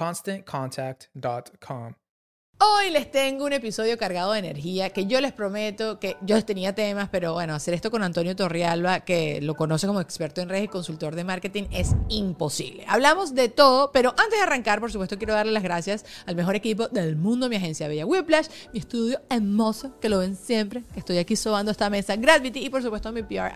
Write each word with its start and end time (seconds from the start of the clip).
ConstantContact.com. 0.00 1.94
Hoy 2.62 2.90
les 2.90 3.10
tengo 3.10 3.46
un 3.46 3.54
episodio 3.54 3.96
cargado 3.96 4.32
de 4.32 4.38
energía 4.38 4.90
que 4.90 5.06
yo 5.06 5.20
les 5.22 5.32
prometo 5.32 5.98
que 5.98 6.18
yo 6.20 6.44
tenía 6.44 6.74
temas, 6.74 7.08
pero 7.10 7.32
bueno, 7.32 7.54
hacer 7.54 7.72
esto 7.72 7.90
con 7.90 8.02
Antonio 8.02 8.36
Torrialba, 8.36 9.00
que 9.00 9.40
lo 9.40 9.56
conoce 9.56 9.86
como 9.86 10.00
experto 10.00 10.42
en 10.42 10.50
redes 10.50 10.64
y 10.64 10.68
consultor 10.68 11.14
de 11.14 11.24
marketing, 11.24 11.64
es 11.70 11.94
imposible. 12.08 12.84
Hablamos 12.86 13.34
de 13.34 13.48
todo, 13.48 13.92
pero 13.92 14.10
antes 14.10 14.38
de 14.38 14.42
arrancar, 14.42 14.80
por 14.80 14.92
supuesto, 14.92 15.16
quiero 15.16 15.32
darle 15.32 15.52
las 15.52 15.62
gracias 15.62 16.04
al 16.26 16.36
mejor 16.36 16.54
equipo 16.54 16.88
del 16.88 17.16
mundo, 17.16 17.48
mi 17.48 17.56
agencia 17.56 17.88
Bella 17.88 18.04
Whiplash, 18.04 18.48
mi 18.74 18.78
estudio 18.78 19.22
hermoso, 19.30 19.98
que 19.98 20.10
lo 20.10 20.18
ven 20.18 20.36
siempre, 20.36 20.84
que 20.92 21.00
estoy 21.00 21.16
aquí 21.16 21.36
sobando 21.36 21.72
esta 21.72 21.88
mesa, 21.88 22.16
Gravity, 22.16 22.64
y 22.64 22.68
por 22.68 22.82
supuesto 22.82 23.10
mi 23.10 23.22
PR 23.22 23.52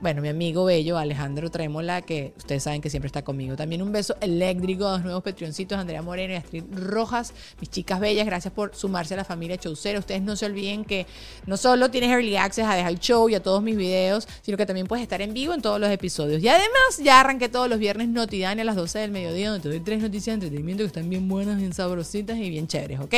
bueno, 0.00 0.22
mi 0.22 0.28
amigo 0.28 0.64
bello 0.64 0.98
Alejandro 0.98 1.50
Trémola, 1.50 2.02
que 2.02 2.32
ustedes 2.36 2.62
saben 2.62 2.80
que 2.80 2.90
siempre 2.90 3.08
está 3.08 3.22
conmigo. 3.22 3.56
También 3.56 3.82
un 3.82 3.92
beso 3.92 4.16
eléctrico 4.20 4.86
a 4.86 4.92
los 4.92 5.04
nuevos 5.04 5.22
petrioncitos, 5.22 5.78
Andrea 5.78 6.02
Moreno 6.02 6.34
y 6.34 6.36
Astrid 6.36 6.64
Rojas, 6.72 7.32
mis 7.60 7.70
chicas 7.70 7.98
bellas, 8.00 8.26
gracias 8.26 8.52
por 8.54 8.74
sumarse 8.74 9.14
a 9.14 9.16
la 9.16 9.24
familia 9.24 9.56
Chaucera. 9.56 9.98
Ustedes 9.98 10.22
no 10.22 10.36
se 10.36 10.46
olviden 10.46 10.84
que 10.84 11.06
no 11.46 11.56
solo 11.56 11.90
tienes 11.90 12.10
early 12.10 12.36
access 12.36 12.66
a 12.66 12.74
dejar 12.74 12.92
el 12.92 13.00
show 13.00 13.28
y 13.28 13.34
a 13.34 13.42
todos 13.42 13.62
mis 13.62 13.76
videos, 13.76 14.28
sino 14.42 14.56
que 14.56 14.66
también 14.66 14.86
puedes 14.86 15.02
estar 15.02 15.20
en 15.20 15.34
vivo 15.34 15.54
en 15.54 15.62
todos 15.62 15.80
los 15.80 15.90
episodios. 15.90 16.42
Y 16.42 16.48
además, 16.48 16.98
ya 17.02 17.20
arranqué 17.20 17.48
todos 17.48 17.68
los 17.68 17.78
viernes 17.78 18.08
Notidani 18.08 18.60
a 18.60 18.64
las 18.64 18.76
12 18.76 18.98
del 19.00 19.10
mediodía, 19.10 19.50
donde 19.50 19.62
te 19.62 19.68
doy 19.68 19.80
tres 19.80 20.00
noticias 20.00 20.26
de 20.26 20.46
entretenimiento 20.46 20.82
que 20.82 20.88
están 20.88 21.10
bien 21.10 21.28
buenas, 21.28 21.58
bien 21.58 21.72
sabrositas 21.72 22.38
y 22.38 22.50
bien 22.50 22.68
chéveres, 22.68 23.00
¿ok? 23.00 23.14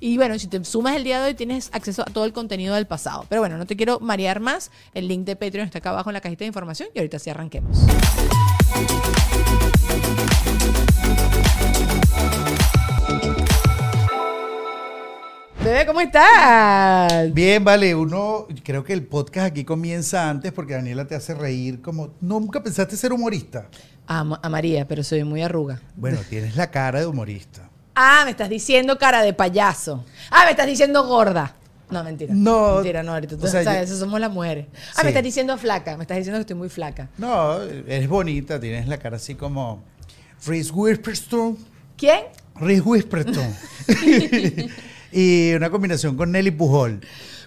Y 0.00 0.16
bueno, 0.16 0.38
si 0.38 0.48
te 0.48 0.64
sumas 0.64 0.96
el 0.96 1.04
día 1.04 1.20
de 1.20 1.28
hoy, 1.28 1.34
tienes 1.34 1.70
acceso 1.72 2.02
a 2.02 2.06
todo 2.06 2.24
el 2.24 2.32
contenido 2.32 2.74
del 2.74 2.86
pasado. 2.86 3.26
Pero 3.28 3.40
bueno, 3.40 3.58
no 3.58 3.66
te 3.66 3.76
quiero 3.76 4.00
marear 4.00 4.40
más. 4.40 4.70
El 4.94 5.08
link 5.08 5.24
de 5.24 5.36
Patreon 5.36 5.66
está 5.66 5.78
acá 5.78 5.90
abajo 5.90 6.10
en 6.10 6.14
la 6.14 6.20
cajita 6.24 6.44
de 6.44 6.46
información 6.46 6.88
y 6.94 6.98
ahorita 7.00 7.18
sí 7.18 7.28
arranquemos. 7.28 7.84
Bebé, 15.62 15.84
¿cómo 15.84 16.00
estás? 16.00 17.32
Bien, 17.34 17.62
vale, 17.62 17.94
uno, 17.94 18.46
creo 18.62 18.82
que 18.84 18.94
el 18.94 19.06
podcast 19.06 19.48
aquí 19.48 19.64
comienza 19.64 20.30
antes 20.30 20.50
porque 20.52 20.72
Daniela 20.72 21.06
te 21.06 21.14
hace 21.14 21.34
reír 21.34 21.82
como, 21.82 22.14
¿nunca 22.22 22.62
pensaste 22.62 22.96
ser 22.96 23.12
humorista? 23.12 23.68
A, 24.06 24.20
a 24.20 24.48
María, 24.48 24.88
pero 24.88 25.02
soy 25.02 25.24
muy 25.24 25.42
arruga. 25.42 25.82
Bueno, 25.94 26.18
tienes 26.30 26.56
la 26.56 26.70
cara 26.70 27.00
de 27.00 27.06
humorista. 27.06 27.68
Ah, 27.94 28.22
me 28.24 28.30
estás 28.30 28.48
diciendo 28.48 28.96
cara 28.98 29.22
de 29.22 29.34
payaso. 29.34 30.06
Ah, 30.30 30.44
me 30.46 30.52
estás 30.52 30.66
diciendo 30.66 31.06
gorda. 31.06 31.54
No, 31.94 32.04
mentira. 32.04 32.34
No. 32.36 32.74
Mentira, 32.74 33.02
no, 33.02 33.12
ahorita 33.14 33.36
tú 33.36 33.44
o 33.46 33.48
sea, 33.48 33.62
sabes, 33.64 33.88
yo- 33.88 33.94
eso 33.94 33.98
somos 34.04 34.18
las 34.20 34.30
mujeres. 34.32 34.66
Ah, 34.72 34.78
Sí. 34.96 35.00
me 35.04 35.08
estás 35.10 35.22
diciendo 35.22 35.56
flaca. 35.56 35.96
Me 35.96 36.02
estás 36.04 36.16
diciendo 36.18 36.38
que 36.38 36.42
estoy 36.42 36.56
muy 36.56 36.68
flaca. 36.68 37.08
No, 37.18 37.62
eres 37.62 38.08
bonita, 38.08 38.58
tienes 38.60 38.88
la 38.88 38.98
cara 38.98 39.16
así 39.16 39.34
como 39.34 39.82
Reese 40.46 40.72
Witherspoon. 40.72 41.56
¿Quién? 41.96 42.20
Reese 42.56 42.82
Witherspoon. 42.82 43.54
y 45.12 45.52
una 45.54 45.70
combinación 45.70 46.16
con 46.16 46.32
Nelly 46.32 46.50
Pujol. 46.50 47.00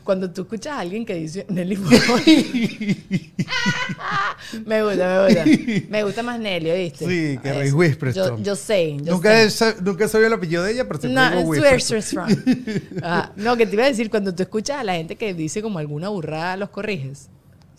Cuando 0.07 0.31
tú 0.31 0.43
escuchas 0.43 0.71
a 0.73 0.79
alguien 0.79 1.05
que 1.05 1.13
dice 1.15 1.45
Nelly 1.49 1.75
Pujol. 1.75 2.21
me 4.65 4.81
gusta, 4.83 5.07
me 5.07 5.25
gusta. 5.25 5.45
Me 5.89 6.03
gusta 6.03 6.23
más 6.23 6.39
Nelly, 6.39 6.71
¿viste? 6.71 7.05
Sí, 7.05 7.37
que. 7.43 7.51
Reese 7.53 7.73
Witherspoon. 7.73 8.37
Yo, 8.37 8.43
yo 8.43 8.55
sé. 8.55 8.95
Yo 9.01 9.13
Nunca, 9.15 9.49
sé. 9.49 9.69
he 9.77 9.81
nunca 9.81 10.07
sabía 10.07 10.27
el 10.27 10.33
apellido 10.33 10.63
de 10.63 10.71
ella, 10.71 10.87
pero 10.87 11.01
se 11.01 11.09
No. 11.09 11.41
Witherspoon. 11.41 12.27
Ah, 13.03 13.31
no, 13.35 13.57
que 13.57 13.65
te 13.67 13.73
iba 13.73 13.83
a 13.83 13.87
decir, 13.87 14.09
cuando 14.09 14.33
tú 14.33 14.43
escuchas 14.43 14.77
a 14.79 14.83
la 14.85 14.93
gente 14.93 15.17
que 15.17 15.33
dice 15.33 15.61
como 15.61 15.77
alguna 15.79 16.07
burrada, 16.09 16.55
¿los 16.55 16.69
corriges? 16.69 17.27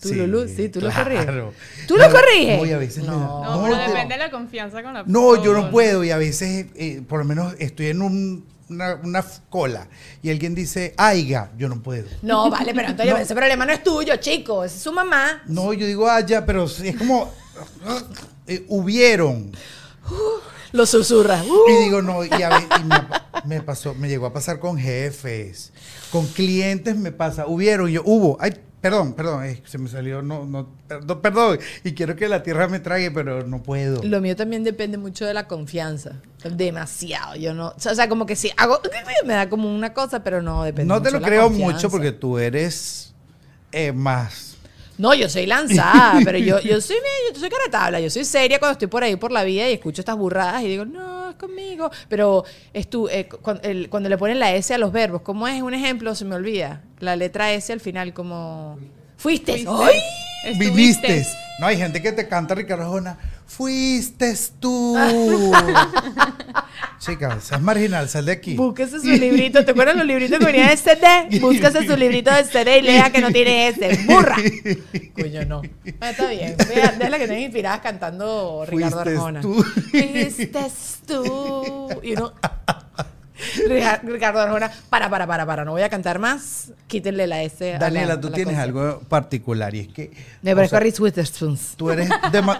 ¿Tú, 0.00 0.10
Sí, 0.10 0.14
Lulu? 0.14 0.46
Sí, 0.48 0.68
tú 0.68 0.80
claro. 0.80 1.04
corriges. 1.04 1.26
¿Tú 1.88 1.96
No, 1.96 2.10
corriges? 2.10 2.58
no, 2.58 2.66
y 2.66 2.72
a 2.72 2.78
veces 2.78 3.06
da- 3.06 3.12
No. 3.12 3.42
No, 3.42 3.62
pero 3.64 3.76
depende 3.78 4.14
de 4.14 4.18
la 4.18 4.30
confianza 4.30 4.82
con 4.82 4.92
la 4.94 5.02
No, 5.06 5.36
yo 5.36 5.46
no 5.46 5.52
persona. 5.54 5.70
puedo 5.70 6.04
y 6.04 6.10
a 6.10 6.18
veces, 6.18 6.66
eh, 6.76 7.00
por 7.08 7.20
lo 7.20 7.24
menos 7.24 7.54
estoy 7.58 7.86
en 7.86 8.02
un- 8.02 8.44
una, 8.70 9.24
cola 9.50 9.88
y 10.22 10.30
alguien 10.30 10.54
dice, 10.54 10.94
aiga, 10.96 11.50
yo 11.56 11.68
no 11.68 11.82
puedo. 11.82 12.06
No, 12.22 12.50
vale, 12.50 12.74
pero 12.74 12.88
Antonio, 12.88 13.14
No. 13.16 13.20
ese 13.20 13.34
problema 13.34 13.64
no 13.66 13.72
es 13.72 13.82
tuyo, 13.82 14.16
chico, 14.16 14.64
es 14.64 14.72
su 14.72 14.92
mamá. 14.92 15.42
No, 15.46 15.72
yo 15.72 15.86
digo 15.86 16.08
haya, 16.08 16.44
pero 16.44 16.64
es 16.64 16.96
como, 16.96 17.32
eh, 18.46 18.64
hubieron. 18.68 19.52
Lo 20.72 20.84
susurra. 20.86 21.42
Y 21.44 21.48
Uh. 21.50 21.80
digo, 21.84 22.02
no, 22.02 22.24
y, 22.24 22.30
a 22.30 22.60
y 22.60 22.84
me, 22.84 23.56
me 23.56 23.62
pasó, 23.62 23.94
me 23.94 24.08
llegó 24.08 24.26
a 24.26 24.32
pasar 24.32 24.58
con 24.60 24.78
jefes, 24.78 25.72
con 26.12 26.26
clientes 26.26 26.94
me 26.96 27.10
pasa, 27.12 27.46
hubieron, 27.46 27.88
y 27.88 27.94
yo, 27.94 28.02
hubo, 28.04 28.36
ay, 28.40 28.52
perdón, 28.80 29.12
perdón, 29.14 29.44
eh, 29.44 29.62
se 29.64 29.78
me 29.78 29.88
salió, 29.88 30.22
no, 30.22 30.44
no, 30.44 30.68
perdón, 30.86 31.20
perdón, 31.20 31.58
y 31.84 31.92
quiero 31.92 32.16
que 32.16 32.28
la 32.28 32.42
tierra 32.42 32.68
me 32.68 32.80
trague, 32.80 33.10
pero 33.10 33.46
no 33.46 33.62
puedo. 33.62 34.02
Lo 34.02 34.20
mío 34.20 34.36
también 34.36 34.64
depende 34.64 34.98
mucho 34.98 35.24
de 35.24 35.34
la 35.34 35.46
confianza. 35.48 36.20
Demasiado. 36.44 37.36
Yo 37.36 37.54
no. 37.54 37.74
O 37.76 37.80
sea, 37.80 38.08
como 38.08 38.26
que 38.26 38.36
si 38.36 38.50
hago. 38.56 38.80
Me 39.24 39.34
da 39.34 39.48
como 39.48 39.74
una 39.74 39.92
cosa, 39.92 40.22
pero 40.22 40.40
no 40.40 40.62
depende 40.62 40.88
No 40.88 41.02
te 41.02 41.10
mucho 41.10 41.18
lo 41.18 41.24
de 41.24 41.26
creo 41.26 41.50
mucho 41.50 41.90
porque 41.90 42.12
tú 42.12 42.38
eres 42.38 43.14
eh, 43.72 43.92
más 43.92 44.57
No, 44.98 45.14
yo 45.14 45.28
soy 45.28 45.46
lanzada, 45.46 46.18
pero 46.24 46.38
yo, 46.38 46.60
yo 46.60 46.80
soy 46.80 46.96
yo 47.32 47.38
soy 47.40 47.48
cara 47.48 47.64
tabla, 47.70 48.00
yo 48.00 48.10
soy 48.10 48.24
seria 48.24 48.58
cuando 48.58 48.72
estoy 48.72 48.88
por 48.88 49.02
ahí 49.04 49.16
por 49.16 49.30
la 49.32 49.44
vida 49.44 49.68
y 49.68 49.72
escucho 49.74 50.00
estas 50.02 50.16
burradas 50.16 50.62
y 50.64 50.68
digo, 50.68 50.84
no, 50.84 51.30
es 51.30 51.36
conmigo. 51.36 51.90
Pero 52.08 52.44
es 52.72 52.88
tú, 52.90 53.08
eh, 53.08 53.28
cu- 53.28 53.38
cuando, 53.38 53.62
el- 53.62 53.88
cuando 53.88 54.08
le 54.08 54.18
ponen 54.18 54.38
la 54.40 54.52
S 54.54 54.74
a 54.74 54.78
los 54.78 54.90
verbos, 54.92 55.22
¿cómo 55.22 55.46
es 55.48 55.62
un 55.62 55.72
ejemplo? 55.72 56.14
Se 56.14 56.24
me 56.24 56.34
olvida. 56.34 56.82
La 56.98 57.14
letra 57.16 57.52
S 57.52 57.72
al 57.72 57.80
final, 57.80 58.12
como. 58.12 58.78
Fuiste. 59.16 59.52
Fuiste. 59.64 59.70
¡Ay! 60.44 60.58
Viniste. 60.58 61.24
No, 61.58 61.66
hay 61.66 61.76
gente 61.76 62.00
que 62.00 62.12
te 62.12 62.28
canta 62.28 62.54
Ricardo 62.54 62.84
Arjona. 62.84 63.18
Fuiste 63.46 64.32
tú. 64.60 64.96
Chica, 67.00 67.40
seas 67.40 67.60
marginal, 67.60 68.08
sal 68.08 68.26
de 68.26 68.32
aquí. 68.32 68.54
Búsquese 68.54 69.00
su 69.00 69.06
librito. 69.06 69.64
¿Te 69.64 69.72
acuerdas 69.72 69.96
los 69.96 70.06
libritos 70.06 70.38
que 70.38 70.44
venían 70.44 70.70
en 70.70 70.78
CD? 70.78 71.40
Búsquese 71.40 71.84
su 71.84 71.96
librito 71.96 72.32
de 72.32 72.44
CD 72.44 72.78
y 72.78 72.82
lea 72.82 73.10
que 73.10 73.20
no 73.20 73.32
tiene 73.32 73.68
ese. 73.68 74.04
¡Burra! 74.06 74.36
Coño, 75.14 75.44
no. 75.46 75.62
Ah, 76.00 76.10
está 76.10 76.30
bien. 76.30 76.54
Vea, 76.68 76.92
de 76.92 77.10
la 77.10 77.18
que 77.18 77.26
tenés 77.26 77.42
inspiradas 77.44 77.80
cantando 77.80 78.64
Ricardo 78.66 79.02
Fuiste 79.02 79.10
Arjona. 79.10 79.40
tú. 79.40 79.64
Fuiste 79.90 80.66
tú. 81.06 81.88
Y 82.04 82.12
uno... 82.12 82.32
Rica- 83.68 84.00
Ricardo 84.04 84.40
Arjona, 84.40 84.70
para, 84.90 85.08
para, 85.08 85.26
para, 85.26 85.46
para, 85.46 85.64
no 85.64 85.72
voy 85.72 85.82
a 85.82 85.88
cantar 85.88 86.18
más. 86.18 86.72
Quítenle 86.86 87.26
la 87.26 87.42
S. 87.42 87.70
a 87.70 87.72
la- 87.74 87.78
Daniela, 87.78 88.14
a 88.14 88.20
tú 88.20 88.28
la 88.28 88.34
tienes 88.34 88.54
cosa. 88.54 88.62
algo 88.62 89.00
particular 89.08 89.74
y 89.74 89.80
es 89.80 89.88
que. 89.88 90.10
Me 90.42 90.54
parezco 90.54 90.76
a 90.76 90.80
Reese 90.80 91.02
Witherspoon. 91.02 91.58
Tú 91.76 91.90
eres, 91.90 92.08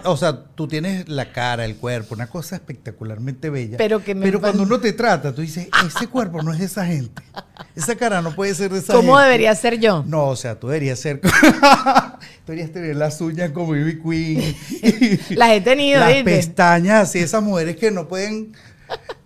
o 0.05 0.17
sea, 0.17 0.43
tú 0.55 0.67
tienes 0.67 1.07
la 1.09 1.31
cara, 1.31 1.65
el 1.65 1.75
cuerpo, 1.75 2.15
una 2.15 2.27
cosa 2.27 2.55
espectacularmente 2.55 3.49
bella. 3.49 3.77
Pero 3.77 4.03
que 4.03 4.15
me 4.15 4.25
Pero 4.25 4.39
cuando 4.39 4.63
uno 4.63 4.79
te 4.79 4.93
trata, 4.93 5.33
tú 5.33 5.41
dices, 5.41 5.67
ese 5.85 6.07
cuerpo 6.07 6.41
no 6.41 6.53
es 6.53 6.59
de 6.59 6.65
esa 6.65 6.85
gente. 6.85 7.21
Esa 7.75 7.95
cara 7.95 8.21
no 8.21 8.33
puede 8.35 8.55
ser 8.55 8.71
de 8.71 8.79
esa 8.79 8.93
¿Cómo 8.93 9.13
gente. 9.15 9.23
debería 9.25 9.55
ser 9.55 9.79
yo? 9.79 10.03
No, 10.07 10.27
o 10.27 10.35
sea, 10.35 10.59
tú 10.59 10.67
deberías 10.67 10.99
ser. 10.99 11.19
tú 11.21 11.29
deberías 12.47 12.71
tener 12.71 12.95
las 12.95 13.19
uñas 13.21 13.51
como 13.51 13.75
Ivy 13.75 14.01
Queen. 14.01 15.19
Las 15.37 15.51
he 15.51 15.61
tenido, 15.61 15.99
Las 15.99 16.09
¿viste? 16.09 16.23
pestañas 16.23 17.09
así, 17.09 17.19
esas 17.19 17.43
mujeres 17.43 17.75
que 17.75 17.91
no 17.91 18.07
pueden. 18.07 18.53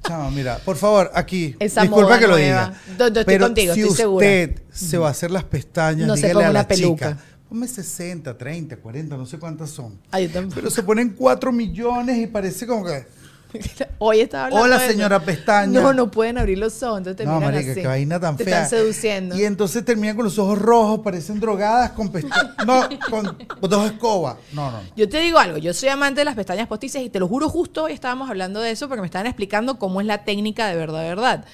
Chama, 0.06 0.30
mira, 0.32 0.58
por 0.66 0.76
favor, 0.76 1.12
aquí. 1.14 1.56
Esa 1.60 1.82
disculpa 1.82 2.20
que 2.20 2.28
lo 2.28 2.34
nueva. 2.38 2.66
diga. 2.68 2.98
Do- 2.98 3.10
do- 3.10 3.20
estoy 3.22 3.34
pero 3.34 3.46
contigo, 3.46 3.74
si 3.74 3.82
estoy 3.82 3.96
segura. 3.96 4.26
usted 4.28 4.62
se 4.72 4.98
va 4.98 5.08
a 5.08 5.12
hacer 5.12 5.32
las 5.32 5.44
pestañas, 5.46 6.08
No 6.08 6.16
se 6.16 6.24
dígale 6.28 6.34
ponga 6.36 6.50
a 6.50 6.54
la 6.54 6.68
peluca. 6.68 7.10
chica. 7.12 7.24
Ponme 7.48 7.68
60, 7.68 8.38
30, 8.38 8.78
40, 8.78 9.16
no 9.16 9.26
sé 9.26 9.38
cuántas 9.40 9.70
son. 9.70 10.00
Ay, 10.12 10.28
yo. 10.34 10.42
Pero 10.54 10.70
se 10.70 10.84
ponen 10.84 11.10
4 11.12 11.52
millones 11.52 12.18
y 12.18 12.28
parece 12.28 12.66
como 12.68 12.84
que. 12.86 13.06
Hoy 14.00 14.20
estaba 14.22 14.46
hablando 14.46 14.66
Hola, 14.66 14.78
de 14.78 14.84
eso. 14.86 14.92
señora 14.94 15.20
Pestaña. 15.20 15.80
No, 15.82 15.94
no 15.94 16.10
pueden 16.12 16.38
abrir 16.38 16.58
los 16.58 16.82
ojos, 16.84 17.00
entonces 17.00 17.18
te 17.18 17.26
No, 17.26 17.36
miran 17.40 17.54
marica, 17.54 17.72
así. 17.72 17.82
qué 17.82 17.88
vaina 17.88 18.20
tan 18.20 18.36
te 18.38 18.44
fea. 18.46 18.64
están 18.64 18.70
seduciendo. 18.80 19.38
Y 19.38 19.44
entonces 19.46 19.86
terminan 19.86 20.16
con 20.16 20.26
los 20.26 20.38
ojos 20.40 20.58
rojos, 20.60 21.00
parecen 21.04 21.40
drogadas 21.40 21.92
con 21.92 22.10
pestañas. 22.12 22.56
No, 22.66 22.88
con, 23.10 23.38
con 23.60 23.70
dos 23.70 23.86
escobas. 23.92 24.38
No, 24.54 24.72
no. 24.72 24.82
no. 24.82 24.90
Yo 24.96 25.08
te 25.08 25.20
digo 25.20 25.38
algo, 25.40 25.58
yo 25.58 25.74
soy 25.74 25.90
amante 25.90 26.22
de 26.22 26.26
las 26.26 26.36
pestañas 26.36 26.68
postizas 26.68 27.02
y 27.02 27.10
te 27.10 27.20
lo 27.20 27.28
juro, 27.28 27.50
justo 27.50 27.84
hoy 27.84 27.94
estábamos 27.94 28.30
hablando 28.30 28.60
de 28.62 28.72
eso 28.72 28.88
porque 28.88 29.02
me 29.02 29.08
estaban 29.08 29.28
explicando 29.28 29.78
cómo 29.80 30.02
es 30.02 30.08
la 30.08 30.24
técnica 30.24 30.68
de 30.68 30.76
verdad, 30.76 31.02
verdad. 31.04 31.46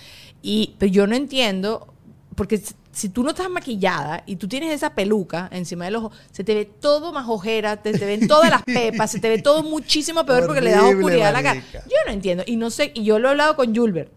Y 0.41 0.75
pero 0.77 0.91
yo 0.91 1.05
no 1.07 1.15
entiendo, 1.15 1.93
porque 2.39 2.61
si- 2.93 3.09
tú 3.09 3.21
no 3.21 3.31
estás 3.31 3.49
maquillada 3.49 4.23
y 4.25 4.37
tú 4.37 4.47
tienes 4.47 4.71
esa 4.73 4.93
peluca 4.95 5.49
encima 5.51 5.83
del 5.85 5.97
ojo, 5.97 6.11
se 6.31 6.45
te 6.45 6.55
ve 6.55 6.63
todo 6.65 7.11
más 7.11 7.25
ojera, 7.27 7.75
te, 7.81 7.91
te 7.91 8.05
ven 8.05 8.27
todas 8.29 8.49
las 8.49 8.63
pepas, 8.63 9.11
se 9.11 9.19
te 9.19 9.27
ve 9.27 9.41
todo 9.41 9.61
muchísimo 9.61 10.25
peor 10.25 10.45
porque 10.45 10.61
le 10.61 10.71
da 10.71 10.83
Horrible, 10.85 11.03
oscuridad 11.03 11.27
a 11.27 11.31
la 11.33 11.43
cara. 11.43 11.61
Yo 11.73 11.95
no 12.07 12.13
entiendo, 12.13 12.43
y 12.47 12.55
no 12.55 12.69
sé, 12.69 12.91
y 12.95 13.03
yo 13.03 13.19
lo 13.19 13.27
he 13.27 13.31
hablado 13.31 13.57
con 13.57 13.75
Julbert. 13.75 14.09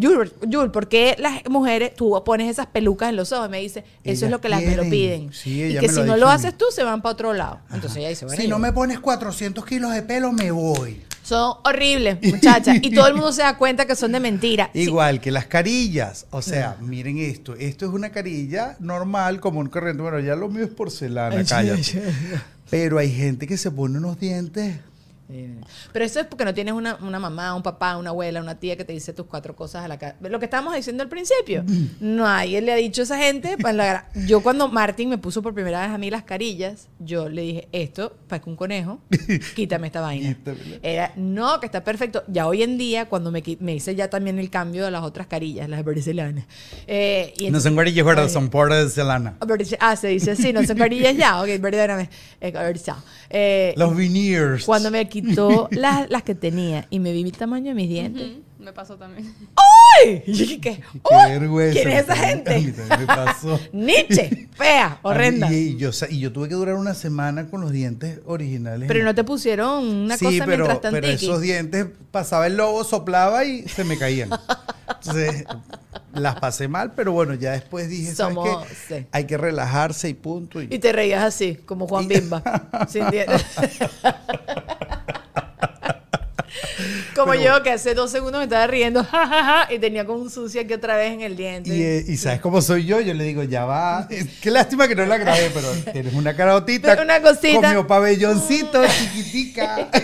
Julbert, 0.00 0.34
Jul, 0.52 0.70
¿por 0.70 0.88
qué 0.88 1.16
las 1.18 1.40
mujeres, 1.48 1.94
tú 1.94 2.20
pones 2.24 2.50
esas 2.50 2.66
pelucas 2.66 3.08
en 3.08 3.16
los 3.16 3.32
ojos? 3.32 3.46
Y 3.48 3.50
me 3.50 3.60
dice, 3.60 3.84
eso 4.04 4.26
es 4.26 4.30
lo 4.30 4.40
que 4.40 4.48
las 4.50 4.60
me 4.60 4.76
lo 4.76 4.82
quieren. 4.82 4.90
piden. 4.90 5.32
Sí, 5.32 5.62
y 5.64 5.78
que 5.78 5.88
si 5.88 5.96
lo 6.00 6.04
no 6.04 6.16
lo 6.16 6.28
haces 6.28 6.56
tú, 6.58 6.66
se 6.70 6.82
van 6.84 7.00
para 7.02 7.12
otro 7.14 7.32
lado. 7.32 7.60
Entonces 7.72 7.96
ella 7.98 8.08
dice, 8.10 8.26
bueno, 8.26 8.40
Si 8.42 8.46
yo- 8.48 8.54
no 8.54 8.58
me 8.58 8.72
pones 8.72 9.00
400 9.00 9.64
kilos 9.64 9.92
de 9.92 10.02
pelo, 10.02 10.32
me 10.32 10.50
voy. 10.50 11.02
Son 11.28 11.56
horribles, 11.62 12.18
muchachas. 12.22 12.78
y 12.80 12.90
todo 12.90 13.06
el 13.06 13.14
mundo 13.14 13.32
se 13.32 13.42
da 13.42 13.58
cuenta 13.58 13.84
que 13.84 13.94
son 13.94 14.12
de 14.12 14.20
mentira. 14.20 14.70
Sí, 14.72 14.80
Igual 14.80 15.20
que 15.20 15.30
las 15.30 15.44
carillas. 15.44 16.26
O 16.30 16.40
sea, 16.40 16.76
miren 16.80 17.18
esto. 17.18 17.54
Esto 17.54 17.84
es 17.84 17.92
una 17.92 18.08
carilla 18.10 18.76
normal, 18.80 19.38
como 19.38 19.60
un 19.60 19.68
corriente. 19.68 20.02
Bueno, 20.02 20.20
ya 20.20 20.34
lo 20.34 20.48
mío 20.48 20.64
es 20.64 20.70
porcelana, 20.70 21.44
cállate. 21.44 22.02
Pero 22.70 22.98
hay 22.98 23.12
gente 23.12 23.46
que 23.46 23.58
se 23.58 23.70
pone 23.70 23.98
unos 23.98 24.18
dientes. 24.18 24.76
Eh, 25.30 25.60
Pero 25.92 26.04
eso 26.04 26.20
es 26.20 26.26
porque 26.26 26.44
no 26.44 26.54
tienes 26.54 26.72
una, 26.74 26.96
una 26.96 27.18
mamá, 27.18 27.54
un 27.54 27.62
papá, 27.62 27.96
una 27.96 28.10
abuela, 28.10 28.40
una 28.40 28.58
tía 28.58 28.76
que 28.76 28.84
te 28.84 28.92
dice 28.92 29.12
tus 29.12 29.26
cuatro 29.26 29.54
cosas 29.54 29.84
a 29.84 29.88
la 29.88 29.98
cara. 29.98 30.16
Lo 30.22 30.38
que 30.38 30.46
estábamos 30.46 30.74
diciendo 30.74 31.02
al 31.02 31.08
principio. 31.08 31.64
Nadie 32.00 32.60
le 32.60 32.72
ha 32.72 32.76
dicho 32.76 33.02
a 33.02 33.04
esa 33.04 33.18
gente. 33.18 33.56
pa' 33.58 33.72
la. 33.72 34.08
Yo 34.26 34.42
cuando 34.42 34.68
Martín 34.68 35.10
me 35.10 35.18
puso 35.18 35.42
por 35.42 35.54
primera 35.54 35.82
vez 35.82 35.90
a 35.90 35.98
mí 35.98 36.10
las 36.10 36.22
carillas, 36.24 36.88
yo 36.98 37.28
le 37.28 37.42
dije, 37.42 37.68
esto, 37.72 38.16
para 38.26 38.42
que 38.42 38.48
un 38.48 38.56
conejo, 38.56 39.00
quítame 39.54 39.88
esta 39.88 40.00
vaina. 40.00 40.36
Era, 40.82 41.12
no, 41.16 41.60
que 41.60 41.66
está 41.66 41.84
perfecto. 41.84 42.22
Ya 42.28 42.46
hoy 42.46 42.62
en 42.62 42.78
día, 42.78 43.06
cuando 43.08 43.30
me, 43.30 43.42
me 43.60 43.74
hice 43.74 43.94
ya 43.94 44.08
también 44.08 44.38
el 44.38 44.50
cambio 44.50 44.84
de 44.84 44.90
las 44.90 45.02
otras 45.02 45.26
carillas, 45.26 45.68
las 45.68 45.82
porcelanas. 45.82 46.44
Eh, 46.86 47.34
y 47.38 47.50
No 47.50 47.60
son 47.60 47.76
carillas, 47.76 48.04
güey, 48.04 48.28
son 48.28 48.48
porcelana. 48.48 49.36
Ah, 49.80 49.96
se 49.96 50.08
dice 50.08 50.30
así, 50.32 50.52
no 50.52 50.64
son 50.64 50.78
carillas 50.78 51.16
ya. 51.16 51.40
Ok, 51.42 51.48
perdóname. 51.60 52.08
Eh. 52.40 52.52
Eh, 53.30 53.74
Los 53.76 53.94
veneers. 53.96 54.64
cuando 54.64 54.90
me 54.90 55.08
quitó 55.22 55.68
las, 55.72 56.08
las 56.10 56.22
que 56.22 56.34
tenía 56.34 56.86
y 56.90 56.98
me 57.00 57.12
vi 57.12 57.24
mi 57.24 57.32
tamaño 57.32 57.66
de 57.68 57.74
mis 57.74 57.88
dientes. 57.88 58.22
Ujú, 58.30 58.42
Me 58.64 58.72
pasó 58.72 58.96
también. 58.96 59.32
¡Ay! 59.56 59.64
Y 60.26 60.32
yo 60.32 60.38
dije, 60.44 60.60
¿qué? 60.60 60.74
Qué 60.76 61.00
¡Uy! 61.02 61.30
vergüenza. 61.32 61.72
¿Quién 61.80 61.88
es 61.90 62.02
esa 62.04 62.12
A 62.12 62.16
mí 62.16 62.22
gente? 62.22 62.50
también 62.72 62.74
me 63.00 63.06
pasó. 63.06 63.60
Nietzsche, 63.72 64.48
fea, 64.54 64.98
horrenda. 65.02 65.52
Y, 65.52 65.56
y 65.56 65.76
yo, 65.76 65.92
sa- 65.92 66.08
y 66.10 66.20
yo 66.20 66.30
tuve 66.32 66.48
que 66.48 66.54
durar 66.54 66.74
una 66.76 66.94
semana 66.94 67.48
con 67.48 67.60
los 67.62 67.72
dientes 67.72 68.20
originales. 68.26 68.86
Pero 68.86 69.02
no 69.04 69.14
te 69.14 69.24
pusieron 69.24 69.84
una 69.84 70.16
sí, 70.16 70.24
cosa 70.26 70.44
pero, 70.44 70.46
mientras 70.66 70.80
tanto. 70.82 71.00
pero 71.00 71.06
esos 71.08 71.40
dientes 71.40 71.86
pasaba 72.12 72.46
el 72.46 72.56
lobo, 72.56 72.84
soplaba 72.84 73.44
y 73.44 73.66
se 73.66 73.82
me 73.84 73.96
caían. 73.98 74.30
Entonces, 74.88 75.44
las 76.12 76.36
pasé 76.38 76.68
mal, 76.68 76.92
pero 76.94 77.12
bueno, 77.12 77.34
ya 77.34 77.52
después 77.52 77.88
dije, 77.88 78.14
¿sabes 78.14 78.36
Somos- 78.36 78.66
qué? 78.66 78.74
sí. 79.00 79.06
Hay 79.12 79.24
que 79.24 79.36
relajarse 79.38 80.08
y 80.10 80.14
punto. 80.14 80.60
Y, 80.62 80.68
Y 80.70 80.78
te 80.78 80.92
reías 80.92 81.24
así, 81.24 81.54
como 81.66 81.88
Juan 81.88 82.04
Y- 82.04 82.08
Bimba. 82.08 82.86
sin 82.88 83.08
dientes. 83.10 83.44
Como 87.18 87.32
Pero- 87.32 87.56
yo, 87.58 87.62
que 87.62 87.70
hace 87.70 87.94
dos 87.94 88.10
segundos 88.10 88.38
me 88.38 88.44
estaba 88.44 88.66
riendo, 88.66 89.04
ja, 89.10 89.26
ja, 89.26 89.44
ja, 89.66 89.74
y 89.74 89.78
tenía 89.78 90.06
como 90.06 90.20
un 90.20 90.30
sucio 90.30 90.60
aquí 90.60 90.72
otra 90.72 90.96
vez 90.96 91.12
en 91.12 91.20
el 91.20 91.36
diente. 91.36 91.68
y, 91.68 91.82
eh, 91.82 92.04
y 92.08 92.16
¿sabes 92.16 92.40
cómo 92.40 92.62
soy 92.62 92.86
yo? 92.86 93.00
Yo 93.00 93.12
le 93.14 93.24
digo, 93.24 93.42
ya 93.42 93.64
va. 93.64 94.08
Qué 94.40 94.50
lástima 94.50 94.88
que 94.88 94.94
no 94.94 95.04
la 95.06 95.18
grabé, 95.18 95.50
pero 95.52 95.68
tienes 95.92 96.14
una 96.14 96.34
carotita. 96.34 96.88
Pero 96.88 97.02
una 97.02 97.20
cosita. 97.20 97.74
Con 97.74 97.76
mi 97.82 97.88
pabelloncito 97.88 98.82
chiquitica. 98.86 99.88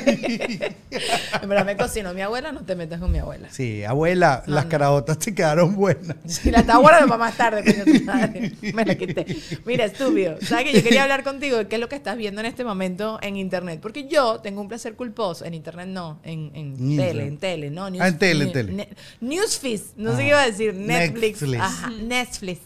En 1.42 1.48
verdad 1.48 1.64
me 1.66 1.76
cocinó 1.76 2.14
mi 2.14 2.20
abuela, 2.22 2.52
no 2.52 2.60
te 2.64 2.76
metas 2.76 3.00
con 3.00 3.10
mi 3.10 3.18
abuela. 3.18 3.48
sí, 3.50 3.82
abuela, 3.84 4.44
No, 4.46 4.54
las 4.54 4.64
no. 4.64 4.70
caraotas 4.70 5.18
te 5.18 5.34
quedaron 5.34 5.74
buenas. 5.74 6.16
Y 6.44 6.50
la 6.50 6.60
estaba 6.60 6.78
guardando 6.78 7.08
para 7.08 7.18
más 7.18 7.36
tarde, 7.36 7.64
coño. 7.64 8.72
Me 8.74 8.84
la 8.84 8.94
quité. 8.94 9.26
Mira, 9.64 9.84
estúpido. 9.86 10.36
¿Sabes 10.42 10.66
que 10.66 10.72
yo 10.74 10.82
quería 10.82 11.02
hablar 11.02 11.24
contigo 11.24 11.56
de 11.58 11.66
qué 11.66 11.74
es 11.76 11.80
lo 11.80 11.88
que 11.88 11.96
estás 11.96 12.16
viendo 12.16 12.40
en 12.40 12.46
este 12.46 12.64
momento 12.64 13.18
en 13.22 13.36
internet? 13.36 13.80
Porque 13.82 14.06
yo 14.06 14.38
tengo 14.40 14.60
un 14.60 14.68
placer 14.68 14.94
culposo. 14.94 15.44
En 15.44 15.54
internet 15.54 15.88
no, 15.88 16.20
en, 16.22 16.50
en 16.54 16.74
En 16.78 17.00
tele, 17.08 17.26
en 17.26 17.38
tele, 17.38 17.70
no. 17.70 17.84
Ah, 18.00 18.08
en 18.08 18.18
tele, 18.18 18.44
en 18.44 18.52
tele. 18.52 18.72
ne- 18.72 18.88
Newsfeed, 19.20 19.80
no 19.96 20.12
sé 20.16 20.22
qué 20.22 20.28
iba 20.28 20.42
a 20.42 20.46
decir. 20.46 20.74
Netflix. 20.74 21.40
Netflix. 21.42 21.62
Ajá, 21.62 21.90
Netflix. 21.90 22.60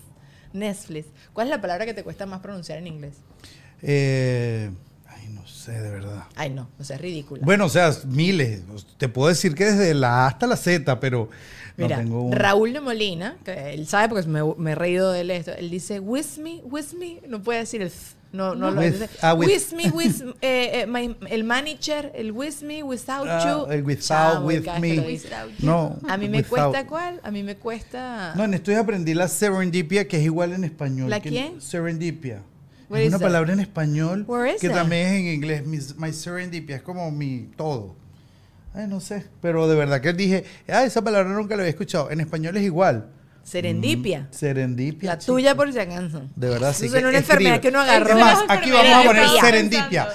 Netflix. 0.52 1.06
¿Cuál 1.32 1.46
es 1.48 1.50
la 1.50 1.60
palabra 1.60 1.84
que 1.86 1.94
te 1.94 2.02
cuesta 2.02 2.26
más 2.26 2.40
pronunciar 2.40 2.78
en 2.78 2.86
inglés? 2.86 3.14
Eh, 3.82 4.70
ay, 5.06 5.28
no 5.28 5.46
sé, 5.46 5.72
de 5.72 5.90
verdad. 5.90 6.24
Ay, 6.36 6.50
no, 6.50 6.68
o 6.78 6.84
sea, 6.84 6.96
es 6.96 7.02
ridícula. 7.02 7.42
Bueno, 7.44 7.66
o 7.66 7.68
sea, 7.68 7.92
miles. 8.06 8.62
Te 8.96 9.08
puedo 9.08 9.28
decir 9.28 9.54
que 9.54 9.66
desde 9.66 9.94
la 9.94 10.24
A 10.24 10.26
hasta 10.28 10.46
la 10.46 10.56
Z, 10.56 10.98
pero 11.00 11.28
Mira, 11.84 12.02
no 12.02 12.22
un... 12.22 12.32
Raúl 12.32 12.72
de 12.72 12.80
Molina, 12.80 13.36
que 13.44 13.72
él 13.74 13.86
sabe 13.86 14.08
porque 14.08 14.26
me, 14.28 14.40
me 14.56 14.72
he 14.72 14.74
reído 14.74 15.12
de 15.12 15.20
él 15.22 15.30
esto, 15.30 15.52
él 15.52 15.70
dice, 15.70 16.00
with 16.00 16.38
me, 16.42 16.60
with 16.64 16.92
me, 16.98 17.20
no 17.28 17.42
puede 17.42 17.60
decir 17.60 17.82
el 17.82 17.90
th, 17.90 17.98
no, 18.32 18.54
no, 18.54 18.70
lo 18.70 18.80
With- 18.82 18.92
dice. 18.92 19.08
ah, 19.22 19.32
with- 19.32 19.46
with 19.48 19.72
me, 19.74 19.88
with, 19.90 20.20
eh, 20.42 20.82
eh, 20.82 20.86
my- 20.86 21.16
el 21.30 21.44
manager, 21.44 22.12
el 22.14 22.32
with 22.32 22.62
me, 22.62 22.82
without 22.82 23.26
Ah, 23.26 23.44
you. 23.66 23.72
el 23.72 23.82
without, 23.84 24.44
with 24.44 24.66
me. 24.80 25.18
No, 25.60 25.98
A 26.08 26.16
mí 26.18 26.28
me 26.28 26.38
without. 26.38 26.48
cuesta, 26.72 26.86
¿cuál? 26.86 27.20
A 27.22 27.30
mí 27.30 27.42
me 27.42 27.56
cuesta... 27.56 28.34
No, 28.36 28.44
en 28.44 28.52
esto 28.54 28.76
aprendí 28.76 29.14
la 29.14 29.28
serendipia, 29.28 30.06
que 30.06 30.18
es 30.18 30.24
igual 30.24 30.52
en 30.52 30.64
español. 30.64 31.08
¿La 31.08 31.20
que- 31.20 31.30
quién? 31.30 31.60
Serendipia. 31.60 32.42
Where 32.90 33.04
es 33.04 33.08
una 33.10 33.18
that? 33.18 33.26
palabra 33.26 33.52
en 33.52 33.60
español 33.60 34.26
que 34.60 34.68
that? 34.68 34.76
también 34.76 35.06
es 35.06 35.12
en 35.20 35.26
inglés. 35.26 35.66
mis- 35.66 35.96
My 35.96 36.12
serendipia 36.12 36.76
es 36.76 36.82
como 36.82 37.10
mi 37.10 37.48
todo. 37.56 37.94
Ay, 38.74 38.86
no 38.86 39.00
sé. 39.00 39.26
Pero 39.40 39.68
de 39.68 39.76
verdad 39.76 40.00
que 40.00 40.12
dije, 40.12 40.44
ah, 40.68 40.84
esa 40.84 41.02
palabra 41.02 41.30
nunca 41.30 41.56
la 41.56 41.62
había 41.62 41.70
escuchado. 41.70 42.10
En 42.10 42.20
español 42.20 42.56
es 42.56 42.64
igual. 42.64 43.08
Serendipia. 43.42 44.28
Serendipia. 44.30 45.12
La 45.12 45.18
chica. 45.18 45.32
tuya 45.32 45.54
por 45.54 45.72
si 45.72 45.78
acaso. 45.78 46.22
De 46.36 46.48
verdad, 46.50 46.74
sí. 46.74 46.86
Eso 46.86 46.96
es 46.96 47.02
que 47.02 47.08
una 47.08 47.18
enfermedad 47.18 47.60
que 47.60 47.68
uno 47.68 47.80
agarró. 47.80 48.10
Es 48.10 48.20
más, 48.20 48.44
aquí 48.48 48.70
vamos 48.70 48.92
a 48.92 49.02
poner 49.04 49.28
serendipia. 49.40 50.08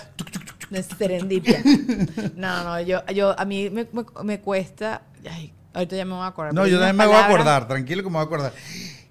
De 0.69 0.83
serendipia. 0.83 1.63
No, 2.35 2.63
no, 2.63 2.81
yo, 2.81 3.05
yo, 3.07 3.37
a 3.37 3.45
mí 3.45 3.69
me, 3.69 3.87
me, 3.91 4.05
me 4.23 4.39
cuesta... 4.39 5.01
Ay, 5.29 5.53
ahorita 5.73 5.95
ya 5.95 6.05
me 6.05 6.13
voy 6.13 6.23
a 6.23 6.27
acordar. 6.27 6.53
No, 6.53 6.67
yo 6.67 6.77
también 6.77 6.95
me 6.95 7.05
voy 7.05 7.15
a 7.15 7.25
acordar, 7.25 7.67
tranquilo 7.67 8.03
que 8.03 8.09
me 8.09 8.13
voy 8.13 8.21
a 8.21 8.25
acordar. 8.25 8.53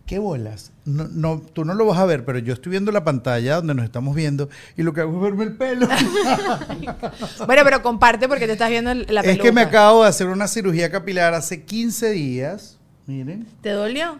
¿Qué 0.06 0.18
bolas? 0.18 0.72
No, 0.84 1.06
no, 1.08 1.40
tú 1.40 1.64
no 1.64 1.74
lo 1.74 1.86
vas 1.86 1.98
a 1.98 2.04
ver, 2.04 2.24
pero 2.24 2.38
yo 2.38 2.52
estoy 2.52 2.70
viendo 2.70 2.90
la 2.92 3.04
pantalla 3.04 3.56
donde 3.56 3.74
nos 3.74 3.84
estamos 3.84 4.14
viendo 4.16 4.48
y 4.76 4.82
lo 4.82 4.92
que 4.92 5.00
hago 5.00 5.14
es 5.16 5.22
verme 5.22 5.44
el 5.44 5.56
pelo. 5.56 5.88
Bueno, 7.46 7.62
pero 7.64 7.82
comparte 7.82 8.28
porque 8.28 8.46
te 8.46 8.52
estás 8.52 8.70
viendo 8.70 8.92
la 8.94 9.20
es 9.20 9.26
peluca. 9.26 9.42
que 9.42 9.52
me 9.52 9.60
acabo 9.62 10.02
de 10.02 10.08
hacer 10.08 10.26
una 10.28 10.48
cirugía 10.48 10.90
capilar 10.90 11.34
hace 11.34 11.62
15 11.64 12.10
días. 12.10 12.78
Miren. 13.06 13.46
¿Te 13.60 13.70
dolió? 13.70 14.18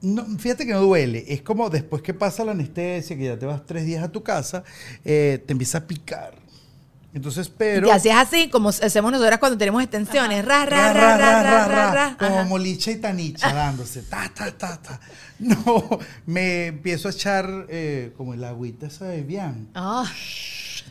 No, 0.00 0.24
fíjate 0.38 0.66
que 0.66 0.72
no 0.72 0.80
duele. 0.82 1.24
Es 1.28 1.42
como 1.42 1.70
después 1.70 2.02
que 2.02 2.14
pasa 2.14 2.44
la 2.44 2.52
anestesia, 2.52 3.16
que 3.16 3.24
ya 3.24 3.38
te 3.38 3.46
vas 3.46 3.64
tres 3.66 3.84
días 3.86 4.04
a 4.04 4.12
tu 4.12 4.22
casa, 4.22 4.62
eh, 5.04 5.42
te 5.46 5.52
empieza 5.52 5.78
a 5.78 5.86
picar. 5.86 6.34
Entonces, 7.16 7.46
Y 7.46 7.52
pero... 7.56 7.86
te 7.86 7.92
hacías 7.94 8.28
así, 8.28 8.50
como 8.50 8.68
hacemos 8.68 9.10
nosotras 9.10 9.38
cuando 9.38 9.56
tenemos 9.56 9.82
extensiones. 9.82 10.44
Ra, 10.44 10.66
ra, 10.66 10.92
ra, 10.92 11.16
ra, 11.16 11.42
ra, 11.42 11.66
ra, 11.66 11.90
ra. 11.92 12.16
como 12.18 12.34
Ajá. 12.40 12.44
molicha 12.44 12.90
y 12.90 12.96
tanicha 12.96 13.52
dándose. 13.54 14.02
Ta, 14.02 14.30
ta, 14.34 14.52
ta, 14.52 14.76
ta. 14.82 15.00
No, 15.38 15.98
me 16.26 16.66
empiezo 16.66 17.08
a 17.08 17.12
echar 17.12 17.66
eh, 17.70 18.12
como 18.18 18.34
el 18.34 18.44
agüita 18.44 18.88
esa 18.88 19.06
de 19.06 19.22
Bian. 19.22 19.66
Ah, 19.74 20.04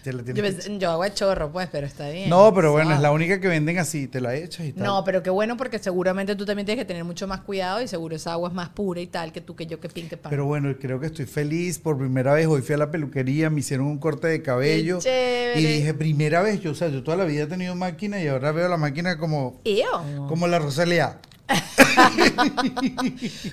Te 0.06 0.14
la 0.14 0.22
tienes 0.24 0.38
yo, 0.38 0.44
que 0.44 0.50
pensé- 0.72 0.78
yo 0.80 0.92
hago 0.92 1.02
a 1.02 1.12
chorro, 1.14 1.52
pues, 1.52 1.68
pero 1.72 1.88
está 1.88 2.08
bien. 2.10 2.30
No, 2.30 2.54
pero 2.54 2.72
bueno, 2.72 2.94
es 2.94 3.00
la 3.00 3.12
única 3.12 3.40
que 3.42 3.48
venden 3.48 3.80
así, 3.80 4.08
te 4.08 4.22
la 4.22 4.36
echas 4.36 4.68
y 4.68 4.72
tal. 4.74 4.84
No, 4.84 5.04
pero 5.04 5.24
qué 5.24 5.32
bueno 5.32 5.58
porque 5.58 5.80
seguramente 5.80 6.36
tú 6.36 6.46
también 6.46 6.68
tienes 6.68 6.84
que 6.84 6.88
tener 6.88 7.04
mucho 7.04 7.26
más 7.28 7.42
cuidado 7.42 7.82
y 7.82 7.88
seguro 7.88 8.16
esa 8.16 8.34
agua 8.34 8.50
es 8.50 8.56
más 8.56 8.70
pura 8.70 9.02
y 9.02 9.08
tal 9.08 9.32
que 9.32 9.42
tú, 9.42 9.56
que 9.56 9.66
yo, 9.66 9.80
que 9.80 9.90
pin, 9.90 10.08
que 10.08 10.16
pan. 10.16 10.30
Pero 10.30 10.46
bueno, 10.46 10.72
creo 10.80 11.00
que 11.00 11.08
estoy 11.08 11.26
feliz. 11.26 11.80
Por 11.80 11.98
primera 11.98 12.34
vez 12.36 12.46
hoy 12.46 12.62
fui 12.62 12.76
a 12.76 12.78
la 12.78 12.92
peluquería, 12.92 13.50
me 13.50 13.62
hicieron 13.62 13.88
un 13.88 13.98
corte 13.98 14.28
de 14.28 14.44
cabello. 14.44 15.00
chévere. 15.00 15.60
Y 15.60 15.66
dije, 15.66 15.94
primera 15.96 16.42
vez, 16.44 16.62
yo, 16.62 16.72
o 16.72 16.76
sea, 16.76 16.90
yo 16.90 17.02
toda 17.04 17.18
la 17.18 17.26
vida 17.26 17.44
he 17.44 17.48
tenido 17.48 17.74
máquina 17.76 18.22
y 18.22 18.28
ahora 18.28 18.52
veo 18.52 18.68
la 18.70 18.78
máquina 18.78 19.18
como, 19.18 19.60
Ew. 19.64 20.28
como 20.28 20.46
la 20.48 20.60
Rosalía. 20.60 21.18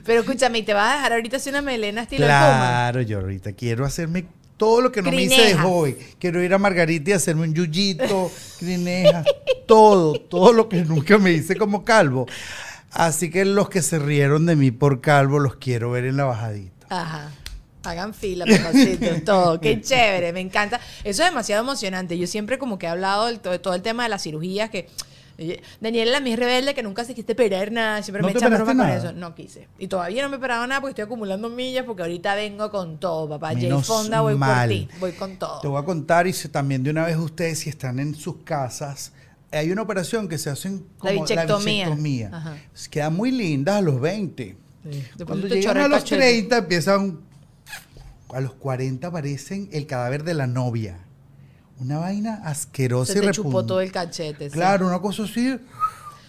Pero 0.05 0.21
escúchame, 0.21 0.59
¿y 0.59 0.63
te 0.63 0.75
vas 0.75 0.93
a 0.93 0.97
dejar 0.97 1.13
ahorita 1.13 1.37
así 1.37 1.51
una 1.51 1.63
melena 1.63 2.03
estilo 2.03 2.27
Puma? 2.27 2.29
Claro, 2.29 3.03
yo 3.03 3.21
ahorita 3.21 3.53
quiero 3.53 3.85
hacerme 3.85 4.27
todo 4.63 4.81
lo 4.81 4.93
que 4.93 5.03
no 5.03 5.11
me 5.11 5.23
hice 5.23 5.43
de 5.43 5.55
joven. 5.57 5.99
Quiero 6.21 6.41
ir 6.41 6.55
a 6.55 6.59
Margarita 6.59 7.11
y 7.11 7.15
hacerme 7.15 7.43
un 7.49 7.53
yuyito, 7.53 8.31
crinejas, 8.61 9.27
todo, 9.67 10.13
todo 10.13 10.53
lo 10.53 10.69
que 10.69 10.85
nunca 10.85 11.19
me 11.19 11.33
hice 11.33 11.57
como 11.57 11.85
calvo. 11.85 12.29
Así 12.93 13.29
que 13.29 13.45
los 13.45 13.69
que 13.69 13.83
se 13.83 13.99
rieron 13.99 14.47
de 14.47 14.55
mí 14.55 14.71
por 14.71 15.01
calvo 15.01 15.41
los 15.41 15.57
quiero 15.57 15.91
ver 15.91 16.05
en 16.05 16.17
la 16.17 16.27
bajadita. 16.27 16.87
Ajá. 16.91 17.33
Hagan 17.83 18.15
fila, 18.15 18.45
todo. 19.25 19.61
Qué 19.61 19.81
chévere, 19.83 20.33
me 20.33 20.39
encanta. 20.39 20.81
Eso 21.03 21.25
es 21.25 21.31
demasiado 21.31 21.65
emocionante. 21.65 22.17
Yo 22.17 22.29
siempre 22.29 22.57
como 22.57 22.79
que 22.79 22.87
he 22.87 22.89
hablado 22.89 23.27
de 23.27 23.59
todo 23.59 23.75
el 23.75 23.83
tema 23.83 24.05
de 24.05 24.11
las 24.11 24.23
cirugías 24.23 24.71
que... 24.71 24.87
Daniela, 25.81 26.13
la 26.13 26.21
mi 26.21 26.37
rebelde, 26.37 26.75
que 26.75 26.83
nunca 26.83 27.05
se 27.05 27.15
quiste 27.15 27.33
operar 27.33 27.71
nada, 27.73 28.03
siempre 28.03 28.23
¿No 28.23 28.27
me 28.29 28.33
te 28.33 28.39
echa 28.39 28.49
broma 28.49 28.65
con 28.77 28.89
eso. 28.89 29.13
No 29.13 29.35
quise. 29.35 29.69
Y 29.79 29.89
todavía 29.89 30.23
no 30.23 30.29
me 30.29 30.37
he 30.37 30.39
operado 30.39 30.67
nada 30.67 30.81
porque 30.81 30.91
estoy 30.93 31.05
acumulando 31.05 31.49
millas 31.49 31.85
porque 31.85 32.03
ahorita 32.03 32.35
vengo 32.35 32.71
con 32.71 32.99
todo, 32.99 33.29
papá. 33.29 33.49
Jay 33.55 33.63
Menos 33.65 33.87
Fonda, 33.87 34.21
voy 34.21 34.35
mal. 34.37 34.69
por 34.69 34.77
ti, 34.77 34.89
voy 35.01 35.13
con 35.13 35.37
todo. 35.39 35.61
Te 35.61 35.69
voy 35.69 35.81
a 35.81 35.85
contar 35.85 36.27
y 36.27 36.33
si- 36.33 36.49
también 36.49 36.83
de 36.83 36.91
una 36.91 37.05
vez 37.07 37.17
ustedes 37.17 37.61
si 37.61 37.71
están 37.71 37.99
en 37.99 38.15
sus 38.15 38.39
casas, 38.45 39.13
hay 39.51 39.71
una 39.71 39.83
operación 39.83 40.29
que 40.29 40.39
se 40.39 40.51
hacen 40.51 40.87
como 40.99 41.13
bichectomía. 41.13 41.85
bichectomía. 41.87 42.31
Ajá. 42.33 42.57
Quedan 42.91 43.15
muy 43.15 43.31
lindas 43.31 43.77
a 43.77 43.81
los 43.83 44.01
20. 44.01 44.57
Sí. 44.91 45.05
Cuando 45.27 45.47
te 45.49 45.57
llegan 45.57 45.77
a 45.79 45.89
los 45.89 45.99
cachete. 46.01 46.21
30 46.23 46.57
empiezan... 46.59 47.21
A 48.35 48.41
los 48.41 48.55
40 48.55 49.09
aparecen 49.09 49.69
el 49.73 49.87
cadáver 49.87 50.25
de 50.25 50.33
la 50.33 50.47
novia. 50.47 50.99
Una 51.83 51.99
vaina 51.99 52.41
asquerosa 52.45 53.13
Se 53.13 53.19
y 53.19 53.23
te 53.23 53.31
chupó 53.33 53.49
repugnante. 53.49 53.69
todo 53.69 53.81
el 53.81 53.93
cachete. 53.93 54.51
sí. 54.51 54.55
Claro, 54.55 54.87
una 54.87 55.01
cosa 55.01 55.25
así. 55.25 55.59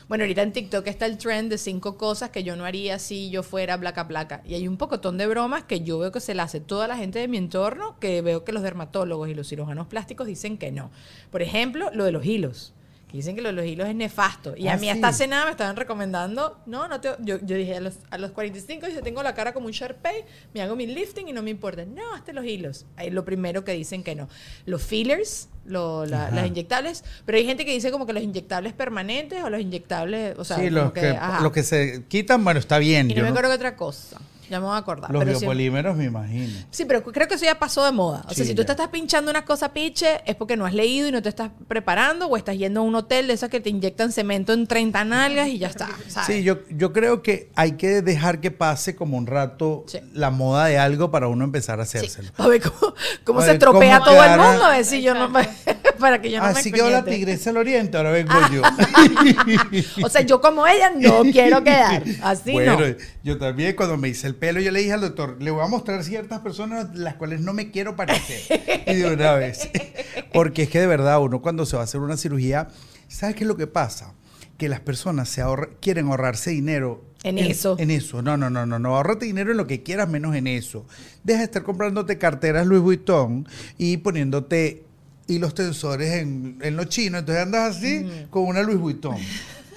Bueno, 0.10 0.24
ahorita 0.26 0.42
en 0.42 0.52
TikTok 0.52 0.86
está 0.88 1.06
el 1.06 1.18
trend 1.18 1.50
de 1.50 1.58
cinco 1.58 1.98
cosas 1.98 2.30
que 2.30 2.44
yo 2.44 2.56
no 2.56 2.66
haría 2.66 3.00
si 3.00 3.30
yo 3.30 3.42
fuera 3.42 3.80
placa 3.80 4.08
placa. 4.08 4.42
Y 4.46 4.54
hay 4.56 4.68
un 4.68 4.78
pocotón 4.78 5.18
de 5.18 5.28
bromas 5.28 5.64
que 5.64 5.82
yo 5.82 5.98
veo 6.00 6.12
que 6.12 6.20
se 6.20 6.36
le 6.36 6.42
hace 6.42 6.60
toda 6.60 6.88
la 6.88 6.98
gente 6.98 7.20
de 7.20 7.28
mi 7.28 7.38
entorno, 7.38 7.98
que 8.00 8.22
veo 8.22 8.44
que 8.44 8.52
los 8.52 8.64
dermatólogos 8.64 9.30
y 9.30 9.34
los 9.34 9.48
cirujanos 9.48 9.88
plásticos 9.88 10.28
dicen 10.28 10.58
que 10.58 10.72
no. 10.72 10.92
Por 11.32 11.42
ejemplo, 11.42 11.90
lo 11.94 12.04
de 12.04 12.12
los 12.12 12.26
hilos. 12.26 12.74
Que 13.13 13.17
dicen 13.17 13.36
que 13.36 13.43
lo 13.43 13.50
de 13.50 13.53
los 13.53 13.65
hilos 13.67 13.88
es 13.88 13.93
nefasto. 13.93 14.55
Y 14.58 14.67
Ah, 14.70 14.74
a 14.74 14.77
mí 14.77 14.86
sí. 14.88 14.89
hasta 14.89 15.10
hace 15.10 15.27
nada 15.27 15.46
me 15.46 15.51
estaban 15.51 15.75
recomendando, 15.75 16.58
no, 16.65 16.88
no 16.88 17.00
te, 17.00 17.10
yo, 17.20 17.38
yo 17.43 17.55
dije 17.55 17.75
a 17.75 17.79
los, 17.79 18.00
a 18.10 18.17
los 18.17 18.32
45, 18.32 18.88
dice, 18.88 19.03
tengo 19.03 19.22
la 19.22 19.36
cara 19.36 19.53
como 19.53 19.67
un 19.67 19.72
Sharpay, 19.72 20.25
me 20.55 20.63
hago 20.63 20.75
mi 20.75 20.88
lifting 20.88 21.27
y 21.27 21.32
no 21.32 21.43
me 21.43 21.51
importa. 21.51 21.86
No, 21.86 22.15
hazte 22.15 22.34
los 22.34 22.43
hilos. 22.43 22.88
Ahí 22.96 23.12
lo 23.12 23.24
primero 23.24 23.63
que 23.63 23.74
dicen 23.74 24.03
que 24.03 24.15
no. 24.15 24.27
Los 24.65 24.82
fillers, 24.82 25.48
lo- 25.63 26.08
la- 26.08 26.32
las 26.32 26.48
inyectables, 26.48 27.03
pero 27.24 27.38
hay 27.38 27.46
gente 27.46 27.65
que 27.65 27.72
dice 27.72 27.91
como 27.91 28.08
que 28.08 28.13
los 28.13 28.24
inyectables 28.24 28.74
permanentes 28.74 29.43
o 29.43 29.50
los 29.51 29.62
inyectables, 29.62 30.36
o 30.39 30.43
sea, 30.43 30.58
sí, 30.58 30.72
los 30.72 30.91
que, 30.91 31.15
los 31.43 31.51
que 31.51 31.62
se 31.62 32.05
quitan, 32.08 32.43
bueno, 32.43 32.60
está 32.60 32.79
bien. 32.79 33.12
Y 33.12 33.13
no 33.13 33.17
yo 33.17 33.22
me 33.22 33.29
no- 33.29 33.34
acuerdo 33.36 33.50
que 33.51 33.55
otra 33.58 33.75
cosa. 33.75 34.20
Ya 34.50 34.60
me 34.60 34.66
voy 34.66 34.76
a 34.76 34.78
acordar. 34.78 35.10
los 35.12 35.24
pero 35.24 35.38
biopolímeros, 35.40 35.96
me 35.96 36.06
imagino. 36.06 36.54
Sí, 36.72 36.86
pero 36.86 37.04
creo 37.04 37.28
que 37.28 37.36
eso 37.36 37.46
ya 37.46 37.58
pasó 37.58 37.84
de 37.86 37.92
moda. 37.92 38.24
O 38.28 38.34
sea, 38.34 38.46
si 38.46 38.54
tú 38.54 38.62
ya. 38.62 38.66
te 38.68 38.72
estás 38.74 38.88
pinchando 38.90 39.32
una 39.32 39.46
cosa 39.46 39.74
piche, 39.74 40.22
es 40.26 40.36
porque 40.36 40.58
no 40.58 40.66
has 40.66 40.74
leído 40.74 41.08
y 41.08 41.12
no 41.12 41.22
te 41.22 41.30
estás 41.30 41.52
preparando, 41.68 42.28
o 42.28 42.38
estás 42.38 42.58
yendo 42.58 42.82
a 42.82 42.84
un 42.84 42.94
hotel 42.96 43.28
de 43.28 43.34
esas 43.34 43.50
que 43.50 43.60
te 43.62 43.70
inyectan 43.70 44.12
cemento 44.12 44.54
en 44.54 44.68
30 44.68 45.06
nalgas 45.06 45.48
y 45.48 45.58
ya 45.60 45.68
está. 45.68 45.88
¿sabes? 46.08 46.28
Sí, 46.28 46.44
yo, 46.44 46.58
yo 46.70 46.92
creo 46.94 47.22
que 47.24 47.52
hay 47.56 47.74
que 47.74 48.02
dejar 48.02 48.42
que 48.42 48.52
pase 48.52 48.96
como 48.96 49.18
un 49.18 49.28
rato 49.28 49.86
Sí. 49.88 50.00
la 50.14 50.30
moda 50.30 50.66
de 50.66 50.78
algo 50.78 51.10
para 51.12 51.28
uno 51.28 51.44
empezar 51.46 51.80
a 51.80 51.86
Sí, 51.86 51.98
hacérselo. 51.98 52.32
para 52.34 52.50
ver 52.50 52.62
cómo, 52.62 52.94
cómo 53.24 53.40
A 53.40 53.44
se 53.44 53.50
ver 53.52 53.60
tropea 53.60 54.00
cómo 54.00 54.12
todo 54.12 54.24
el 54.24 54.30
mundo, 54.40 54.66
a 54.66 54.70
ver 54.72 54.86
si 54.86 55.02
yo 55.02 55.14
no 55.14 55.30
me- 55.30 55.44
para 56.04 56.22
que 56.22 56.30
yo 56.30 56.40
no 56.40 56.46
Así 56.46 56.70
me 56.70 56.78
quedó 56.78 56.90
la 56.92 57.04
tigresa 57.04 57.50
del 57.50 57.58
oriente, 57.58 57.98
ahora 57.98 58.12
vengo 58.12 58.34
yo. 58.54 58.62
O 60.04 60.10
sea, 60.10 60.22
yo 60.22 60.42
como 60.42 60.68
ella 60.68 60.92
no 60.96 61.22
quiero 61.32 61.64
quedar. 61.64 62.04
Así 62.22 62.52
bueno, 62.52 62.80
no. 62.80 62.86
yo 63.24 63.38
también 63.38 63.76
cuando 63.76 63.98
me 63.98 64.10
hice 64.10 64.28
el 64.28 64.36
pelo, 64.36 64.60
yo 64.60 64.72
le 64.72 64.80
dije 64.80 64.94
al 64.94 65.02
doctor, 65.02 65.38
le 65.42 65.50
voy 65.52 65.64
a 65.64 65.68
mostrar 65.68 66.04
ciertas 66.04 66.42
personas 66.42 66.94
las 66.96 67.16
cuales 67.16 67.42
no 67.42 67.54
me 67.54 67.72
quiero 67.72 67.96
parecer. 67.96 68.84
y 68.86 68.94
de 68.96 69.14
una 69.14 69.34
vez. 69.34 69.70
Porque 70.34 70.64
es 70.64 70.70
que 70.70 70.80
de 70.80 70.88
verdad, 70.88 71.22
uno 71.22 71.42
cuando 71.42 71.66
se 71.66 71.76
va 71.76 71.82
a 71.82 71.86
hacer 71.86 72.02
una 72.02 72.18
cirugía, 72.18 72.68
¿sabes 73.08 73.36
qué 73.36 73.44
es 73.44 73.48
lo 73.48 73.58
que 73.58 73.68
pasa? 73.68 74.14
Que 74.58 74.70
las 74.70 74.82
personas 74.82 75.30
se 75.30 75.42
ahorra- 75.42 75.70
quieren 75.82 76.08
ahorrarse 76.08 76.52
dinero. 76.52 77.04
En 77.24 77.38
eso. 77.38 77.78
En 77.80 77.90
eso. 77.90 78.22
No, 78.22 78.36
no, 78.36 78.50
no, 78.50 78.66
no, 78.66 78.80
no. 78.80 78.96
Ahorrate 78.98 79.26
dinero 79.26 79.52
en 79.52 79.58
lo 79.58 79.66
que 79.66 79.82
quieras, 79.82 80.10
menos 80.10 80.36
en 80.36 80.46
eso. 80.48 80.86
Deja 81.24 81.40
de 81.40 81.46
estar 81.46 81.64
comprándote 81.64 82.18
carteras 82.18 82.68
Louis 82.68 82.82
Vuitton 82.82 83.48
y 83.78 83.98
poniéndote 83.98 84.84
hilos 85.27 85.53
tensores 85.53 86.12
en, 86.13 86.58
en 86.62 86.75
lo 86.75 86.86
chino. 86.86 87.18
Entonces 87.20 87.44
andas 87.44 87.77
así 87.77 88.06
con 88.30 88.44
una 88.46 88.62
Louis 88.62 88.77
Vuitton. 88.80 89.18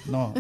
No. 0.07 0.33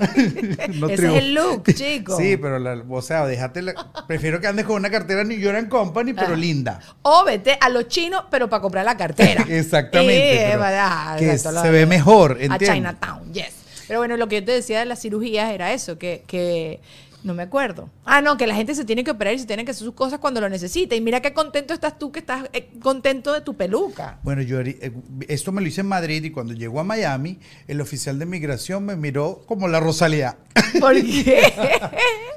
no 0.75 0.88
Ese 0.88 1.06
es 1.08 1.14
el 1.25 1.34
look, 1.34 1.64
chico. 1.75 2.16
Sí, 2.16 2.36
pero, 2.36 2.60
la- 2.60 2.80
o 2.88 3.02
sea, 3.02 3.26
déjate 3.26 3.62
la- 3.62 3.75
prefiero 4.06 4.40
que 4.40 4.46
andes 4.46 4.64
con 4.64 4.76
una 4.76 4.90
cartera 4.90 5.25
New 5.25 5.38
York 5.38 5.56
and 5.58 5.68
Company, 5.68 6.12
pero 6.14 6.36
linda. 6.36 6.78
O 7.02 7.25
vete 7.25 7.58
a 7.60 7.68
los 7.68 7.88
chinos, 7.88 8.25
pero 8.30 8.48
para 8.48 8.62
comprar 8.62 8.84
la 8.84 8.96
cartera. 8.96 9.44
Exactamente, 9.48 10.52
Eh, 10.52 10.56
para- 10.56 11.16
que 11.18 11.32
exacto, 11.32 11.62
se 11.62 11.70
ve 11.70 11.84
mejor, 11.84 12.32
A 12.40 12.44
¿entiendes? 12.44 12.70
Chinatown, 12.75 13.32
yes. 13.32 13.50
Pero 13.88 13.98
bueno, 14.00 14.16
lo 14.16 14.28
que 14.28 14.36
yo 14.40 14.44
te 14.44 14.52
decía 14.52 14.78
de 14.80 14.84
las 14.84 15.00
cirugías 15.00 15.50
era 15.52 15.72
eso, 15.72 15.98
que, 15.98 16.22
que 16.28 16.80
no 17.26 17.35
me 17.35 17.42
acuerdo. 17.42 17.90
Ah, 18.04 18.23
no, 18.23 18.37
que 18.37 18.47
la 18.47 18.54
gente 18.54 18.75
se 18.75 18.85
tiene 18.85 19.02
que 19.04 19.11
operar 19.11 19.35
y 19.35 19.38
se 19.38 19.47
tiene 19.47 19.64
que 19.64 19.73
hacer 19.73 19.85
sus 19.85 19.95
cosas 19.95 20.21
cuando 20.21 20.40
lo 20.40 20.49
necesita. 20.49 20.95
Y 20.95 21.00
mira 21.00 21.21
qué 21.21 21.33
contento 21.33 21.75
estás 21.75 21.99
tú 21.99 22.12
que 22.12 22.21
estás 22.21 22.49
eh, 22.52 22.71
contento 22.80 23.33
de 23.33 23.40
tu 23.40 23.54
peluca. 23.54 24.21
Bueno, 24.23 24.42
yo 24.42 24.61
eh, 24.61 24.92
esto 25.28 25.52
me 25.52 25.61
lo 25.61 25.66
hice 25.66 25.80
en 25.80 25.88
Madrid 25.88 26.23
y 26.25 26.30
cuando 26.30 26.54
llegó 26.54 26.80
a 26.80 26.85
Miami, 26.85 27.40
el 27.66 27.80
oficial 27.80 28.18
de 28.18 28.26
migración 28.26 28.85
me 28.87 28.97
miró 28.97 29.42
como 29.47 29.66
la 29.66 29.80
Rosalía. 29.80 30.38
¿Por 30.80 30.95
qué? 30.95 31.52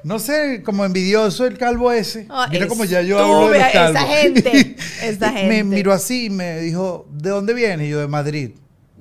No 0.02 0.18
sé, 0.18 0.64
como 0.64 0.86
envidioso 0.86 1.46
el 1.46 1.58
calvo 1.58 1.92
ese. 1.92 2.26
Ah, 2.30 2.48
Mira 2.50 2.68
como 2.68 2.86
ya 2.86 3.02
yo 3.02 3.20
hablo 3.20 3.50
de 3.50 3.60
los 3.60 3.68
esa 3.68 4.00
gente, 4.08 4.76
esa 5.04 5.30
gente. 5.30 5.48
Me 5.48 5.66
miró 5.66 5.92
así 5.92 6.28
y 6.28 6.30
me 6.30 6.62
dijo, 6.62 7.06
¿de 7.12 7.30
dónde 7.30 7.54
vienes? 7.54 7.88
Y 7.88 7.90
yo, 7.90 8.00
de 8.00 8.08
Madrid. 8.08 8.52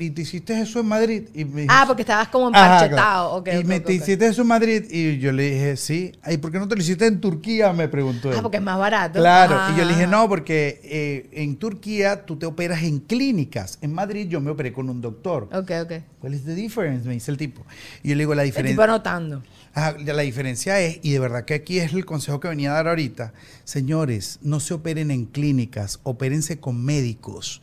¿Y 0.00 0.10
te 0.10 0.22
hiciste 0.22 0.60
eso 0.60 0.80
en 0.80 0.86
Madrid? 0.86 1.24
Y 1.34 1.44
me 1.44 1.62
dijo, 1.62 1.72
Ah, 1.76 1.84
porque 1.86 2.02
estabas 2.02 2.28
como 2.28 2.46
empachetado. 2.48 2.88
claro. 2.88 3.34
Ok, 3.34 3.48
y 3.60 3.64
me 3.64 3.80
te 3.80 3.94
hiciste 3.94 4.26
eso 4.26 4.42
en 4.42 4.48
Madrid 4.48 4.84
y 4.90 5.18
yo 5.18 5.32
le 5.32 5.50
dije, 5.50 5.76
sí. 5.76 6.12
¿Y 6.30 6.36
por 6.38 6.52
qué 6.52 6.58
no 6.58 6.68
te 6.68 6.76
lo 6.76 6.80
hiciste 6.82 7.06
en 7.06 7.20
Turquía? 7.20 7.72
Me 7.72 7.88
preguntó 7.88 8.30
él. 8.30 8.36
Ah, 8.38 8.42
porque 8.42 8.58
es 8.58 8.62
más 8.62 8.78
barato. 8.78 9.18
Claro, 9.18 9.56
Ah. 9.58 9.72
y 9.74 9.78
yo 9.78 9.84
le 9.84 9.94
dije, 9.94 10.06
no, 10.06 10.28
porque 10.28 10.80
eh, 10.84 11.28
en 11.32 11.56
Turquía 11.56 12.24
tú 12.26 12.36
te 12.36 12.46
operas 12.46 12.82
en 12.82 13.00
clínicas. 13.00 13.78
En 13.82 13.92
Madrid 13.92 14.28
yo 14.28 14.40
me 14.40 14.50
operé 14.50 14.72
con 14.72 14.88
un 14.88 15.00
doctor. 15.00 15.48
Ok, 15.52 15.70
ok. 15.82 15.92
¿Cuál 16.20 16.34
es 16.34 16.44
la 16.44 16.54
diferencia? 16.54 17.08
Me 17.08 17.14
dice 17.14 17.30
el 17.30 17.36
tipo. 17.36 17.64
Y 18.02 18.10
yo 18.10 18.14
le 18.14 18.20
digo, 18.22 18.34
la 18.34 18.42
El 18.44 18.48
tipo 18.50 18.58
diferencia... 18.58 18.84
anotando. 18.84 19.42
La 19.74 19.92
la 20.14 20.22
diferencia 20.22 20.80
es, 20.80 20.98
y 21.02 21.12
de 21.12 21.18
verdad 21.20 21.44
que 21.44 21.54
aquí 21.54 21.78
es 21.78 21.92
el 21.92 22.04
consejo 22.04 22.40
que 22.40 22.48
venía 22.48 22.70
a 22.72 22.74
dar 22.74 22.88
ahorita, 22.88 23.32
señores, 23.62 24.38
no 24.42 24.58
se 24.60 24.74
operen 24.74 25.10
en 25.12 25.26
clínicas, 25.26 26.00
opérense 26.02 26.58
con 26.58 26.84
médicos. 26.84 27.62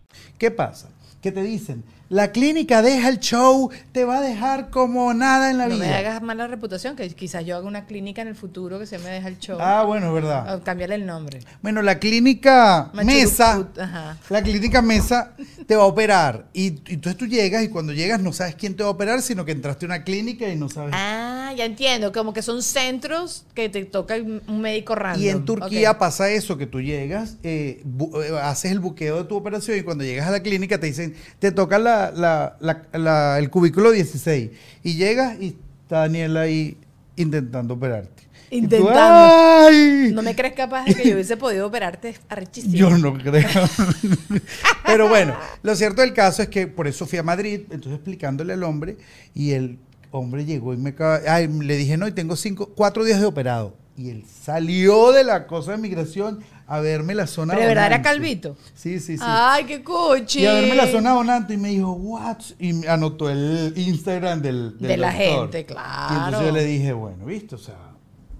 ¿Qué 0.37 0.51
pasa? 0.51 0.89
Que 1.21 1.31
te 1.31 1.43
dicen, 1.43 1.83
la 2.09 2.31
clínica 2.33 2.81
deja 2.81 3.07
el 3.07 3.19
show, 3.19 3.69
te 3.93 4.03
va 4.03 4.17
a 4.17 4.21
dejar 4.21 4.69
como 4.69 5.13
nada 5.13 5.49
en 5.49 5.57
la 5.59 5.67
No 5.67 5.75
vida. 5.75 5.85
me 5.85 5.93
hagas 5.93 6.21
mala 6.21 6.45
reputación, 6.47 6.95
que 6.97 7.07
quizás 7.11 7.45
yo 7.45 7.55
haga 7.55 7.65
una 7.65 7.85
clínica 7.85 8.21
en 8.21 8.27
el 8.27 8.35
futuro 8.35 8.79
que 8.79 8.85
se 8.85 8.97
me 8.99 9.09
deja 9.09 9.29
el 9.29 9.37
show. 9.39 9.57
Ah, 9.61 9.83
bueno, 9.83 10.07
es 10.07 10.13
verdad. 10.15 10.55
O 10.55 10.61
cambiarle 10.63 10.95
el 10.95 11.05
nombre. 11.05 11.39
Bueno, 11.61 11.81
la 11.81 11.99
clínica 11.99 12.89
Mesa, 12.93 13.65
ajá. 13.79 14.17
la 14.29 14.41
clínica 14.41 14.81
Mesa 14.81 15.35
te 15.65 15.75
va 15.77 15.83
a 15.83 15.85
operar. 15.85 16.47
Y, 16.53 16.63
y 16.89 16.95
entonces 16.95 17.17
tú 17.17 17.27
llegas 17.27 17.63
y 17.63 17.69
cuando 17.69 17.93
llegas 17.93 18.19
no 18.19 18.33
sabes 18.33 18.55
quién 18.55 18.75
te 18.75 18.83
va 18.83 18.89
a 18.89 18.91
operar, 18.93 19.21
sino 19.21 19.45
que 19.45 19.53
entraste 19.53 19.85
a 19.85 19.87
una 19.87 20.03
clínica 20.03 20.49
y 20.49 20.57
no 20.57 20.67
sabes. 20.67 20.93
Ah, 20.93 21.53
ya 21.55 21.63
entiendo. 21.63 22.11
Como 22.11 22.33
que 22.33 22.41
son 22.41 22.61
centros 22.61 23.45
que 23.53 23.69
te 23.69 23.85
toca 23.85 24.15
un 24.15 24.59
médico 24.59 24.95
random. 24.95 25.21
Y 25.23 25.29
en 25.29 25.45
Turquía 25.45 25.97
pasa 25.97 26.29
eso, 26.29 26.57
que 26.57 26.67
tú 26.67 26.81
llegas, 26.81 27.37
eh, 27.43 27.81
eh, 27.85 28.39
haces 28.41 28.71
el 28.73 28.81
buqueo 28.81 29.17
de 29.17 29.23
tu 29.23 29.37
operación 29.37 29.77
y 29.77 29.83
cuando 29.83 30.00
llegas 30.03 30.27
a 30.27 30.31
la 30.31 30.41
clínica 30.41 30.79
te 30.79 30.87
dicen, 30.87 31.13
te 31.39 31.51
toca 31.51 31.79
la, 31.79 32.11
la- 32.11 32.57
la- 32.59 32.83
la- 32.97 33.39
el 33.39 33.49
cubículo 33.49 33.91
16. 33.91 34.49
Y 34.83 34.95
llegas 34.95 35.39
y 35.39 35.55
está 35.83 35.99
Daniela 35.99 36.41
ahí 36.41 36.77
intentando 37.15 37.73
operarte. 37.75 38.21
Tú, 38.49 38.57
Intentando. 38.57 38.97
¡ay! 38.99 40.11
No 40.13 40.21
me 40.21 40.35
crees 40.35 40.53
capaz 40.55 40.83
de 40.83 40.93
que 40.93 41.07
yo 41.07 41.13
hubiese 41.13 41.37
podido 41.37 41.67
operarte 41.67 42.15
arrechísimo. 42.27 42.73
Yo 42.75 42.97
no 42.97 43.13
creo. 43.17 43.47
Pero 44.85 45.07
bueno, 45.07 45.35
lo 45.63 45.75
cierto 45.75 46.01
del 46.01 46.13
caso 46.13 46.41
es 46.41 46.49
que 46.49 46.67
por 46.67 46.87
eso 46.87 47.05
fui 47.05 47.17
a 47.17 47.23
Madrid, 47.23 47.61
entonces 47.71 47.93
explicándole 47.93 48.53
al 48.53 48.63
hombre, 48.63 48.97
y 49.33 49.51
el 49.51 49.77
hombre 50.11 50.43
llegó 50.43 50.73
y 50.73 50.77
me 50.77 50.93
ay, 51.27 51.47
le 51.47 51.77
dije, 51.77 51.95
no, 51.95 52.07
y 52.07 52.11
tengo 52.11 52.35
cinco, 52.35 52.71
cuatro 52.75 53.03
días 53.05 53.19
de 53.21 53.25
operado. 53.25 53.77
Y 53.97 54.09
él 54.09 54.25
salió 54.43 55.11
de 55.11 55.23
la 55.23 55.47
cosa 55.47 55.71
de 55.71 55.77
migración 55.77 56.39
a 56.75 56.79
verme 56.79 57.13
la 57.15 57.27
zona 57.27 57.53
¿Pero 57.53 57.61
de 57.63 57.67
verdad 57.69 57.87
era 57.87 58.01
calvito? 58.01 58.55
Sí, 58.75 58.99
sí, 58.99 59.17
sí. 59.17 59.23
Ay, 59.25 59.65
qué 59.65 59.83
coche. 59.83 60.39
y 60.41 60.45
a 60.45 60.53
verme 60.53 60.75
la 60.75 60.87
zona 60.87 61.11
donante 61.11 61.53
y 61.53 61.57
me 61.57 61.69
dijo, 61.69 61.91
what? 61.91 62.37
Y 62.59 62.73
me 62.73 62.87
anotó 62.87 63.29
el 63.29 63.73
Instagram 63.75 64.41
del, 64.41 64.77
del 64.77 64.87
De 64.87 64.97
la 64.97 65.11
doctor. 65.11 65.41
gente, 65.51 65.59
Y 65.59 65.63
claro. 65.65 66.15
entonces 66.25 66.41
yo 66.47 66.51
le 66.53 66.65
dije, 66.65 66.93
bueno, 66.93 67.25
¿viste? 67.25 67.55
O 67.55 67.57
sea, 67.57 67.75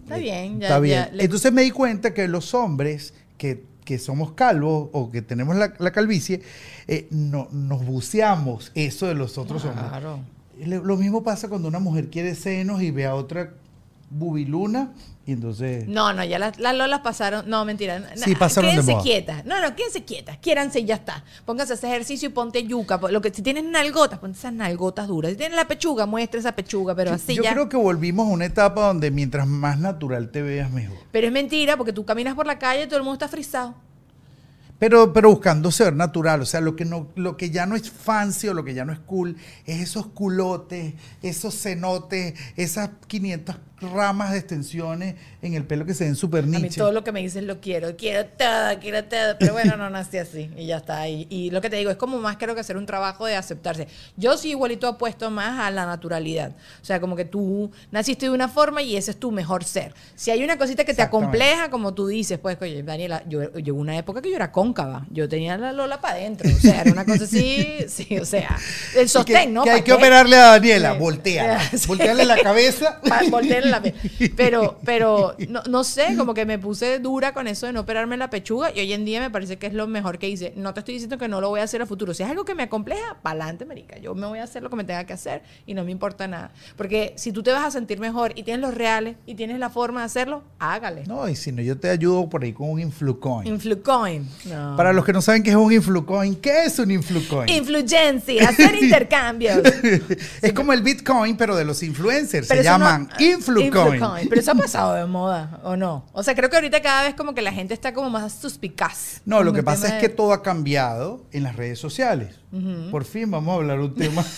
Está 0.04 0.18
bien, 0.18 0.60
ya- 0.60 0.68
Está 0.68 0.80
bien. 0.80 1.10
ya 1.16 1.24
Entonces 1.24 1.52
me 1.54 1.62
di 1.62 1.72
cuenta 1.72 2.14
que 2.14 2.28
los 2.28 2.54
hombres 2.54 3.14
que, 3.38 3.64
que 3.86 3.98
somos 4.00 4.32
calvos 4.34 4.90
o 4.94 5.10
que 5.12 5.22
tenemos 5.22 5.56
la, 5.56 5.74
la 5.78 5.92
calvicie, 5.92 6.42
eh, 6.88 7.08
no, 7.12 7.48
nos 7.52 7.86
buceamos 7.86 8.72
eso 8.76 9.08
de 9.08 9.16
los 9.16 9.38
otros 9.38 9.62
Claro. 9.64 10.16
hombres. 10.16 10.68
Le- 10.68 10.80
Lo 10.80 10.96
mismo 10.98 11.24
pasa 11.24 11.48
cuando 11.50 11.68
una 11.68 11.80
mujer 11.80 12.10
quiere 12.10 12.36
senos 12.36 12.82
y 12.82 12.92
ve 12.92 13.06
a 13.06 13.16
otra 13.16 13.54
bubiluna 14.12 14.92
y 15.26 15.32
entonces... 15.34 15.88
No, 15.88 16.14
no, 16.14 16.24
ya 16.24 16.38
las, 16.40 16.60
las 16.60 16.76
lolas 16.76 17.00
pasaron. 17.02 17.50
No, 17.50 17.64
mentira. 17.66 18.12
Sí, 18.16 18.36
pasaron 18.36 18.70
de 18.70 18.74
Quédense 18.76 18.92
moda. 18.92 19.04
quietas. 19.04 19.46
No, 19.46 19.62
no, 19.62 19.76
quédense 19.76 20.04
quietas. 20.04 20.38
Quiéranse 20.40 20.80
y 20.82 20.86
ya 20.86 20.96
está. 20.96 21.24
Pónganse 21.46 21.74
a 21.74 21.76
hacer 21.76 21.90
ejercicio 21.92 22.30
y 22.30 22.32
ponte 22.32 22.64
yuca. 22.66 23.00
Lo 23.10 23.22
que, 23.22 23.32
si 23.34 23.42
tienes 23.42 23.64
nalgotas, 23.64 24.20
ponte 24.20 24.38
esas 24.38 24.54
nalgotas 24.54 25.08
duras. 25.08 25.32
Si 25.32 25.38
tienes 25.38 25.56
la 25.56 25.68
pechuga, 25.68 26.06
muestra 26.06 26.40
esa 26.40 26.54
pechuga, 26.56 26.94
pero 26.96 27.12
Yo- 27.12 27.16
así 27.16 27.36
yo 27.36 27.44
ya. 27.44 27.54
creo 27.54 27.70
que 27.70 27.78
volvimos 27.78 28.28
a 28.28 28.32
una 28.32 28.46
etapa 28.46 28.88
donde 28.88 29.10
mientras 29.12 29.48
más 29.48 29.80
natural 29.80 30.30
te 30.32 30.42
veas 30.42 30.70
mejor. 30.72 30.98
Pero 31.12 31.28
es 31.28 31.34
mentira 31.34 31.78
porque 31.78 31.94
tú 31.94 32.04
caminas 32.06 32.36
por 32.36 32.46
la 32.48 32.60
calle 32.60 32.84
y 32.84 32.88
todo 32.88 32.98
el 32.98 33.04
mundo 33.04 33.14
está 33.14 33.28
frisado. 33.28 33.76
Pero, 34.80 35.14
pero 35.14 35.30
buscando 35.30 35.70
ser 35.70 35.94
natural, 35.96 36.42
o 36.42 36.46
sea, 36.48 36.60
lo 36.60 36.76
que, 36.76 36.86
no, 36.86 37.08
lo 37.16 37.38
que 37.38 37.52
ya 37.52 37.68
no 37.68 37.76
es 37.76 37.92
fancy 37.92 38.48
o 38.48 38.56
lo 38.56 38.64
que 38.64 38.74
ya 38.74 38.84
no 38.84 38.92
es 38.92 38.98
cool 38.98 39.38
es 39.68 39.80
esos 39.80 40.08
culotes, 40.08 40.96
esos 41.22 41.54
cenotes, 41.62 42.34
esas 42.56 42.90
500 43.06 43.58
ramas 43.82 44.32
de 44.32 44.38
extensiones 44.38 45.16
en 45.42 45.54
el 45.56 45.64
pelo 45.66 45.86
que 45.86 45.94
se 45.94 46.04
ven 46.06 46.16
súper 46.16 46.44
A 46.44 46.48
mí 46.48 46.58
niche. 46.58 46.78
todo 46.80 46.92
lo 46.92 47.04
que 47.04 47.12
me 47.12 47.20
dices 47.22 47.44
lo 47.44 47.60
quiero. 47.60 47.96
Quiero 47.98 48.26
todo, 48.26 48.80
quiero 48.80 49.04
todo. 49.06 49.36
Pero 49.40 49.54
bueno, 49.54 49.76
no 49.78 49.90
nací 49.90 50.18
así 50.18 50.50
y 50.56 50.68
ya 50.68 50.78
está. 50.78 51.08
Y, 51.10 51.26
y 51.30 51.50
lo 51.50 51.62
que 51.62 51.70
te 51.70 51.76
digo 51.78 51.90
es 51.92 51.98
como 51.98 52.20
más 52.20 52.38
creo 52.38 52.54
que 52.54 52.62
hacer 52.62 52.78
un 52.78 52.86
trabajo 52.86 53.26
de 53.26 53.36
aceptarse. 53.36 53.88
Yo 54.18 54.38
sí 54.38 54.50
igualito 54.52 54.88
apuesto 54.88 55.30
más 55.32 55.60
a 55.60 55.72
la 55.72 55.86
naturalidad. 55.86 56.52
O 56.82 56.86
sea, 56.86 57.00
como 57.00 57.16
que 57.16 57.26
tú 57.26 57.72
naciste 57.92 58.28
de 58.28 58.32
una 58.32 58.48
forma 58.48 58.82
y 58.82 58.96
ese 58.96 59.12
es 59.12 59.18
tu 59.18 59.32
mejor 59.32 59.64
ser. 59.64 59.94
Si 60.16 60.30
hay 60.32 60.44
una 60.44 60.58
cosita 60.58 60.84
que 60.84 60.94
te 60.94 61.02
acompleja, 61.02 61.70
como 61.70 61.94
tú 61.94 62.08
dices, 62.08 62.38
pues, 62.40 62.58
oye, 62.62 62.84
Daniela, 62.84 63.24
yo 63.28 63.52
llegó 63.54 63.80
una 63.80 63.98
época 63.98 64.22
que 64.22 64.30
yo 64.30 64.36
era 64.36 64.52
cóncava. 64.52 65.06
Yo 65.10 65.28
tenía 65.28 65.58
la 65.58 65.72
lola 65.72 66.00
para 66.02 66.16
adentro. 66.16 66.50
O 66.56 66.60
sea, 66.60 66.82
era 66.82 66.92
una 66.92 67.06
cosa 67.06 67.24
así, 67.24 67.78
sí, 67.88 68.20
o 68.20 68.26
sea, 68.26 68.58
el 68.96 69.10
sostén, 69.10 69.36
que, 69.36 69.48
¿no? 69.48 69.64
que 69.64 69.70
¿Pa' 69.72 69.76
hay 69.78 69.82
que 69.82 69.94
operarle 69.94 70.36
a 70.36 70.46
Daniela, 70.52 70.94
voltea, 70.94 71.60
Sí. 71.72 71.88
voltearle 71.88 72.26
la 72.26 72.38
cabeza. 72.38 73.00
Pa- 73.02 73.22
voltearle 73.30 73.71
la 73.72 73.82
Pero, 74.36 74.80
pero 74.86 75.36
no, 75.50 75.62
no 75.70 75.84
sé, 75.84 76.16
como 76.18 76.34
que 76.34 76.46
me 76.46 76.60
puse 76.60 77.00
dura 77.00 77.34
con 77.34 77.48
eso 77.48 77.66
de 77.66 77.74
no 77.74 77.82
operarme 77.82 78.18
la 78.18 78.30
pechuga 78.30 78.72
y 78.76 78.80
hoy 78.80 78.94
en 78.94 79.06
día 79.06 79.20
me 79.20 79.30
parece 79.30 79.58
que 79.58 79.68
es 79.68 79.74
lo 79.74 79.88
mejor 79.88 80.18
que 80.20 80.30
hice. 80.30 80.54
No 80.56 80.74
te 80.74 80.82
estoy 80.82 80.94
diciendo 80.96 81.18
que 81.18 81.28
no 81.28 81.42
lo 81.42 81.50
voy 81.50 81.60
a 81.62 81.64
hacer 81.64 81.82
a 81.82 81.86
futuro. 81.86 82.14
Si 82.14 82.24
es 82.24 82.30
algo 82.30 82.46
que 82.46 82.56
me 82.56 82.64
acompleja, 82.64 83.18
pa'lante, 83.22 83.66
marica. 83.66 83.98
Yo 84.00 84.14
me 84.16 84.28
voy 84.28 84.40
a 84.40 84.44
hacer 84.44 84.62
lo 84.64 84.70
que 84.70 84.76
me 84.76 84.84
tenga 84.84 85.06
que 85.06 85.14
hacer 85.14 85.42
y 85.66 85.74
no 85.74 85.84
me 85.84 85.92
importa 85.92 86.28
nada. 86.28 86.52
Porque 86.76 87.14
si 87.18 87.32
tú 87.32 87.44
te 87.44 87.52
vas 87.52 87.66
a 87.66 87.72
sentir 87.72 88.00
mejor 88.00 88.34
y 88.36 88.44
tienes 88.44 88.62
los 88.62 88.74
reales 88.74 89.16
y 89.26 89.36
tienes 89.36 89.60
la 89.60 89.70
forma 89.70 90.02
de 90.02 90.06
hacerlo, 90.06 90.44
hágale. 90.60 91.04
No, 91.08 91.28
y 91.30 91.36
si 91.36 91.52
no, 91.52 91.62
yo 91.62 91.78
te 91.78 91.90
ayudo 91.90 92.30
por 92.30 92.44
ahí 92.44 92.54
con 92.54 92.70
un 92.70 92.80
Influcoin. 92.80 93.48
Influcoin. 93.48 94.28
No. 94.46 94.76
Para 94.76 94.94
los 94.94 95.06
que 95.06 95.14
no 95.14 95.22
saben 95.22 95.44
qué 95.44 95.52
es 95.52 95.56
un 95.56 95.72
Influcoin, 95.72 96.36
¿qué 96.36 96.66
es 96.66 96.78
un 96.80 96.92
Influcoin? 96.92 97.50
Influencia, 97.50 98.50
hacer 98.50 98.76
intercambios. 98.82 99.60
es 100.42 100.54
como 100.54 100.74
el 100.74 100.82
Bitcoin, 100.82 101.38
pero 101.38 101.56
de 101.56 101.66
los 101.66 101.82
influencers. 101.84 102.48
Pero 102.48 102.62
se 102.62 102.68
eso 102.68 102.78
no- 102.78 102.86
llaman 102.86 103.10
Influcoin. 103.66 103.94
Influcoin. 103.96 104.30
Pero 104.30 104.42
eso 104.42 104.52
ha 104.52 104.56
pasado 104.56 104.94
de 104.96 105.06
moda, 105.06 105.60
¿o 105.64 105.76
no? 105.76 106.06
O 106.14 106.24
sea, 106.24 106.36
creo 106.36 106.50
que 106.50 106.56
ahorita 106.58 106.82
cada 106.82 107.04
vez 107.04 107.16
como 107.16 107.34
que 107.34 107.42
la 107.42 107.52
gente 107.54 107.74
está 107.74 107.94
como 107.94 108.10
más 108.10 108.34
suspicaz. 108.34 109.22
No, 109.26 109.44
lo 109.44 109.54
que 109.54 109.64
pasa 109.64 109.88
es 109.88 109.94
de- 109.96 110.00
que 110.02 110.10
todo 110.10 110.34
ha 110.34 110.42
cambiado 110.44 111.26
en 111.32 111.44
las 111.44 111.56
redes 111.56 111.80
sociales. 111.80 112.40
Por 112.92 113.06
fin 113.06 113.32
vamos 113.32 113.54
a 113.54 113.56
hablar 113.56 113.80
un 113.80 113.96
tema. 113.96 114.26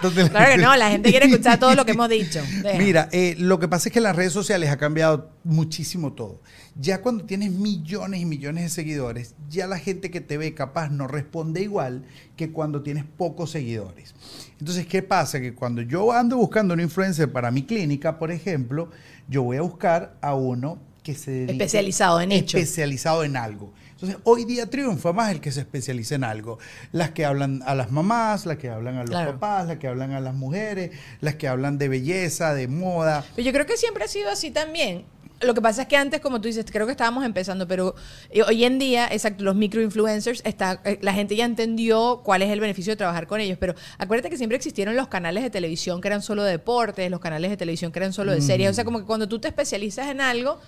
Claro 0.00 0.54
que 0.54 0.58
no, 0.58 0.76
la 0.76 0.90
gente 0.90 1.10
quiere 1.10 1.26
escuchar 1.26 1.58
todo 1.58 1.74
lo 1.74 1.84
que 1.84 1.90
hemos 1.98 2.08
dicho. 2.08 2.40
Deja. 2.62 2.78
Mira, 2.78 3.08
eh, 3.10 3.34
lo 3.36 3.58
que 3.58 3.66
pasa 3.66 3.88
es 3.88 3.92
que 3.92 3.98
en 3.98 4.04
las 4.04 4.14
redes 4.14 4.32
sociales 4.32 4.70
ha 4.70 4.76
cambiado 4.76 5.30
muchísimo 5.42 6.12
todo. 6.12 6.40
Ya 6.76 7.02
cuando 7.02 7.24
tienes 7.24 7.50
millones 7.50 8.20
y 8.20 8.24
millones 8.24 8.62
de 8.62 8.68
seguidores, 8.70 9.34
ya 9.48 9.66
la 9.66 9.76
gente 9.76 10.12
que 10.12 10.20
te 10.20 10.38
ve 10.38 10.54
capaz 10.54 10.90
no 10.90 11.08
responde 11.08 11.62
igual 11.62 12.04
que 12.36 12.52
cuando 12.52 12.82
tienes 12.82 13.04
pocos 13.16 13.50
seguidores. 13.50 14.14
Entonces, 14.60 14.86
¿qué 14.86 15.02
pasa? 15.02 15.40
Que 15.40 15.54
cuando 15.54 15.82
yo 15.82 16.12
ando 16.12 16.36
buscando 16.36 16.74
un 16.74 16.80
influencer 16.80 17.30
para 17.30 17.50
mi 17.50 17.62
clínica, 17.62 18.18
por 18.18 18.30
ejemplo, 18.30 18.90
yo 19.28 19.42
voy 19.44 19.56
a 19.56 19.62
buscar 19.62 20.14
a 20.20 20.34
uno 20.34 20.78
que 21.02 21.14
se 21.14 21.30
dedique- 21.30 21.52
Especializado 21.52 22.20
en 22.20 22.32
hecho. 22.32 22.58
especializado 22.58 23.24
en 23.24 23.36
algo. 23.36 23.72
Entonces, 23.92 24.18
hoy 24.24 24.44
día 24.44 24.66
triunfa 24.70 25.12
más 25.12 25.32
el 25.32 25.40
que 25.40 25.50
se 25.50 25.60
especializa 25.60 26.14
en 26.14 26.22
algo. 26.24 26.58
Las 26.92 27.10
que 27.10 27.24
hablan 27.24 27.62
a 27.66 27.74
las 27.74 27.90
mamás, 27.90 28.46
las 28.46 28.56
que 28.58 28.68
hablan 28.68 28.94
a 28.96 29.00
los 29.00 29.10
Claro. 29.10 29.32
papás, 29.32 29.66
las 29.66 29.78
que 29.78 29.88
hablan 29.88 30.12
a 30.12 30.20
las 30.20 30.34
mujeres, 30.34 30.90
las 31.20 31.34
que 31.34 31.48
hablan 31.48 31.78
de 31.78 31.88
belleza, 31.88 32.54
de 32.54 32.68
moda. 32.68 33.24
Pero 33.34 33.46
yo 33.46 33.52
creo 33.52 33.66
que 33.66 33.76
siempre 33.76 34.04
ha 34.04 34.08
sido 34.08 34.30
así 34.30 34.50
también. 34.52 35.04
Lo 35.40 35.54
que 35.54 35.62
pasa 35.62 35.82
es 35.82 35.88
que 35.88 35.96
antes, 35.96 36.20
como 36.20 36.40
tú 36.40 36.48
dices, 36.48 36.66
creo 36.70 36.86
que 36.86 36.92
estábamos 36.92 37.24
empezando, 37.24 37.68
pero 37.68 37.94
eh, 38.30 38.42
hoy 38.42 38.64
en 38.64 38.78
día, 38.78 39.06
exacto, 39.10 39.44
los 39.44 39.54
microinfluencers, 39.54 40.42
está, 40.44 40.80
eh, 40.84 40.98
la 41.00 41.12
gente 41.12 41.36
ya 41.36 41.44
entendió 41.44 42.22
cuál 42.24 42.42
es 42.42 42.50
el 42.50 42.58
beneficio 42.58 42.92
de 42.92 42.96
trabajar 42.96 43.28
con 43.28 43.40
ellos. 43.40 43.56
Pero 43.60 43.74
acuérdate 43.98 44.30
que 44.30 44.36
siempre 44.36 44.56
existieron 44.56 44.96
los 44.96 45.06
canales 45.08 45.44
de 45.44 45.50
televisión 45.50 46.00
que 46.00 46.08
eran 46.08 46.22
solo 46.22 46.42
de 46.42 46.52
deportes, 46.52 47.08
los 47.10 47.20
canales 47.20 47.50
de 47.50 47.56
televisión 47.56 47.92
que 47.92 48.00
eran 48.00 48.12
solo 48.12 48.32
de 48.32 48.40
series. 48.40 48.70
O 48.70 48.74
sea, 48.74 48.84
como 48.84 48.98
que 48.98 49.04
cuando 49.04 49.28
tú 49.28 49.38
te 49.38 49.46
especializas 49.46 50.08
en 50.08 50.20
algo, 50.20 50.58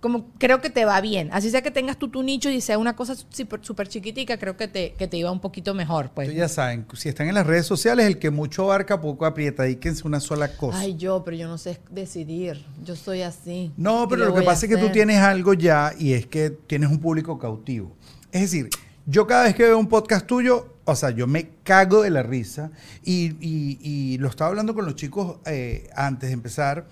como 0.00 0.30
creo 0.38 0.60
que 0.60 0.70
te 0.70 0.84
va 0.84 1.00
bien. 1.00 1.28
Así 1.32 1.50
sea 1.50 1.62
que 1.62 1.70
tengas 1.70 1.98
tú 1.98 2.08
tu 2.08 2.22
nicho 2.22 2.50
y 2.50 2.60
sea 2.60 2.78
una 2.78 2.94
cosa 2.94 3.14
súper 3.16 3.88
chiquitica, 3.88 4.38
creo 4.38 4.56
que 4.56 4.68
te, 4.68 4.92
que 4.94 5.08
te 5.08 5.16
iba 5.16 5.30
un 5.32 5.40
poquito 5.40 5.74
mejor. 5.74 6.10
Pues. 6.14 6.28
Entonces, 6.28 6.48
ya 6.50 6.54
saben, 6.54 6.86
si 6.94 7.08
están 7.08 7.28
en 7.28 7.34
las 7.34 7.46
redes 7.46 7.66
sociales, 7.66 8.06
el 8.06 8.18
que 8.18 8.30
mucho 8.30 8.64
abarca, 8.64 9.00
poco 9.00 9.26
aprieta. 9.26 9.64
Dedíquense 9.64 10.06
una 10.06 10.20
sola 10.20 10.56
cosa. 10.56 10.78
Ay, 10.78 10.96
yo, 10.96 11.24
pero 11.24 11.36
yo 11.36 11.48
no 11.48 11.58
sé 11.58 11.80
decidir. 11.90 12.64
Yo 12.84 12.94
soy 12.94 13.22
así. 13.22 13.72
No, 13.76 14.06
¿Qué 14.08 14.14
pero 14.14 14.26
lo 14.28 14.34
que 14.34 14.42
pasa 14.42 14.66
es 14.66 14.72
que 14.72 14.78
tú 14.78 14.90
tienes 14.90 15.18
algo 15.18 15.54
ya 15.54 15.92
y 15.98 16.12
es 16.12 16.26
que 16.26 16.50
tienes 16.50 16.90
un 16.90 16.98
público 17.00 17.38
cautivo. 17.38 17.96
Es 18.30 18.42
decir, 18.42 18.68
yo 19.06 19.26
cada 19.26 19.44
vez 19.44 19.54
que 19.54 19.64
veo 19.64 19.78
un 19.78 19.88
podcast 19.88 20.26
tuyo, 20.26 20.74
o 20.84 20.94
sea, 20.94 21.10
yo 21.10 21.26
me 21.26 21.48
cago 21.64 22.02
de 22.02 22.10
la 22.10 22.22
risa 22.22 22.70
y, 23.04 23.32
y- 23.40 23.78
y 23.82 24.18
lo 24.18 24.28
estaba 24.28 24.48
hablando 24.50 24.74
con 24.74 24.84
los 24.84 24.94
chicos 24.94 25.38
eh, 25.46 25.88
antes 25.94 26.28
de 26.30 26.34
empezar 26.34 26.86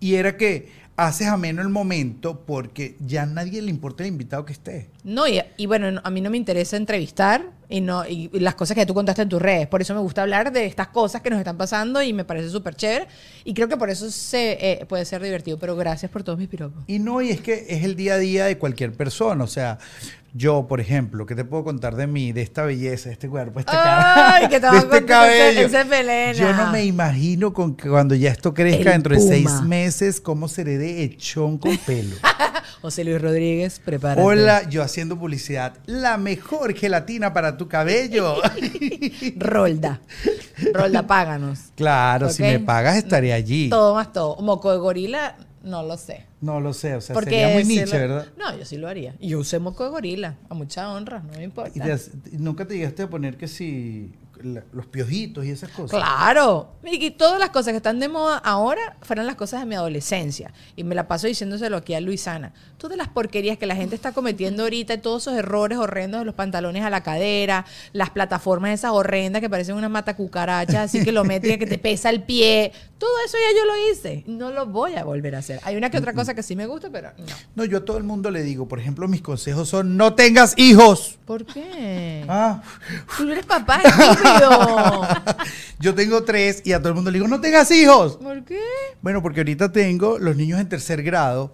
Y 0.00 0.14
era 0.16 0.36
que 0.36 0.68
haces 0.96 1.28
ameno 1.28 1.62
el 1.62 1.68
momento 1.68 2.40
porque 2.46 2.96
ya 3.00 3.22
a 3.22 3.26
nadie 3.26 3.60
le 3.62 3.70
importa 3.70 4.02
el 4.02 4.08
invitado 4.08 4.44
que 4.44 4.52
esté. 4.54 4.90
No, 5.04 5.26
y, 5.28 5.40
y 5.56 5.66
bueno, 5.66 5.90
no- 5.92 6.00
a 6.02 6.10
mí 6.10 6.20
no 6.20 6.30
me 6.30 6.36
interesa 6.36 6.76
entrevistar 6.76 7.50
y, 7.68 7.80
no, 7.80 8.06
y, 8.06 8.28
las 8.40 8.54
cosas 8.54 8.76
que 8.76 8.86
tú 8.86 8.94
contaste 8.94 9.22
en 9.22 9.28
tus 9.28 9.42
redes. 9.42 9.66
Por 9.66 9.80
eso 9.82 9.94
me 9.94 10.00
gusta 10.00 10.22
hablar 10.22 10.52
de 10.52 10.66
estas 10.66 10.88
cosas 10.88 11.20
que 11.22 11.30
nos 11.30 11.38
están 11.38 11.56
pasando 11.56 12.02
y 12.02 12.12
me 12.12 12.24
parece 12.24 12.48
súper 12.50 12.74
chévere. 12.76 13.06
Y 13.44 13.54
creo 13.54 13.68
que 13.68 13.76
por 13.76 13.90
eso 13.90 14.10
se, 14.10 14.52
eh, 14.60 14.86
puede 14.86 15.04
ser 15.04 15.22
divertido. 15.22 15.58
Pero 15.58 15.76
gracias 15.76 16.10
por 16.10 16.22
todos 16.22 16.38
mis 16.38 16.48
piropos. 16.48 16.84
Y 16.86 16.98
no, 16.98 17.20
y 17.22 17.30
es 17.30 17.40
que 17.40 17.66
es 17.68 17.84
el 17.84 17.96
día 17.96 18.14
a 18.14 18.18
día 18.18 18.44
de 18.46 18.58
cualquier 18.58 18.92
persona. 18.92 19.42
O 19.44 19.48
sea, 19.48 19.78
yo, 20.34 20.66
por 20.68 20.80
ejemplo, 20.80 21.24
¿qué 21.26 21.34
te 21.34 21.44
puedo 21.44 21.64
contar 21.64 21.96
de 21.96 22.06
mí, 22.06 22.30
de 22.32 22.42
esta 22.42 22.62
belleza, 22.62 23.08
de 23.08 23.14
este 23.14 23.28
cuerpo, 23.28 23.58
este 23.60 23.72
Ay, 23.74 24.48
que 24.48 24.60
te 24.60 24.70
de 24.70 24.76
este 24.78 24.96
ese- 24.98 25.06
cabello? 25.06 25.60
ese 25.66 25.84
pelena. 25.86 26.32
Yo 26.34 26.52
no 26.52 26.70
me 26.70 26.84
imagino 26.84 27.52
con 27.54 27.74
que 27.74 27.88
cuando 27.88 28.14
ya 28.14 28.30
esto 28.30 28.52
crezca 28.52 28.78
El 28.90 29.02
dentro 29.02 29.14
de 29.14 29.20
seis 29.22 29.46
puma. 29.46 29.62
meses, 29.62 30.20
cómo 30.20 30.48
seré 30.48 30.76
de 30.78 31.02
echón 31.04 31.56
con 31.58 31.76
pelo. 31.86 32.16
José 32.82 33.02
Luis 33.04 33.20
Rodríguez, 33.20 33.80
prepárate. 33.82 34.20
Hola, 34.20 34.68
yo 34.68 34.82
haciendo 34.82 35.18
publicidad. 35.18 35.72
La 35.86 36.18
mejor 36.18 36.74
gelatina 36.74 37.32
para 37.32 37.55
tu 37.56 37.68
cabello. 37.68 38.36
Rolda. 39.36 40.00
Rolda, 40.72 41.06
páganos. 41.06 41.58
claro, 41.74 42.30
si 42.30 42.42
me 42.42 42.58
pagas 42.60 42.96
estaré 42.96 43.32
allí. 43.32 43.68
Todo 43.68 43.94
más 43.94 44.12
todo. 44.12 44.36
Moco 44.42 44.72
de 44.72 44.78
gorila, 44.78 45.36
no 45.62 45.82
lo 45.82 45.96
sé. 45.96 46.26
No 46.40 46.60
lo 46.60 46.72
sé, 46.72 46.94
o 46.94 47.00
sea, 47.00 47.14
Porque 47.14 47.30
sería 47.30 47.48
muy 47.48 47.62
decirlo- 47.64 47.84
niche, 47.84 47.98
¿verdad? 47.98 48.26
No, 48.38 48.56
yo 48.56 48.64
sí 48.64 48.76
lo 48.76 48.88
haría. 48.88 49.14
Yo 49.20 49.38
usé 49.38 49.58
moco 49.58 49.84
de 49.84 49.90
gorila, 49.90 50.36
a 50.48 50.54
mucha 50.54 50.90
honra, 50.92 51.20
no 51.20 51.32
me 51.38 51.44
importa. 51.44 51.72
Y 51.74 51.80
te 51.80 51.92
has- 51.92 52.10
nunca 52.32 52.66
te 52.66 52.74
llegaste 52.76 53.02
a 53.02 53.10
poner 53.10 53.36
que 53.36 53.48
si 53.48 54.12
la- 54.42 54.64
los 54.72 54.86
piojitos 54.86 55.44
y 55.44 55.50
esas 55.50 55.70
cosas. 55.70 55.98
Claro. 55.98 56.72
Y 56.84 57.10
todas 57.12 57.38
las 57.40 57.50
cosas 57.50 57.72
que 57.72 57.78
están 57.78 57.98
de 58.00 58.08
moda 58.08 58.38
ahora 58.38 58.96
fueron 59.02 59.26
las 59.26 59.34
cosas 59.36 59.60
de 59.60 59.66
mi 59.66 59.74
adolescencia. 59.74 60.52
Y 60.76 60.84
me 60.84 60.94
la 60.94 61.08
paso 61.08 61.26
diciéndoselo 61.26 61.76
aquí 61.76 61.94
a 61.94 62.00
Luisana. 62.00 62.52
Todas 62.78 62.96
las 62.96 63.08
porquerías 63.08 63.58
que 63.58 63.66
la 63.66 63.74
gente 63.74 63.94
está 63.94 64.12
cometiendo 64.12 64.62
ahorita, 64.64 64.94
y 64.94 64.98
todos 64.98 65.22
esos 65.24 65.34
errores 65.38 65.78
horrendos 65.78 66.20
de 66.20 66.24
los 66.26 66.34
pantalones 66.34 66.84
a 66.84 66.90
la 66.90 67.02
cadera, 67.02 67.64
las 67.92 68.10
plataformas 68.10 68.70
esas 68.72 68.92
horrendas 68.92 69.40
que 69.40 69.48
parecen 69.50 69.74
una 69.76 69.88
mata 69.88 70.14
cucaracha, 70.14 70.82
así 70.82 71.02
kilométrica 71.04 71.58
que 71.58 71.66
te 71.66 71.78
pesa 71.78 72.10
el 72.10 72.22
pie. 72.22 72.72
Todo 72.98 73.10
eso 73.26 73.36
ya 73.36 73.58
yo 73.58 73.64
lo 73.66 73.90
hice. 73.92 74.24
No 74.26 74.50
lo 74.52 74.66
voy 74.66 74.94
a 74.94 75.04
volver 75.04 75.34
a 75.34 75.38
hacer. 75.38 75.60
Hay 75.64 75.76
una 75.76 75.90
que 75.90 75.98
otra 75.98 76.12
cosa 76.12 76.34
que 76.34 76.42
sí 76.42 76.54
me 76.56 76.66
gusta, 76.66 76.88
pero 76.90 77.10
no. 77.18 77.24
No, 77.56 77.64
yo 77.64 77.78
a 77.78 77.84
todo 77.84 77.98
el 77.98 78.04
mundo 78.04 78.30
le 78.30 78.42
digo, 78.42 78.68
por 78.68 78.78
ejemplo, 78.78 79.08
mis 79.08 79.22
consejos 79.22 79.68
son 79.68 79.96
no 79.96 80.14
tengas 80.14 80.54
hijos. 80.58 81.18
¿Por 81.26 81.44
qué? 81.44 82.24
Ah, 82.28 82.62
Tú 83.16 83.28
eres 83.30 83.44
papá, 83.44 83.80
yo 85.80 85.94
tengo 85.94 86.24
tres 86.24 86.62
y 86.64 86.72
a 86.72 86.78
todo 86.78 86.90
el 86.90 86.94
mundo 86.94 87.10
le 87.10 87.18
digo, 87.18 87.28
no 87.28 87.40
tengas 87.40 87.70
hijos. 87.70 88.16
¿Por 88.16 88.44
qué? 88.44 88.60
Bueno, 89.02 89.22
porque 89.22 89.40
ahorita 89.40 89.72
tengo 89.72 90.18
los 90.18 90.36
niños 90.36 90.60
en 90.60 90.68
tercer 90.68 91.02
grado. 91.02 91.52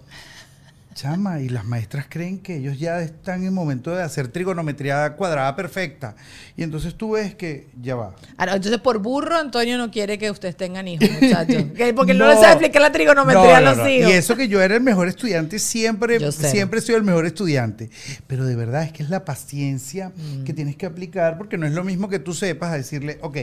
Chama, 0.93 1.39
y 1.41 1.49
las 1.49 1.65
maestras 1.65 2.05
creen 2.09 2.39
que 2.39 2.57
ellos 2.57 2.77
ya 2.79 3.01
están 3.01 3.43
en 3.43 3.53
momento 3.53 3.95
de 3.95 4.03
hacer 4.03 4.27
trigonometría 4.27 5.15
cuadrada 5.15 5.55
perfecta. 5.55 6.15
Y 6.55 6.63
entonces 6.63 6.95
tú 6.95 7.11
ves 7.11 7.35
que 7.35 7.67
ya 7.81 7.95
va. 7.95 8.15
Ah, 8.37 8.45
no, 8.45 8.53
entonces, 8.53 8.79
por 8.79 8.99
burro, 8.99 9.37
Antonio 9.37 9.77
no 9.77 9.89
quiere 9.91 10.17
que 10.17 10.29
ustedes 10.31 10.55
tengan 10.55 10.87
hijos, 10.87 11.09
muchachos. 11.21 11.63
Que- 11.75 11.93
Porque 11.93 12.13
no, 12.13 12.25
No. 12.25 12.31
le 12.31 12.35
sabe 12.35 12.51
explicar 12.53 12.81
la 12.81 12.91
trigonometría 12.91 13.59
No, 13.61 13.69
a 13.71 13.75
los 13.75 13.87
hijos. 13.89 14.09
Y 14.09 14.13
eso 14.13 14.35
que 14.35 14.47
yo 14.47 14.61
era 14.61 14.75
el 14.75 14.81
mejor 14.81 15.07
estudiante, 15.07 15.59
siempre, 15.59 16.19
siempre 16.31 16.81
soy 16.81 16.95
el 16.95 17.03
mejor 17.03 17.25
estudiante. 17.25 17.89
Pero 18.27 18.45
de 18.45 18.55
verdad 18.55 18.83
es 18.83 18.91
que 18.93 19.03
es 19.03 19.09
la 19.09 19.25
paciencia 19.25 20.11
Mm. 20.15 20.43
que 20.43 20.53
tienes 20.53 20.75
que 20.75 20.85
aplicar, 20.85 21.37
porque 21.37 21.57
no 21.57 21.65
es 21.65 21.73
lo 21.73 21.83
mismo 21.83 22.07
que 22.09 22.19
tú 22.19 22.33
sepas 22.33 22.71
a 22.71 22.77
decirle, 22.77 23.17
ok, 23.21 23.37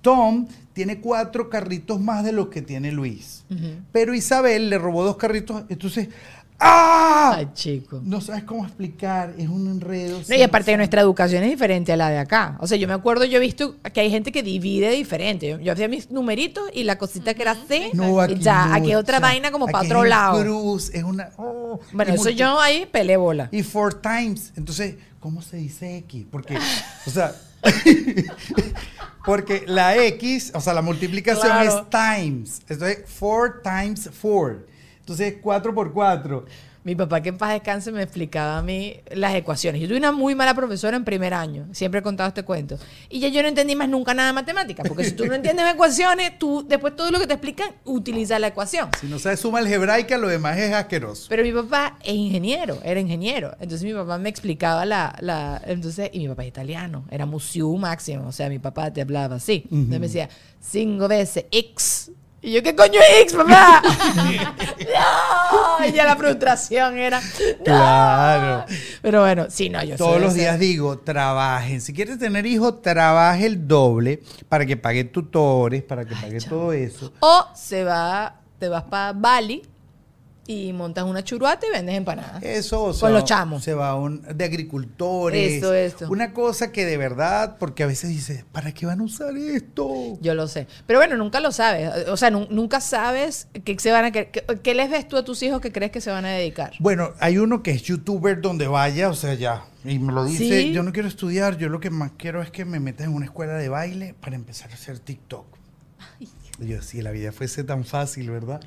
Tom 0.00 0.46
tiene 0.74 1.00
cuatro 1.00 1.48
carritos 1.48 1.98
más 2.00 2.24
de 2.24 2.32
los 2.32 2.48
que 2.48 2.60
tiene 2.62 2.92
Luis. 2.92 3.44
Pero 3.92 4.12
Isabel 4.14 4.68
le 4.68 4.76
robó 4.78 5.02
dos 5.04 5.16
carritos, 5.16 5.64
entonces, 5.68 6.08
¡ah! 6.60 7.34
Ay, 7.36 7.48
chico. 7.54 8.00
No 8.04 8.20
sabes 8.20 8.44
cómo 8.44 8.64
explicar, 8.64 9.34
es 9.38 9.48
un 9.48 9.66
enredo. 9.68 10.20
No, 10.28 10.34
y 10.36 10.42
aparte 10.42 10.70
que 10.72 10.76
nuestra 10.76 11.00
educación 11.00 11.42
es 11.42 11.50
diferente 11.50 11.92
a 11.92 11.96
la 11.96 12.10
de 12.10 12.18
acá. 12.18 12.56
O 12.60 12.66
sea, 12.66 12.76
yo 12.76 12.86
me 12.86 12.94
acuerdo, 12.94 13.24
yo 13.24 13.38
he 13.38 13.40
visto 13.40 13.76
que 13.92 14.00
hay 14.00 14.10
gente 14.10 14.30
que 14.32 14.42
divide 14.42 14.90
diferente. 14.90 15.48
Yo, 15.48 15.58
yo 15.58 15.72
hacía 15.72 15.88
mis 15.88 16.10
numeritos 16.10 16.64
y 16.72 16.84
la 16.84 16.96
cosita 16.98 17.34
que 17.34 17.42
era 17.42 17.54
C, 17.54 17.90
No, 17.94 18.20
aquí 18.20 18.36
ya, 18.38 18.66
no, 18.66 18.74
aquí 18.74 18.90
es 18.92 18.96
otra 18.96 19.20
vaina 19.20 19.50
como 19.50 19.66
para 19.66 19.84
otro 19.84 20.04
es 20.04 20.10
lado. 20.10 20.40
Cruz, 20.42 20.90
es 20.94 21.02
una. 21.02 21.30
oh, 21.38 21.80
Bueno, 21.92 22.12
y 22.12 22.14
eso 22.14 22.24
multi- 22.24 22.34
yo 22.36 22.60
ahí 22.60 22.86
pelé 22.86 23.16
bola. 23.16 23.48
Y 23.50 23.62
four 23.62 23.94
times. 24.00 24.52
Entonces, 24.56 24.96
¿cómo 25.20 25.42
se 25.42 25.56
dice 25.56 25.96
X? 25.98 26.26
Porque, 26.30 26.56
o 27.06 27.10
sea, 27.10 27.34
porque 29.24 29.64
la 29.66 29.96
X, 29.96 30.52
o 30.54 30.60
sea, 30.60 30.74
la 30.74 30.82
multiplicación 30.82 31.46
Claro. 31.46 31.86
es 31.90 31.90
times. 31.90 32.60
Entonces, 32.68 32.98
four 33.06 33.62
times 33.62 34.10
four. 34.12 34.66
Entonces, 35.04 35.34
4 35.42 35.74
por 35.74 35.92
4. 35.92 36.46
Mi 36.82 36.94
papá, 36.94 37.22
que 37.22 37.30
en 37.30 37.38
paz 37.38 37.52
descanse, 37.52 37.92
me 37.92 38.02
explicaba 38.02 38.58
a 38.58 38.62
mí 38.62 39.00
las 39.10 39.34
ecuaciones. 39.34 39.80
Yo 39.80 39.88
tuve 39.88 39.96
una 39.96 40.12
muy 40.12 40.34
mala 40.34 40.54
profesora 40.54 40.98
en 40.98 41.04
primer 41.04 41.32
año. 41.32 41.66
Siempre 41.72 42.00
he 42.00 42.02
contado 42.02 42.28
este 42.28 42.42
cuento. 42.42 42.78
Y 43.08 43.20
ya 43.20 43.28
yo 43.28 43.40
no 43.40 43.48
entendí 43.48 43.74
más 43.74 43.88
nunca 43.88 44.12
nada 44.12 44.28
de 44.28 44.34
matemáticas. 44.34 44.86
Porque 44.86 45.04
si 45.04 45.12
tú 45.12 45.24
no 45.24 45.34
entiendes 45.34 45.64
ecuaciones, 45.72 46.38
tú 46.38 46.62
después 46.68 46.94
todo 46.94 47.10
lo 47.10 47.18
que 47.18 47.26
te 47.26 47.32
explican, 47.32 47.70
utiliza 47.84 48.38
la 48.38 48.48
ecuación. 48.48 48.90
Si 49.00 49.06
no 49.06 49.18
sabes 49.18 49.40
suma 49.40 49.60
algebraica, 49.60 50.18
lo 50.18 50.28
demás 50.28 50.58
es 50.58 50.74
asqueroso. 50.74 51.26
Pero 51.30 51.42
mi 51.42 51.52
papá 51.52 51.98
es 52.02 52.14
ingeniero, 52.14 52.78
era 52.84 53.00
ingeniero. 53.00 53.52
Entonces 53.60 53.82
mi 53.82 53.94
papá 53.94 54.18
me 54.18 54.28
explicaba 54.28 54.84
la, 54.84 55.16
la 55.20 55.62
entonces, 55.66 56.10
y 56.12 56.18
mi 56.18 56.28
papá 56.28 56.42
es 56.42 56.48
italiano, 56.48 57.06
era 57.10 57.24
musiu 57.24 57.74
máximo. 57.78 58.28
O 58.28 58.32
sea, 58.32 58.50
mi 58.50 58.58
papá 58.58 58.92
te 58.92 59.00
hablaba 59.00 59.36
así. 59.36 59.66
Entonces 59.70 60.00
me 60.00 60.06
decía, 60.06 60.28
cinco 60.60 61.08
veces 61.08 61.46
X. 61.50 62.10
Y 62.46 62.52
yo, 62.52 62.62
¿qué 62.62 62.76
coño 62.76 63.00
es 63.00 63.22
X, 63.22 63.32
papá? 63.32 63.82
no, 65.80 65.86
y 65.86 65.92
ya 65.92 66.04
la 66.04 66.14
frustración 66.14 66.98
era. 66.98 67.18
"No". 67.20 67.64
Claro. 67.64 68.66
Pero 69.00 69.20
bueno, 69.22 69.46
sí, 69.48 69.70
no, 69.70 69.82
yo 69.82 69.96
Todos 69.96 70.20
los 70.20 70.34
días 70.34 70.58
digo, 70.58 70.98
trabajen. 70.98 71.80
Si 71.80 71.94
quieres 71.94 72.18
tener 72.18 72.44
hijos, 72.44 72.82
trabaje 72.82 73.46
el 73.46 73.66
doble 73.66 74.22
para 74.50 74.66
que 74.66 74.76
pague 74.76 75.04
tutores, 75.04 75.82
para 75.82 76.04
que 76.04 76.14
pague 76.14 76.38
todo 76.40 76.74
eso. 76.74 77.14
O 77.20 77.46
se 77.54 77.82
va, 77.82 78.36
te 78.58 78.68
vas 78.68 78.84
para 78.84 79.14
Bali 79.14 79.62
y 80.46 80.72
montas 80.74 81.04
una 81.04 81.24
churuata 81.24 81.66
y 81.66 81.70
vendes 81.70 81.94
empanadas. 81.96 82.42
Eso, 82.42 82.82
o 82.82 82.86
Con 82.86 82.94
sea, 82.94 83.08
los 83.10 83.24
chamos. 83.24 83.64
Se 83.64 83.72
va 83.74 83.94
un, 83.94 84.20
de 84.22 84.44
agricultores. 84.44 85.54
Eso, 85.54 85.72
eso. 85.72 86.06
Una 86.10 86.32
cosa 86.32 86.70
que 86.70 86.84
de 86.84 86.96
verdad, 86.98 87.56
porque 87.58 87.82
a 87.82 87.86
veces 87.86 88.10
dices, 88.10 88.44
¿para 88.52 88.72
qué 88.72 88.84
van 88.86 89.00
a 89.00 89.04
usar 89.04 89.36
esto? 89.36 90.18
Yo 90.20 90.34
lo 90.34 90.46
sé. 90.48 90.66
Pero 90.86 90.98
bueno, 90.98 91.16
nunca 91.16 91.40
lo 91.40 91.50
sabes. 91.52 92.08
O 92.08 92.16
sea, 92.16 92.30
nu- 92.30 92.46
nunca 92.50 92.80
sabes 92.80 93.48
qué 93.64 93.76
se 93.78 93.90
van 93.90 94.04
a 94.06 94.12
qué, 94.12 94.30
qué- 94.62 94.74
les 94.74 94.90
ves 94.90 95.08
tú 95.08 95.16
a 95.16 95.24
tus 95.24 95.42
hijos 95.42 95.60
que 95.60 95.72
crees 95.72 95.90
que 95.92 96.00
se 96.00 96.10
van 96.10 96.24
a 96.26 96.30
dedicar. 96.32 96.72
Bueno, 96.78 97.12
hay 97.20 97.38
uno 97.38 97.62
que 97.62 97.70
es 97.70 97.82
youtuber 97.82 98.40
donde 98.40 98.66
vaya, 98.66 99.08
o 99.08 99.14
sea, 99.14 99.34
ya. 99.34 99.64
Y 99.84 99.98
me 99.98 100.12
lo 100.12 100.24
dice, 100.24 100.62
¿Sí? 100.62 100.72
yo 100.72 100.82
no 100.82 100.92
quiero 100.92 101.08
estudiar, 101.08 101.56
yo 101.58 101.68
lo 101.68 101.78
que 101.80 101.90
más 101.90 102.12
quiero 102.16 102.42
es 102.42 102.50
que 102.50 102.64
me 102.64 102.80
metas 102.80 103.06
en 103.06 103.14
una 103.14 103.26
escuela 103.26 103.54
de 103.54 103.68
baile 103.68 104.14
para 104.20 104.34
empezar 104.36 104.70
a 104.70 104.74
hacer 104.74 104.98
TikTok. 104.98 105.46
Y 106.60 106.68
yo, 106.68 106.80
si 106.82 107.02
la 107.02 107.10
vida 107.10 107.32
fuese 107.32 107.64
tan 107.64 107.84
fácil, 107.84 108.30
¿verdad? 108.30 108.60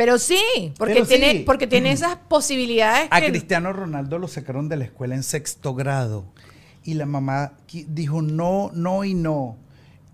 Pero 0.00 0.16
sí, 0.18 0.72
porque 0.78 0.94
Pero 0.94 1.06
tiene, 1.06 1.32
sí. 1.32 1.42
porque 1.44 1.66
tiene 1.66 1.92
esas 1.92 2.16
posibilidades 2.28 3.08
A 3.10 3.20
que 3.20 3.28
Cristiano 3.28 3.70
Ronaldo 3.70 4.18
lo 4.18 4.28
sacaron 4.28 4.66
de 4.70 4.78
la 4.78 4.84
escuela 4.84 5.14
en 5.14 5.22
sexto 5.22 5.74
grado. 5.74 6.24
Y 6.84 6.94
la 6.94 7.04
mamá 7.04 7.52
dijo 7.70 8.22
no, 8.22 8.70
no 8.72 9.04
y 9.04 9.12
no. 9.12 9.58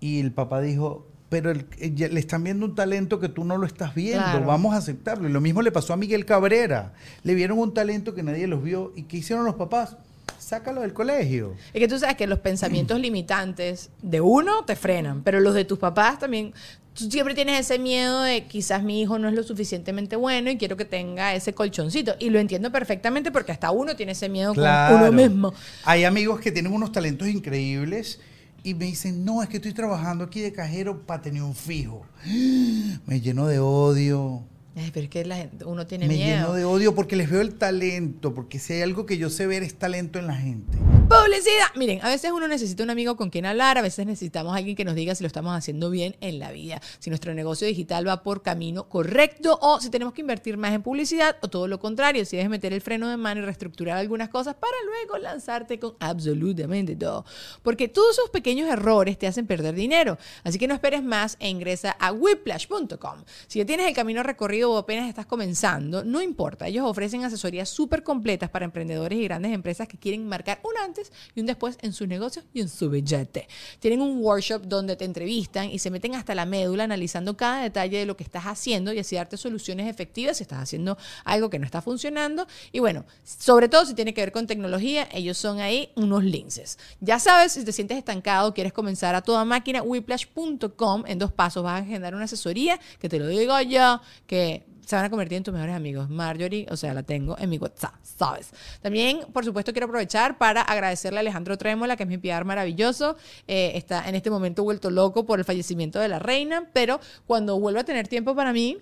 Y 0.01 0.19
el 0.19 0.33
papá 0.33 0.59
dijo, 0.59 1.07
pero 1.29 1.51
el- 1.51 1.67
eh, 1.79 2.09
le 2.11 2.19
están 2.19 2.43
viendo 2.43 2.65
un 2.65 2.75
talento 2.75 3.21
que 3.21 3.29
tú 3.29 3.45
no 3.45 3.57
lo 3.57 3.65
estás 3.65 3.95
viendo, 3.95 4.25
Claro. 4.25 4.45
vamos 4.45 4.73
a 4.73 4.79
aceptarlo. 4.79 5.29
Y 5.29 5.31
lo 5.31 5.39
mismo 5.39 5.61
le 5.61 5.71
pasó 5.71 5.93
a 5.93 5.95
Miguel 5.95 6.25
Cabrera. 6.25 6.91
Le 7.23 7.33
vieron 7.33 7.57
un 7.57 7.73
talento 7.73 8.13
que 8.13 8.23
nadie 8.23 8.45
los 8.45 8.61
vio. 8.61 8.91
¿Y 8.93 9.03
qué 9.03 9.15
hicieron 9.15 9.45
los 9.45 9.55
papás? 9.55 9.95
Sácalo 10.37 10.81
del 10.81 10.91
colegio. 10.91 11.55
Es 11.73 11.79
que 11.79 11.87
tú 11.87 11.97
sabes 11.97 12.17
que 12.17 12.27
los 12.27 12.39
pensamientos 12.39 12.99
limitantes 12.99 13.89
de 14.01 14.19
uno 14.19 14.65
te 14.65 14.75
frenan, 14.75 15.23
pero 15.23 15.39
los 15.39 15.53
de 15.53 15.63
tus 15.63 15.79
papás 15.79 16.19
también. 16.19 16.53
Tú 16.97 17.11
siempre 17.11 17.35
tienes 17.35 17.59
ese 17.59 17.77
miedo 17.77 18.21
de 18.21 18.45
quizás 18.45 18.81
mi 18.81 19.01
hijo 19.01 19.19
no 19.19 19.27
es 19.27 19.35
lo 19.35 19.43
suficientemente 19.43 20.15
bueno 20.15 20.49
y 20.49 20.57
quiero 20.57 20.77
que 20.77 20.85
tenga 20.85 21.35
ese 21.35 21.53
colchoncito. 21.53 22.15
Y 22.17 22.31
lo 22.31 22.39
entiendo 22.39 22.71
perfectamente 22.71 23.31
porque 23.31 23.51
hasta 23.51 23.69
uno 23.69 23.95
tiene 23.95 24.13
ese 24.13 24.29
miedo 24.29 24.55
con 24.55 24.63
uno 24.63 25.11
mismo. 25.11 25.53
Hay 25.85 26.05
amigos 26.05 26.39
que 26.39 26.51
tienen 26.51 26.73
unos 26.73 26.91
talentos 26.91 27.27
increíbles 27.27 28.19
y 28.63 28.73
me 28.73 28.85
dicen, 28.85 29.23
no, 29.23 29.43
es 29.43 29.49
que 29.49 29.57
estoy 29.57 29.73
trabajando 29.73 30.23
aquí 30.23 30.41
de 30.41 30.51
cajero 30.51 31.05
para 31.05 31.21
tener 31.21 31.43
un 31.43 31.53
fijo. 31.53 32.03
Me 33.05 33.21
lleno 33.21 33.45
de 33.45 33.59
odio. 33.59 34.41
Ay, 34.79 34.91
pero 34.93 35.05
es 35.05 35.09
que 35.09 35.25
la 35.25 35.37
gente- 35.37 35.65
uno 35.65 35.87
tiene 35.87 36.07
Me 36.07 36.13
miedo. 36.13 36.35
lleno 36.37 36.53
de 36.53 36.63
odio 36.63 36.93
porque 36.93 37.15
les 37.15 37.31
veo 37.31 37.41
el 37.41 37.55
talento, 37.55 38.35
porque 38.35 38.59
si 38.59 38.73
hay 38.73 38.83
algo 38.83 39.07
que 39.07 39.17
yo 39.17 39.31
sé 39.31 39.47
ver 39.47 39.63
es 39.63 39.73
talento 39.73 40.19
en 40.19 40.27
la 40.27 40.35
gente. 40.35 40.77
Publicidad. 41.09 41.65
Miren, 41.75 41.99
a 42.03 42.09
veces 42.09 42.31
uno 42.31 42.47
necesita 42.47 42.83
un 42.83 42.89
amigo 42.91 43.15
con 43.17 43.29
quien 43.31 43.45
hablar, 43.47 43.77
a 43.77 43.81
veces 43.81 44.05
necesitamos 44.05 44.53
a 44.53 44.57
alguien 44.57 44.75
que 44.75 44.85
nos 44.85 44.93
diga 44.93 45.15
si 45.15 45.23
lo 45.23 45.27
estamos 45.27 45.55
haciendo 45.57 45.89
bien 45.89 46.15
en 46.21 46.37
la 46.37 46.51
vida, 46.51 46.79
si 46.99 47.09
nuestro 47.09 47.33
negocio 47.33 47.65
digital 47.65 48.07
va 48.07 48.21
por 48.21 48.43
camino 48.43 48.87
correcto 48.87 49.57
o 49.61 49.79
si 49.81 49.89
tenemos 49.89 50.13
que 50.13 50.21
invertir 50.21 50.57
más 50.57 50.73
en 50.73 50.83
publicidad 50.83 51.37
o 51.41 51.47
todo 51.47 51.67
lo 51.67 51.79
contrario, 51.79 52.23
si 52.25 52.35
debes 52.37 52.49
meter 52.51 52.71
el 52.73 52.81
freno 52.81 53.09
de 53.09 53.17
mano 53.17 53.41
y 53.41 53.45
reestructurar 53.45 53.97
algunas 53.97 54.29
cosas 54.29 54.53
para 54.55 54.73
luego 54.85 55.17
lanzarte 55.17 55.79
con 55.79 55.95
absolutamente 55.99 56.95
todo. 56.95 57.25
Porque 57.63 57.87
todos 57.87 58.11
esos 58.17 58.29
pequeños 58.29 58.69
errores 58.69 59.17
te 59.17 59.25
hacen 59.27 59.47
perder 59.47 59.73
dinero. 59.73 60.17
Así 60.43 60.59
que 60.59 60.67
no 60.67 60.73
esperes 60.75 61.03
más 61.03 61.35
e 61.39 61.49
ingresa 61.49 61.95
a 61.99 62.11
whiplash.com. 62.11 63.23
Si 63.47 63.59
ya 63.59 63.65
tienes 63.65 63.87
el 63.87 63.95
camino 63.95 64.21
recorrido 64.23 64.66
o 64.71 64.77
apenas 64.77 65.07
estás 65.07 65.25
comenzando, 65.25 66.03
no 66.03 66.21
importa. 66.21 66.67
Ellos 66.67 66.85
ofrecen 66.85 67.23
asesorías 67.23 67.69
súper 67.69 68.03
completas 68.03 68.49
para 68.49 68.65
emprendedores 68.65 69.19
y 69.19 69.23
grandes 69.23 69.53
empresas 69.53 69.87
que 69.87 69.97
quieren 69.97 70.27
marcar 70.27 70.59
un 70.63 70.77
antes 70.77 71.11
y 71.35 71.39
un 71.39 71.45
después 71.45 71.77
en 71.81 71.93
sus 71.93 72.07
negocios 72.07 72.45
y 72.53 72.61
en 72.61 72.69
su 72.69 72.89
billete. 72.89 73.47
Tienen 73.79 74.01
un 74.01 74.23
workshop 74.23 74.63
donde 74.63 74.95
te 74.95 75.05
entrevistan 75.05 75.69
y 75.69 75.79
se 75.79 75.91
meten 75.91 76.15
hasta 76.15 76.35
la 76.35 76.45
médula 76.45 76.83
analizando 76.83 77.37
cada 77.37 77.63
detalle 77.63 77.99
de 77.99 78.05
lo 78.05 78.17
que 78.17 78.23
estás 78.23 78.43
haciendo 78.45 78.93
y 78.93 78.99
así 78.99 79.15
darte 79.15 79.37
soluciones 79.37 79.87
efectivas 79.87 80.37
si 80.37 80.43
estás 80.43 80.59
haciendo 80.59 80.97
algo 81.23 81.49
que 81.49 81.59
no 81.59 81.65
está 81.65 81.81
funcionando. 81.81 82.47
Y 82.71 82.79
bueno, 82.79 83.05
sobre 83.23 83.69
todo 83.69 83.85
si 83.85 83.93
tiene 83.93 84.13
que 84.13 84.21
ver 84.21 84.31
con 84.31 84.47
tecnología, 84.47 85.07
ellos 85.11 85.37
son 85.37 85.59
ahí 85.59 85.91
unos 85.95 86.23
linces. 86.23 86.77
Ya 86.99 87.19
sabes, 87.19 87.53
si 87.53 87.63
te 87.63 87.71
sientes 87.71 87.97
estancado, 87.97 88.53
quieres 88.53 88.73
comenzar 88.73 89.15
a 89.15 89.21
toda 89.21 89.45
máquina, 89.45 89.81
whiplash.com 89.81 91.03
en 91.07 91.19
dos 91.19 91.31
pasos 91.31 91.63
vas 91.63 91.81
a 91.81 91.85
generar 91.85 92.15
una 92.15 92.25
asesoría 92.25 92.79
que 92.99 93.09
te 93.09 93.19
lo 93.19 93.27
digo 93.27 93.59
yo, 93.61 94.01
que 94.25 94.56
se 94.87 94.95
van 94.95 95.03
a 95.03 95.09
convertir 95.09 95.37
en 95.37 95.43
tus 95.43 95.53
mejores 95.53 95.75
amigos. 95.75 96.09
Marjorie, 96.09 96.65
o 96.69 96.77
sea, 96.77 96.93
la 96.93 97.03
tengo 97.03 97.37
en 97.37 97.49
mi 97.49 97.57
WhatsApp, 97.57 97.93
¿sabes? 98.03 98.51
También, 98.81 99.19
por 99.33 99.43
supuesto, 99.43 99.73
quiero 99.73 99.87
aprovechar 99.87 100.37
para 100.37 100.61
agradecerle 100.61 101.19
a 101.19 101.21
Alejandro 101.21 101.57
Trémola, 101.57 101.97
que 101.97 102.03
es 102.03 102.09
mi 102.09 102.17
PR 102.17 102.45
maravilloso. 102.45 103.17
Eh, 103.49 103.73
está 103.75 104.07
en 104.07 104.15
este 104.15 104.29
momento 104.29 104.63
vuelto 104.63 104.89
loco 104.89 105.25
por 105.25 105.39
el 105.39 105.45
fallecimiento 105.45 105.99
de 105.99 106.07
la 106.07 106.19
reina, 106.19 106.69
pero 106.71 107.01
cuando 107.25 107.59
vuelva 107.59 107.81
a 107.81 107.83
tener 107.83 108.07
tiempo 108.07 108.33
para 108.33 108.53
mí, 108.53 108.77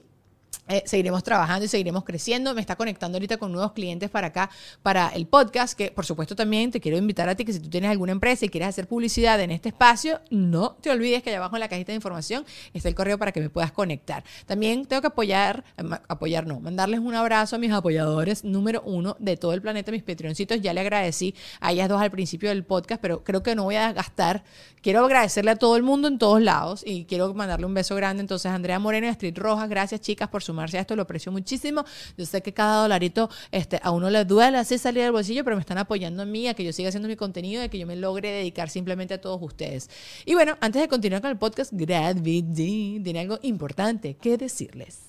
eh, 0.68 0.84
seguiremos 0.86 1.24
trabajando 1.24 1.66
y 1.66 1.68
seguiremos 1.68 2.04
creciendo. 2.04 2.54
Me 2.54 2.62
está 2.62 2.76
conectando 2.76 3.18
ahorita 3.18 3.38
con 3.38 3.52
nuevos 3.52 3.74
clientes 3.74 4.10
para 4.10 4.28
acá, 4.28 4.50
para 4.82 5.10
el 5.10 5.28
podcast, 5.28 5.78
que 5.78 5.92
por 5.92 6.06
supuesto 6.06 6.36
también 6.36 6.72
te 6.72 6.80
quiero 6.80 6.98
invitar 6.98 7.30
a 7.30 7.36
ti 7.36 7.46
que 7.46 7.54
si 7.54 7.60
tú 7.60 7.70
tienes 7.70 7.92
alguna 7.92 8.12
empresa 8.12 8.46
y 8.46 8.50
quieres 8.50 8.70
hacer 8.70 8.88
publicidad 8.88 9.40
en 9.42 9.52
este 9.52 9.70
espacio, 9.70 10.22
no 10.30 10.76
te 10.82 10.90
olvides 10.90 11.22
que 11.24 11.30
allá 11.30 11.38
abajo 11.38 11.56
en 11.56 11.60
la 11.60 11.68
cajita 11.68 11.92
de 11.92 11.98
información 11.98 12.46
está 12.74 12.90
el 12.90 12.96
correo 12.96 13.18
para 13.18 13.32
que 13.32 13.42
me 13.42 13.50
puedas 13.50 13.72
conectar. 13.72 14.24
También 14.46 14.86
tengo 14.86 15.02
que 15.02 15.08
apoyar, 15.08 15.64
eh, 15.78 15.84
apoyar 16.08 16.48
no, 16.48 16.60
mandarles 16.60 17.00
un 17.00 17.14
abrazo 17.14 17.56
a 17.56 17.60
mis 17.60 17.72
apoyadores 17.72 18.44
número 18.44 18.82
uno 18.86 19.16
de 19.20 19.38
todo 19.38 19.54
el 19.54 19.62
planeta, 19.62 19.92
mis 19.92 20.04
Patreoncitos. 20.04 20.62
Ya 20.62 20.74
le 20.74 20.82
agradecí 20.82 21.36
a 21.60 21.72
ellas 21.72 21.90
dos 21.90 22.02
al 22.02 22.12
principio 22.12 22.50
del 22.50 22.64
podcast, 22.64 23.02
pero 23.02 23.24
creo 23.24 23.44
que 23.44 23.56
no 23.56 23.64
voy 23.64 23.76
a 23.76 23.94
gastar. 23.94 24.44
Quiero 24.82 25.06
agradecerle 25.06 25.52
a 25.52 25.56
todo 25.56 25.78
el 25.78 25.84
mundo 25.84 26.08
en 26.08 26.18
todos 26.18 26.42
lados 26.42 26.84
y 26.86 27.06
quiero 27.06 27.34
mandarle 27.34 27.66
un 27.66 27.74
beso 27.74 27.96
grande. 27.96 28.22
Entonces, 28.22 28.52
Andrea 28.52 28.80
Moreno 28.80 29.08
y 29.08 29.10
Street 29.10 29.38
Rojas, 29.38 29.70
gracias 29.70 30.02
chicas 30.02 30.30
por 30.30 30.44
sumarse 30.56 30.80
esto, 30.80 30.96
lo 30.96 31.02
aprecio 31.04 31.32
muchísimo. 31.32 31.84
Yo 32.18 32.26
sé 32.26 32.42
que 32.42 32.54
cada 32.54 32.84
dolarito 32.84 33.30
este, 33.52 33.80
a 33.84 33.92
uno 33.92 34.10
le 34.10 34.24
duele 34.24 34.58
así 34.58 34.78
salir 34.78 35.04
del 35.04 35.12
bolsillo, 35.12 35.44
pero 35.44 35.58
me 35.58 35.60
están 35.60 35.78
apoyando 35.78 36.24
a 36.24 36.26
mí, 36.26 36.48
a 36.48 36.54
que 36.54 36.64
yo 36.64 36.72
siga 36.72 36.90
haciendo 36.90 37.10
mi 37.10 37.18
contenido 37.18 37.62
y 37.62 37.66
a 37.66 37.70
que 37.70 37.78
yo 37.78 37.86
me 37.86 37.98
logre 37.98 38.32
dedicar 38.32 38.70
simplemente 38.70 39.14
a 39.14 39.22
todos 39.22 39.42
ustedes. 39.42 39.90
Y 40.26 40.34
bueno, 40.34 40.58
antes 40.62 40.82
de 40.82 40.88
continuar 40.88 41.22
con 41.22 41.32
el 41.32 41.38
podcast, 41.38 41.74
Gravity 41.74 43.02
tiene 43.04 43.20
algo 43.20 43.38
importante 43.42 44.16
que 44.16 44.38
decirles. 44.38 45.02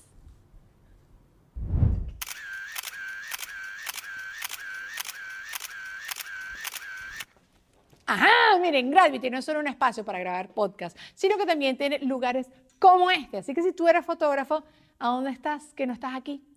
Ajá, 8.05 8.27
miren, 8.61 8.89
Gravity 8.89 9.29
no 9.29 9.37
es 9.37 9.45
solo 9.45 9.59
un 9.59 9.67
espacio 9.67 10.03
para 10.05 10.19
grabar 10.19 10.49
podcast, 10.49 10.97
sino 11.13 11.37
que 11.37 11.45
también 11.45 11.77
tiene 11.77 11.99
lugares 11.99 12.47
como 12.79 13.11
este. 13.11 13.37
Así 13.37 13.53
que 13.53 13.61
si 13.61 13.73
tú 13.73 13.87
eres 13.87 14.05
fotógrafo, 14.05 14.63
¿a 14.99 15.07
dónde 15.09 15.31
estás? 15.31 15.73
Que 15.73 15.85
no 15.85 15.93
estás 15.93 16.15
aquí. 16.15 16.43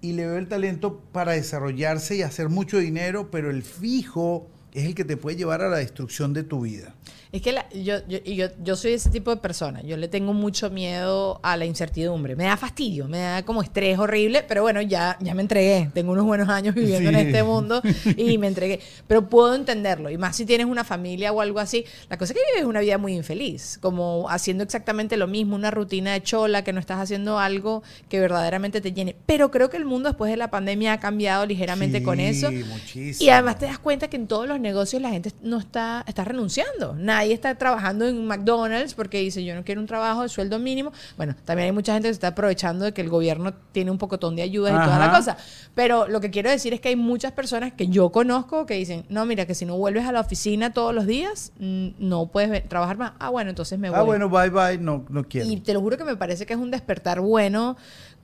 y 0.00 0.12
le 0.12 0.26
veo 0.26 0.38
el 0.38 0.48
talento 0.48 1.00
para 1.12 1.32
desarrollarse 1.32 2.16
y 2.16 2.22
hacer 2.22 2.48
mucho 2.48 2.78
dinero, 2.78 3.30
pero 3.30 3.50
el 3.50 3.62
fijo 3.62 4.48
es 4.76 4.84
el 4.84 4.94
que 4.94 5.04
te 5.04 5.16
puede 5.16 5.36
llevar 5.36 5.62
a 5.62 5.68
la 5.68 5.78
destrucción 5.78 6.34
de 6.34 6.42
tu 6.42 6.60
vida. 6.60 6.94
Es 7.32 7.42
que 7.42 7.54
yo, 7.82 7.98
yo, 8.06 8.22
yo, 8.24 8.46
yo, 8.62 8.76
soy 8.76 8.92
ese 8.92 9.10
tipo 9.10 9.30
de 9.30 9.38
persona. 9.38 9.82
Yo 9.82 9.96
le 9.96 10.06
tengo 10.08 10.32
mucho 10.32 10.70
miedo 10.70 11.40
a 11.42 11.56
la 11.56 11.64
incertidumbre. 11.64 12.36
Me 12.36 12.44
da 12.44 12.56
fastidio, 12.56 13.08
me 13.08 13.18
da 13.18 13.42
como 13.42 13.62
estrés 13.62 13.98
horrible, 13.98 14.44
pero 14.46 14.62
bueno, 14.62 14.80
ya, 14.80 15.18
ya 15.20 15.34
me 15.34 15.42
entregué. 15.42 15.90
Tengo 15.92 16.12
unos 16.12 16.24
buenos 16.24 16.48
años 16.48 16.74
viviendo 16.74 17.10
en 17.10 17.16
este 17.16 17.42
mundo 17.42 17.82
y 18.16 18.38
me 18.38 18.46
entregué. 18.46 18.80
Pero 19.08 19.28
puedo 19.28 19.54
entenderlo. 19.54 20.08
Y 20.10 20.18
más 20.18 20.36
si 20.36 20.46
tienes 20.46 20.66
una 20.66 20.84
familia 20.84 21.32
o 21.32 21.40
algo 21.40 21.58
así. 21.58 21.84
La 22.08 22.16
cosa 22.16 22.32
es 22.32 22.38
que 22.38 22.44
vives 22.54 22.68
una 22.68 22.80
vida 22.80 22.96
muy 22.96 23.14
infeliz, 23.14 23.78
como 23.80 24.28
haciendo 24.30 24.62
exactamente 24.62 25.16
lo 25.16 25.26
mismo, 25.26 25.56
una 25.56 25.70
rutina 25.70 26.12
de 26.12 26.22
chola, 26.22 26.64
que 26.64 26.72
no 26.72 26.80
estás 26.80 27.00
haciendo 27.00 27.38
algo 27.38 27.82
que 28.08 28.20
verdaderamente 28.20 28.80
te 28.80 28.92
llene. 28.92 29.16
Pero 29.26 29.50
creo 29.50 29.68
que 29.68 29.78
el 29.78 29.84
mundo 29.84 30.10
después 30.10 30.30
de 30.30 30.36
la 30.36 30.50
pandemia 30.50 30.92
ha 30.94 31.00
cambiado 31.00 31.44
ligeramente 31.44 32.02
con 32.02 32.20
eso. 32.20 32.52
Muchísimo. 32.52 33.26
Y 33.26 33.30
además 33.30 33.58
te 33.58 33.66
das 33.66 33.78
cuenta 33.78 34.08
que 34.08 34.16
en 34.16 34.26
todos 34.26 34.46
los 34.46 34.60
negocios 34.66 35.00
la 35.00 35.10
gente 35.10 35.32
no 35.42 35.58
está, 35.58 36.04
está 36.06 36.24
renunciando. 36.24 36.94
Nadie 36.94 37.32
está 37.32 37.54
trabajando 37.54 38.06
en 38.06 38.26
McDonald's 38.26 38.94
porque 38.94 39.20
dice 39.20 39.44
yo 39.44 39.54
no 39.54 39.64
quiero 39.64 39.80
un 39.80 39.86
trabajo 39.86 40.22
de 40.22 40.28
sueldo 40.28 40.58
mínimo. 40.58 40.92
Bueno, 41.16 41.34
también 41.44 41.66
hay 41.66 41.72
mucha 41.72 41.92
gente 41.94 42.08
que 42.08 42.14
se 42.14 42.16
está 42.16 42.28
aprovechando 42.28 42.84
de 42.84 42.92
que 42.92 43.00
el 43.00 43.08
gobierno 43.08 43.54
tiene 43.72 43.90
un 43.90 43.98
pocotón 43.98 44.36
de 44.36 44.42
ayudas 44.42 44.72
y 44.72 44.84
toda 44.84 44.98
la 44.98 45.10
cosa. 45.10 45.36
Pero 45.74 46.08
lo 46.08 46.20
que 46.20 46.30
quiero 46.30 46.50
decir 46.50 46.74
es 46.74 46.80
que 46.80 46.88
hay 46.88 46.96
muchas 46.96 47.32
personas 47.32 47.72
que 47.72 47.88
yo 47.88 48.10
conozco 48.10 48.66
que 48.66 48.74
dicen, 48.74 49.06
no, 49.08 49.24
mira, 49.26 49.46
que 49.46 49.54
si 49.54 49.64
no 49.64 49.76
vuelves 49.76 50.04
a 50.04 50.12
la 50.12 50.20
oficina 50.20 50.72
todos 50.72 50.94
los 50.94 51.06
días, 51.06 51.52
mm, 51.58 51.88
no 51.98 52.26
puedes 52.26 52.68
trabajar 52.68 52.96
más. 52.96 53.12
Ah, 53.18 53.30
bueno, 53.30 53.50
entonces 53.50 53.78
me 53.78 53.88
ah, 53.88 53.92
voy. 53.92 54.00
Ah, 54.00 54.02
bueno, 54.02 54.28
bye 54.28 54.50
bye, 54.50 54.78
no, 54.78 55.04
no 55.08 55.24
quiero. 55.24 55.48
Y 55.48 55.60
te 55.60 55.72
lo 55.72 55.80
juro 55.80 55.96
que 55.96 56.04
me 56.04 56.16
parece 56.16 56.46
que 56.46 56.54
es 56.54 56.58
un 56.58 56.70
despertar 56.70 57.20
bueno 57.20 57.76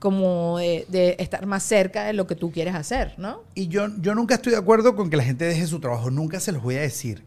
como 0.03 0.57
de, 0.57 0.85
de, 0.89 1.15
estar 1.17 1.45
más 1.45 1.63
cerca 1.63 2.03
de 2.03 2.11
lo 2.11 2.27
que 2.27 2.35
tú 2.35 2.51
quieres 2.51 2.75
hacer, 2.75 3.13
¿no? 3.17 3.45
Y 3.55 3.69
yo, 3.69 3.87
yo 4.01 4.13
nunca 4.13 4.35
estoy 4.35 4.51
de 4.51 4.57
acuerdo 4.57 4.97
con 4.97 5.09
que 5.09 5.15
la 5.15 5.23
gente 5.23 5.45
deje 5.45 5.65
su 5.65 5.79
trabajo, 5.79 6.11
nunca 6.11 6.41
se 6.41 6.51
los 6.51 6.61
voy 6.61 6.75
a 6.75 6.81
decir, 6.81 7.23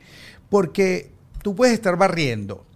porque 0.51 1.11
tú 1.43 1.55
puedes 1.55 1.73
estar 1.73 1.97
barriendo, 1.97 2.67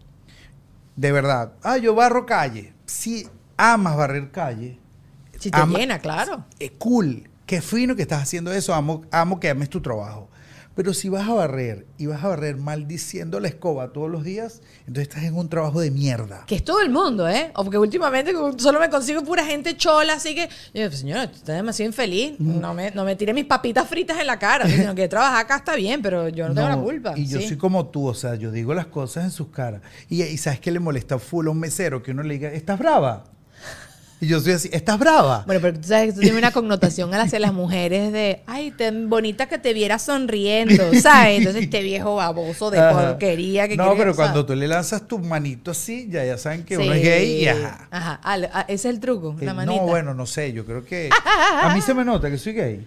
de 0.96 1.12
verdad, 1.12 1.52
ah, 1.62 1.76
yo 1.76 1.94
barro 1.94 2.24
calle, 2.24 2.72
si 2.86 3.28
amas 3.58 3.94
barrer 3.94 4.30
calle. 4.30 4.78
Si 5.38 5.50
te 5.50 5.66
llena, 5.66 5.98
claro. 5.98 6.46
Es 6.58 6.70
cool, 6.78 7.28
qué 7.44 7.60
fino 7.60 7.94
que 7.94 8.00
estás 8.00 8.22
haciendo 8.22 8.50
eso, 8.52 8.72
amo, 8.72 9.02
amo 9.10 9.38
que 9.38 9.50
ames 9.50 9.68
tu 9.68 9.82
trabajo. 9.82 10.30
Pero 10.74 10.94
si 10.94 11.09
vas 11.09 11.28
a 11.28 11.35
barrer 11.35 11.87
y 11.98 12.06
vas 12.06 12.22
a 12.22 12.28
barrer 12.28 12.56
maldiciendo 12.56 13.40
la 13.40 13.48
escoba 13.48 13.92
todos 13.92 14.09
los 14.09 14.22
días, 14.22 14.62
entonces 14.80 15.09
estás 15.09 15.24
en 15.24 15.37
un 15.37 15.48
trabajo 15.48 15.80
de 15.80 15.90
mierda. 15.90 16.44
Que 16.46 16.54
es 16.54 16.64
todo 16.64 16.80
el 16.80 16.90
mundo, 16.90 17.28
¿eh? 17.28 17.50
O 17.54 17.64
porque 17.64 17.76
últimamente 17.76 18.33
solo 18.56 18.78
me 18.78 18.88
consigo 18.88 19.22
pura 19.22 19.44
gente 19.44 19.76
chola, 19.76 20.14
así 20.14 20.35
que, 20.35 20.48
yo, 20.72 20.90
señora, 20.92 21.24
estás 21.24 21.56
demasiado 21.56 21.88
infeliz. 21.88 22.38
No 22.38 22.72
me, 22.72 22.92
no 22.92 23.04
me 23.04 23.16
tire 23.16 23.35
mis 23.35 23.46
papitas 23.46 23.88
fritas 23.88 24.18
en 24.20 24.26
la 24.26 24.38
cara. 24.38 24.68
sino 24.68 24.94
que 24.94 25.09
trabajar 25.09 25.44
acá 25.44 25.56
está 25.56 25.74
bien, 25.74 26.02
pero 26.02 26.28
yo 26.28 26.48
no, 26.48 26.54
tengo 26.54 26.68
la 26.68 26.76
culpa. 26.76 27.14
Y 27.16 27.26
yo 27.26 27.40
soy 27.40 27.56
como 27.56 27.88
tú, 27.88 28.06
o 28.06 28.14
sea, 28.14 28.37
yo 28.37 28.52
digo 28.52 28.72
las 28.72 28.87
cosas 28.87 29.24
en 29.24 29.30
sus 29.33 29.48
caras. 29.48 29.83
Y, 30.09 30.22
y 30.22 30.37
sabes 30.38 30.61
que 30.61 30.70
le 30.70 30.78
molesta 30.78 31.18
full 31.18 31.48
a 31.48 31.50
un 31.50 31.59
mesero 31.59 32.02
que 32.02 32.12
uno 32.12 32.22
le 32.22 32.35
diga, 32.35 32.52
¿estás 32.52 32.78
brava? 32.78 33.24
Y 34.22 34.26
yo 34.26 34.38
soy 34.38 34.52
así, 34.52 34.68
¿estás 34.70 34.98
brava? 34.98 35.44
Bueno, 35.46 35.62
pero 35.62 35.80
tú 35.80 35.88
sabes 35.88 36.04
que 36.04 36.11
eso 36.11 36.20
tiene 36.20 36.37
una 36.37 36.50
connotación 36.50 37.14
hacia 37.14 37.38
las 37.38 37.54
mujeres 37.54 38.12
de, 38.12 38.42
ay, 38.46 38.70
tan 38.70 39.09
bonita 39.09 39.46
que 39.46 39.56
te 39.56 39.72
viera 39.72 39.98
sonriendo, 39.98 40.92
¿sabes? 41.00 41.38
Entonces 41.38 41.64
este 41.64 41.83
viejo 41.83 42.16
baboso 42.16 42.70
de 42.70 42.80
porquería 42.80 43.66
que 43.66 43.76
No, 43.76 43.94
pero 43.96 44.14
cuando 44.14 44.44
tú 44.44 44.54
le 44.54 44.68
lanzas 44.68 45.09
tu 45.09 45.18
manito 45.18 45.70
así, 45.70 46.06
ya, 46.11 46.22
ya 46.24 46.37
saben 46.37 46.64
que 46.64 46.76
uno 46.76 46.92
es 46.92 47.02
gay 47.02 47.44
y 47.44 47.48
ajá. 47.48 47.88
Ajá, 47.90 48.20
ah, 48.22 48.64
ese 48.68 48.88
es 48.88 48.94
el 48.94 49.00
truco, 49.00 49.37
la 49.40 49.54
manita. 49.54 49.80
No, 49.80 49.87
bueno, 49.87 50.12
no 50.12 50.26
sé, 50.26 50.52
yo 50.52 50.66
creo 50.66 50.85
que... 50.85 51.09
A 51.62 51.74
mí 51.74 51.80
se 51.80 51.94
me 51.94 52.04
nota 52.04 52.30
que 52.30 52.37
soy 52.37 52.52
gay. 52.52 52.87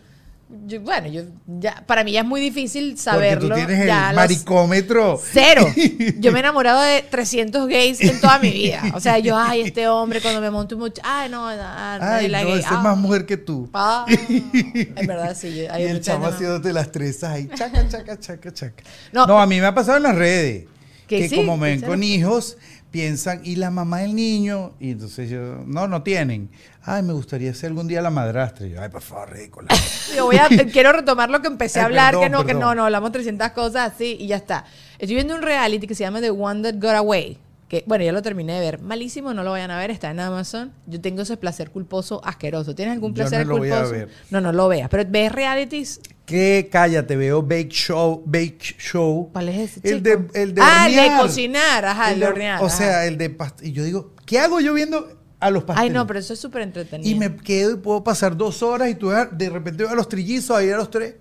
Yo- 0.65 0.81
bueno, 0.81 1.07
yo 1.07 1.23
ya, 1.59 1.83
para 1.85 2.03
mí 2.03 2.11
ya 2.11 2.21
es 2.21 2.25
muy 2.25 2.39
difícil 2.41 2.89
Porque 2.91 3.01
saberlo. 3.01 3.49
tú 3.49 3.55
tienes 3.55 3.79
el 3.81 3.87
ya 3.87 4.07
los- 4.07 4.15
maricómetro. 4.15 5.19
Cero. 5.31 5.65
Yo 6.19 6.31
me 6.31 6.39
he 6.39 6.41
enamorado 6.41 6.81
de 6.81 7.01
300 7.03 7.67
gays 7.67 7.99
en 8.01 8.19
toda 8.21 8.39
mi 8.39 8.51
vida. 8.51 8.81
O 8.95 8.99
sea, 8.99 9.19
yo, 9.19 9.37
ay, 9.37 9.61
este 9.61 9.87
hombre 9.87 10.21
cuando 10.21 10.39
me 10.41 10.49
monto 10.49 10.77
mucho, 10.77 11.01
ay, 11.03 11.29
no, 11.29 11.47
ah, 11.49 11.97
Ay, 12.01 12.27
la 12.27 12.41
no, 12.43 12.49
gay, 12.49 12.59
ese 12.59 12.67
ah, 12.69 12.75
es 12.77 12.81
más 12.83 12.97
mujer 12.97 13.25
que 13.25 13.37
tú. 13.37 13.69
ah. 13.73 14.05
En 14.09 15.07
verdad, 15.07 15.35
sí. 15.39 15.49
yo- 15.55 15.63
Y 15.63 15.67
hay 15.67 15.83
el 15.83 15.93
muchas 15.93 16.05
chamo 16.05 16.27
no. 16.27 16.33
haciéndote 16.33 16.73
las 16.73 16.91
trenzas 16.91 17.31
ahí, 17.31 17.47
chaca, 17.55 17.87
chaca, 17.87 18.19
chaca, 18.19 18.53
chaca. 18.53 18.83
No, 19.11 19.25
No, 19.25 19.39
a 19.39 19.45
mí 19.47 19.59
me 19.59 19.65
ha 19.67 19.73
pasado 19.73 19.97
en 19.97 20.03
las 20.03 20.15
redes. 20.15 20.65
Que 21.07 21.19
Que 21.19 21.29
sí, 21.29 21.35
como 21.35 21.57
me 21.57 21.73
que 21.75 21.79
ven 21.81 21.89
con 21.89 22.01
hijos, 22.03 22.57
piensan, 22.93 23.41
¿y 23.43 23.55
la 23.55 23.71
mamá 23.71 24.01
del 24.01 24.15
niño? 24.15 24.75
Y 24.79 24.91
entonces 24.91 25.27
yo, 25.27 25.63
no, 25.65 25.87
no 25.87 26.03
tienen. 26.03 26.51
Ay, 26.83 27.01
me 27.01 27.11
gustaría 27.13 27.51
ser 27.55 27.71
algún 27.71 27.87
día 27.87 28.03
la 28.03 28.11
madrastra. 28.11 28.67
Y 28.67 28.69
yo, 28.69 28.81
ay, 28.81 28.89
por 28.89 29.01
favor, 29.01 29.31
ridícula. 29.31 29.67
Yo 30.15 30.25
voy 30.25 30.35
a, 30.37 30.47
quiero 30.71 30.91
retomar 30.91 31.31
lo 31.31 31.41
que 31.41 31.47
empecé 31.47 31.79
a 31.79 31.85
hablar, 31.85 32.13
perdón, 32.13 32.23
que 32.23 32.29
no, 32.29 32.45
que 32.45 32.53
no, 32.53 32.75
no, 32.75 32.85
hablamos 32.85 33.11
300 33.11 33.49
cosas 33.49 33.93
así 33.93 34.15
y 34.19 34.27
ya 34.27 34.35
está. 34.35 34.65
Estoy 34.99 35.15
viendo 35.15 35.33
un 35.33 35.41
reality 35.41 35.87
que 35.87 35.95
se 35.95 36.03
llama 36.03 36.21
The 36.21 36.29
One 36.29 36.61
That 36.61 36.79
Got 36.79 36.97
Away. 36.97 37.39
Que, 37.73 37.83
bueno, 37.87 38.03
ya 38.05 38.11
lo 38.11 38.21
terminé 38.21 38.53
de 38.53 38.59
ver. 38.59 38.81
Malísimo, 38.83 39.33
no 39.33 39.41
lo 39.41 39.49
vayan 39.49 39.71
a 39.71 39.79
ver, 39.79 39.89
está 39.89 40.11
en 40.11 40.19
Amazon. 40.19 40.71
Yo 40.85 41.01
tengo 41.01 41.23
ese 41.23 41.37
placer 41.37 41.71
culposo 41.71 42.21
asqueroso. 42.23 42.75
¿Tienes 42.75 42.93
algún 42.93 43.15
Yo 43.15 43.23
no 43.23 43.29
placer 43.31 43.47
lo 43.47 43.57
voy 43.57 43.71
a 43.71 43.77
culposo? 43.77 43.91
ver. 43.93 44.09
No, 44.29 44.41
no 44.41 44.51
lo 44.51 44.67
veas. 44.67 44.89
Pero 44.89 45.09
ves 45.09 45.31
realities. 45.31 45.99
¿Qué? 46.27 46.69
Cállate, 46.71 47.15
veo 47.15 47.41
Bake 47.41 47.69
Show. 47.71 48.21
Bake 48.27 48.75
Show. 48.77 49.31
¿Cuál 49.33 49.49
es 49.49 49.71
ese? 49.71 49.79
El 49.89 50.03
chico? 50.03 50.23
de, 50.33 50.41
el 50.43 50.53
de 50.53 50.61
ah, 50.63 50.85
el 50.87 50.93
de 50.93 50.99
hornear. 51.01 51.21
cocinar, 51.23 51.85
ajá, 51.85 52.11
el, 52.11 52.19
de 52.19 52.25
de- 52.27 52.31
hornear. 52.31 52.61
O 52.61 52.67
ajá. 52.67 52.77
sea, 52.77 53.05
el 53.07 53.17
de 53.17 53.35
past- 53.35 53.63
Y 53.63 53.71
yo 53.71 53.83
digo, 53.83 54.13
¿qué 54.27 54.37
hago 54.37 54.59
yo 54.59 54.75
viendo 54.75 55.09
a 55.39 55.49
los 55.49 55.63
pasteles? 55.63 55.89
Ay, 55.89 55.95
no, 55.95 56.05
pero 56.05 56.19
eso 56.19 56.33
es 56.33 56.39
súper 56.39 56.61
entretenido. 56.61 57.09
Y 57.09 57.15
me 57.15 57.35
quedo 57.37 57.71
y 57.71 57.77
puedo 57.77 58.03
pasar 58.03 58.37
dos 58.37 58.61
horas 58.61 58.87
y 58.91 58.93
tú 58.93 59.07
ves, 59.07 59.29
de 59.31 59.49
repente 59.49 59.81
veo 59.81 59.91
a 59.91 59.95
los 59.95 60.07
trillizos, 60.07 60.55
ahí 60.55 60.69
a 60.69 60.77
los 60.77 60.91
tres. 60.91 61.15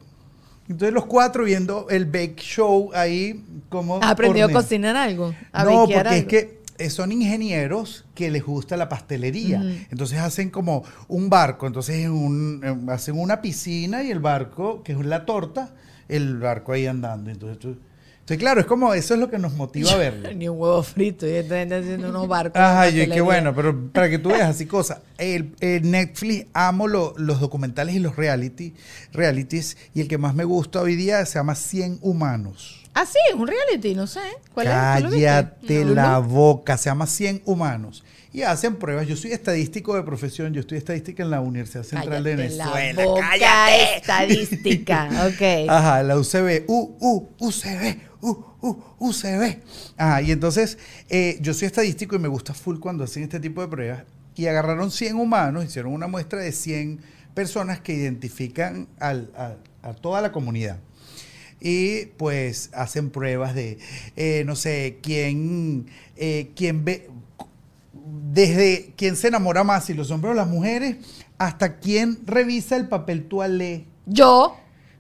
Entonces 0.69 0.93
los 0.95 1.07
cuatro 1.07 1.45
viendo 1.45 1.89
el 1.91 2.07
bake 2.07 2.37
show 2.37 2.91
ahí 2.95 3.45
como... 3.69 3.97
¿Has 4.03 4.11
aprendido 4.13 4.47
a 4.47 4.49
cocinar 4.63 4.97
algo? 4.97 5.35
¿A 5.53 5.65
No, 5.65 5.87
porque 5.87 6.19
es 6.19 6.25
que 6.27 6.91
son 6.91 7.13
ingenieros 7.13 8.05
que 8.15 8.31
les 8.31 8.43
gusta 8.45 8.77
la 8.77 8.89
pastelería. 8.89 9.63
Entonces 9.91 10.19
hacen 10.19 10.51
como 10.51 10.85
un 11.09 11.29
barco. 11.29 11.67
Entonces 11.67 11.97
en 12.05 12.13
un- 12.13 12.61
en- 12.65 12.91
hacen 12.91 13.19
una 13.19 13.41
piscina 13.43 14.03
y 14.03 14.11
el 14.11 14.21
barco, 14.21 14.83
que 14.83 14.93
es 14.93 15.05
la 15.05 15.27
torta, 15.27 15.75
el 16.09 16.39
barco 16.39 16.73
ahí 16.73 16.87
andando. 16.87 17.31
Entonces 17.31 17.59
tú... 17.59 17.77
Entonces, 18.23 18.39
claro, 18.39 18.61
es 18.61 18.67
como, 18.67 18.95
eso 18.95 19.15
es 19.15 19.21
lo 19.21 19.29
que 19.29 19.39
nos 19.39 19.53
motiva 19.55 19.91
a 19.93 19.97
verlo. 19.99 20.33
Ni 20.33 20.49
un 20.49 20.59
huevo 20.59 20.83
frito. 20.85 21.27
Y 21.27 21.33
esta 21.33 21.57
gente 21.57 21.75
haciendo 21.77 22.09
unos 22.09 22.29
barcos. 22.29 22.61
Yo, 22.95 23.11
qué 23.13 23.21
bueno, 23.21 23.55
pero 23.55 23.89
para 23.93 24.09
que 24.09 24.19
tú 24.19 24.29
veas 24.31 24.49
así 24.49 24.67
cosas. 24.67 24.99
El, 25.19 25.55
el 25.61 25.91
Netflix, 25.91 26.47
amo 26.55 26.87
lo- 26.89 27.15
los 27.19 27.41
documentales 27.41 27.95
y 27.97 27.99
los 27.99 28.15
reality, 28.17 28.75
realities, 29.13 29.77
y 29.95 30.01
el 30.03 30.09
que 30.09 30.19
más 30.19 30.35
me 30.35 30.45
gusta 30.45 30.81
hoy 30.81 30.95
día 30.97 31.25
se 31.27 31.35
llama 31.39 31.55
100 31.57 31.99
Humanos. 32.01 32.79
Ah, 32.95 33.07
sí, 33.07 33.19
es 33.29 33.35
un 33.35 33.49
reality, 33.49 33.95
no 33.95 34.07
sé. 34.07 34.21
¿Cuál 34.55 34.67
es? 34.69 34.73
Cállate 34.73 35.85
No. 35.85 35.95
la 35.95 36.19
boca, 36.19 36.77
se 36.77 36.91
llama 36.91 37.07
100 37.07 37.43
Humanos. 37.45 38.05
Y 38.35 38.43
hacen 38.43 38.77
pruebas. 38.77 39.07
Yo 39.07 39.17
soy 39.17 39.33
estadístico 39.33 39.95
de 39.95 40.03
profesión, 40.05 40.55
yo 40.55 40.61
estoy 40.61 40.79
estadística 40.79 41.23
en 41.23 41.31
la 41.31 41.41
Universidad 41.41 41.83
Central 41.83 42.23
de 42.25 42.31
la 42.37 42.37
Venezuela. 42.71 43.05
boca, 43.05 43.21
¡Cállate! 43.31 43.97
estadística. 43.97 45.09
Ok. 45.27 45.69
Ajá, 45.69 46.03
la 46.03 46.17
UCB, 46.19 46.65
U, 46.69 46.97
U, 47.01 47.29
UCB, 47.41 47.97
U, 48.23 48.45
U, 48.63 48.83
UCB. 49.01 49.59
Ajá, 49.97 50.23
y 50.23 50.31
entonces 50.33 50.79
eh, 51.11 51.39
yo 51.43 51.53
soy 51.53 51.67
estadístico 51.67 52.17
y 52.17 52.19
me 52.19 52.29
gusta 52.29 52.55
full 52.55 52.79
cuando 52.79 53.05
hacen 53.05 53.25
este 53.25 53.39
tipo 53.41 53.61
de 53.61 53.69
pruebas. 53.69 54.05
Y 54.35 54.47
agarraron 54.47 54.91
100 54.91 55.17
humanos, 55.17 55.65
hicieron 55.67 55.93
una 55.93 56.07
muestra 56.07 56.39
de 56.41 56.53
100 56.53 57.01
personas 57.35 57.81
que 57.81 57.93
identifican 57.95 58.89
al- 58.99 59.31
a, 59.37 59.57
a 59.89 59.93
toda 59.95 60.23
la 60.23 60.33
comunidad. 60.33 60.79
Y 61.61 62.07
pues 62.17 62.71
hacen 62.73 63.11
pruebas 63.11 63.55
de, 63.55 63.79
eh, 64.17 64.43
no 64.47 64.57
sé, 64.57 64.99
quién, 65.03 65.87
eh, 66.17 66.51
quién 66.57 66.85
ve, 66.85 67.09
desde 68.33 68.93
quién 68.97 69.17
se 69.17 69.29
enamora 69.29 69.65
más, 69.65 69.85
si 69.87 69.95
los 69.95 70.11
hombres 70.11 70.33
o 70.33 70.35
las 70.35 70.49
mujeres, 70.49 70.97
hasta 71.39 71.79
quién 71.79 72.19
revisa 72.27 72.77
el 72.77 72.89
papel 72.89 73.25
toalé 73.29 73.87
Yo, 74.07 74.57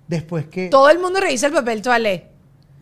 después 0.09 0.47
que... 0.47 0.69
todo 0.69 0.91
el 0.91 0.99
mundo 0.99 1.21
revisa 1.21 1.47
el 1.47 1.53
papel 1.53 1.83
toalé. 1.83 2.29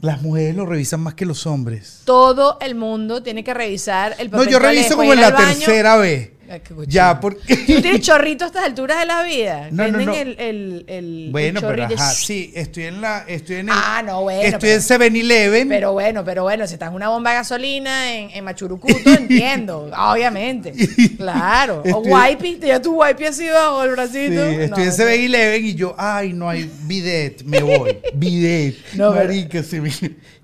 Las 0.00 0.22
mujeres 0.22 0.56
lo 0.56 0.64
revisan 0.64 1.00
más 1.00 1.14
que 1.14 1.26
los 1.26 1.46
hombres. 1.46 2.00
Todo 2.04 2.56
el 2.60 2.74
mundo 2.74 3.22
tiene 3.22 3.44
que 3.44 3.52
revisar 3.52 4.14
el 4.18 4.30
No, 4.30 4.38
papel 4.38 4.52
yo 4.52 4.58
toalé. 4.58 4.76
reviso 4.78 4.96
como 4.96 5.12
en 5.12 5.20
la 5.20 5.30
baño. 5.30 5.46
tercera 5.58 5.96
vez. 5.96 6.30
Ay, 6.50 6.60
qué 6.60 6.74
cochino. 6.74 6.92
Ya, 6.92 7.20
porque... 7.20 7.56
¿Tú 7.56 7.80
tienes 7.80 8.00
chorrito 8.00 8.44
a 8.44 8.48
estas 8.48 8.64
alturas 8.64 8.98
de 8.98 9.06
la 9.06 9.22
vida? 9.22 9.68
No, 9.70 9.86
no, 9.86 9.98
Venden 9.98 10.06
no. 10.06 10.14
el, 10.14 10.36
el, 10.40 10.84
el, 10.88 11.28
Bueno, 11.30 11.60
el 11.60 11.64
pero 11.66 11.82
chorrito. 11.84 12.02
ajá, 12.02 12.12
sí, 12.12 12.50
estoy 12.56 12.84
en 12.84 13.00
la, 13.00 13.24
estoy 13.28 13.56
en 13.56 13.68
el, 13.68 13.74
Ah, 13.76 14.02
no, 14.04 14.22
bueno, 14.22 14.42
estoy 14.42 14.60
pero- 14.60 15.04
en 15.04 15.14
7-Eleven. 15.14 15.68
Pero 15.68 15.92
bueno, 15.92 16.24
pero 16.24 16.42
bueno, 16.42 16.66
si 16.66 16.74
estás 16.74 16.88
en 16.88 16.96
una 16.96 17.08
bomba 17.08 17.30
de 17.30 17.36
gasolina 17.36 18.12
en, 18.14 18.30
en 18.30 18.44
Machurucuto, 18.44 19.10
entiendo, 19.10 19.88
obviamente. 19.96 20.72
Claro. 21.20 21.82
O 21.84 22.02
Estoy- 22.02 22.12
wipey, 22.34 22.58
ya 22.60 22.80
tu 22.82 23.00
wipey 23.00 23.26
así 23.26 23.46
bajo 23.48 23.82
el 23.84 23.90
Sí, 23.90 23.94
bracito. 23.94 24.44
estoy 24.44 24.68
No, 24.68 24.90
en 24.90 24.90
7-Eleven 24.90 25.64
y 25.64 25.74
yo, 25.74 25.94
ay, 25.98 26.32
no 26.32 26.48
hay 26.48 26.68
bidet, 26.84 27.42
me 27.44 27.62
voy. 27.62 27.96
bidet. 28.14 28.74
No, 28.94 29.12
pero- 29.12 29.24
Marica, 29.26 29.62
se 29.62 29.80
me... 29.80 29.90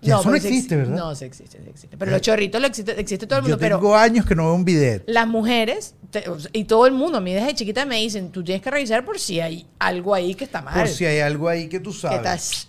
Ya 0.02 0.20
eso 0.20 0.30
no 0.30 0.38
sí 0.38 0.46
existe, 0.46 0.74
exi- 0.76 0.78
¿verdad? 0.78 0.96
No, 0.96 1.14
sí 1.16 1.24
existe, 1.24 1.58
sí 1.58 1.68
existe. 1.68 1.96
Pero 1.96 2.10
los 2.12 2.20
chorritos 2.20 2.60
lo 2.60 2.66
existe, 2.68 3.00
existe 3.00 3.26
todo 3.26 3.38
el 3.38 3.42
mundo. 3.44 3.56
yo 3.56 3.60
Pero 3.60 3.76
tengo 3.78 3.96
años 3.96 4.24
que 4.24 4.36
no 4.36 4.44
veo 4.44 4.54
un 4.54 4.64
bidet. 4.64 5.02
las 5.08 5.26
mujeres 5.26 5.94
te- 6.10 6.24
y 6.52 6.64
todo 6.64 6.86
el 6.86 6.92
mundo, 6.92 7.18
a 7.18 7.20
mí 7.20 7.32
desde 7.34 7.54
chiquita 7.54 7.84
me 7.84 7.96
dicen, 7.96 8.30
tú 8.30 8.42
tienes 8.44 8.62
que 8.62 8.70
revisar 8.70 9.04
por 9.04 9.18
si 9.18 9.40
hay 9.40 9.66
algo 9.78 10.14
ahí 10.14 10.34
que 10.34 10.44
está 10.44 10.62
mal. 10.62 10.74
Por 10.74 10.88
si 10.88 11.04
hay 11.04 11.20
algo 11.20 11.48
ahí 11.48 11.68
que 11.68 11.80
tú 11.80 11.92
sabes. 11.92 12.68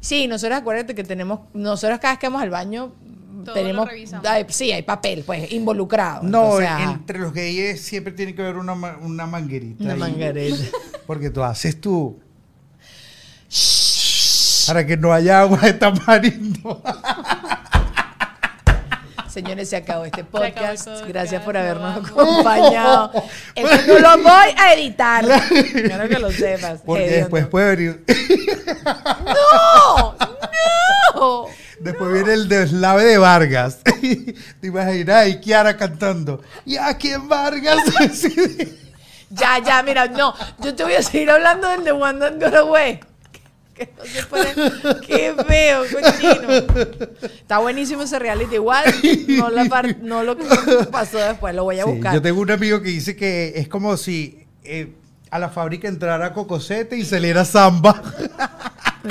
Sí, 0.00 0.26
nosotros 0.28 0.58
acuérdate 0.58 0.94
que 0.94 1.04
tenemos, 1.04 1.40
nosotros 1.54 1.98
cada 2.00 2.14
vez 2.14 2.20
que 2.20 2.26
vamos 2.28 2.42
al 2.42 2.50
baño, 2.50 2.92
Todo 3.44 3.54
tenemos, 3.54 3.86
lo 3.86 3.90
revisamos. 3.90 4.26
hay- 4.26 4.46
sí, 4.48 4.72
hay 4.72 4.82
papel, 4.82 5.22
pues, 5.24 5.52
involucrado. 5.52 6.22
No, 6.22 6.60
entre 6.60 7.18
los 7.18 7.32
gays 7.32 7.80
siempre 7.80 8.12
tiene 8.12 8.34
que 8.34 8.42
haber 8.42 8.56
una, 8.56 8.72
una 8.74 9.26
manguerita. 9.26 9.82
una 9.84 9.92
ahí. 9.94 9.98
mangareta. 10.00 10.56
Porque 11.06 11.30
tú 11.30 11.42
haces 11.42 11.80
tú. 11.80 12.18
Para 14.66 14.84
que 14.84 14.96
no 14.96 15.12
haya 15.12 15.42
agua 15.42 15.58
de 15.58 15.72
tamarindo. 15.74 16.82
Señores, 19.36 19.68
se 19.68 19.76
acabó 19.76 20.06
este 20.06 20.24
podcast. 20.32 20.88
Gracias 21.06 21.42
por 21.42 21.52
nos 21.52 21.62
habernos 21.62 22.08
acompañado. 22.08 23.12
Esto 23.54 23.98
no 24.00 24.16
lo 24.16 24.22
voy 24.22 24.54
a 24.56 24.72
editar. 24.72 25.26
Quiero 25.72 26.08
que 26.08 26.18
lo 26.18 26.32
sepas. 26.32 26.80
Porque 26.86 27.10
después 27.10 27.46
puede 27.46 27.76
venir. 27.76 28.04
¡No! 29.26 30.14
¡No! 31.14 31.44
Después 31.80 32.12
viene 32.14 32.32
el 32.32 32.48
deslave 32.48 33.04
de 33.04 33.18
Vargas. 33.18 33.80
Te 33.82 34.68
imaginas 34.68 35.16
ahí 35.16 35.38
Kiara 35.38 35.76
cantando. 35.76 36.40
¿Y 36.64 36.78
aquí 36.78 37.10
en 37.10 37.28
Vargas? 37.28 37.84
Ya, 39.28 39.58
ya, 39.58 39.82
mira, 39.82 40.06
no. 40.06 40.34
Yo 40.60 40.74
te 40.74 40.82
voy 40.82 40.94
a 40.94 41.02
seguir 41.02 41.30
hablando 41.30 41.68
del 41.68 41.84
de 41.84 41.92
Got 41.92 42.54
Away. 42.54 43.00
Que 43.76 43.90
no 43.96 44.04
se 44.04 44.22
puede. 44.24 44.54
Qué 45.06 45.34
feo, 45.46 45.82
cochino. 45.92 46.52
Está 47.22 47.58
buenísimo 47.58 48.02
ese 48.02 48.18
reality. 48.18 48.54
Igual, 48.54 48.84
no, 49.28 49.50
la 49.50 49.64
par- 49.66 49.98
no 50.00 50.22
lo 50.24 50.36
que 50.36 50.44
pasó 50.90 51.18
después. 51.18 51.54
Lo 51.54 51.64
voy 51.64 51.78
a 51.80 51.84
Sí, 51.84 51.90
buscar. 51.90 52.14
yo 52.14 52.22
tengo 52.22 52.40
un 52.40 52.50
amigo 52.50 52.80
que 52.80 52.88
dice 52.88 53.14
que 53.16 53.52
es 53.56 53.68
como 53.68 53.96
si 53.98 54.46
eh, 54.64 54.92
a 55.30 55.38
la 55.38 55.50
fábrica 55.50 55.88
entrara 55.88 56.32
Cocosete 56.32 56.96
y 56.96 57.04
saliera 57.04 57.44
Samba. 57.44 58.02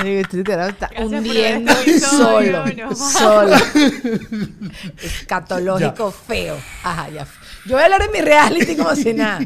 Sí, 0.02 0.08
este 0.08 0.36
literal 0.38 0.70
está 0.70 0.90
hundiendo 0.98 1.72
solo. 2.00 2.66
no. 2.66 2.94
Solo. 2.94 3.56
Escatológico 5.02 6.10
feo. 6.10 6.56
Ajá, 6.82 7.08
ya. 7.10 7.26
Yo 7.66 7.72
voy 7.72 7.80
a 7.80 7.84
hablar 7.84 8.02
de 8.02 8.08
mi 8.08 8.20
reality 8.24 8.76
como 8.76 8.94
si 8.94 9.12
nada. 9.14 9.40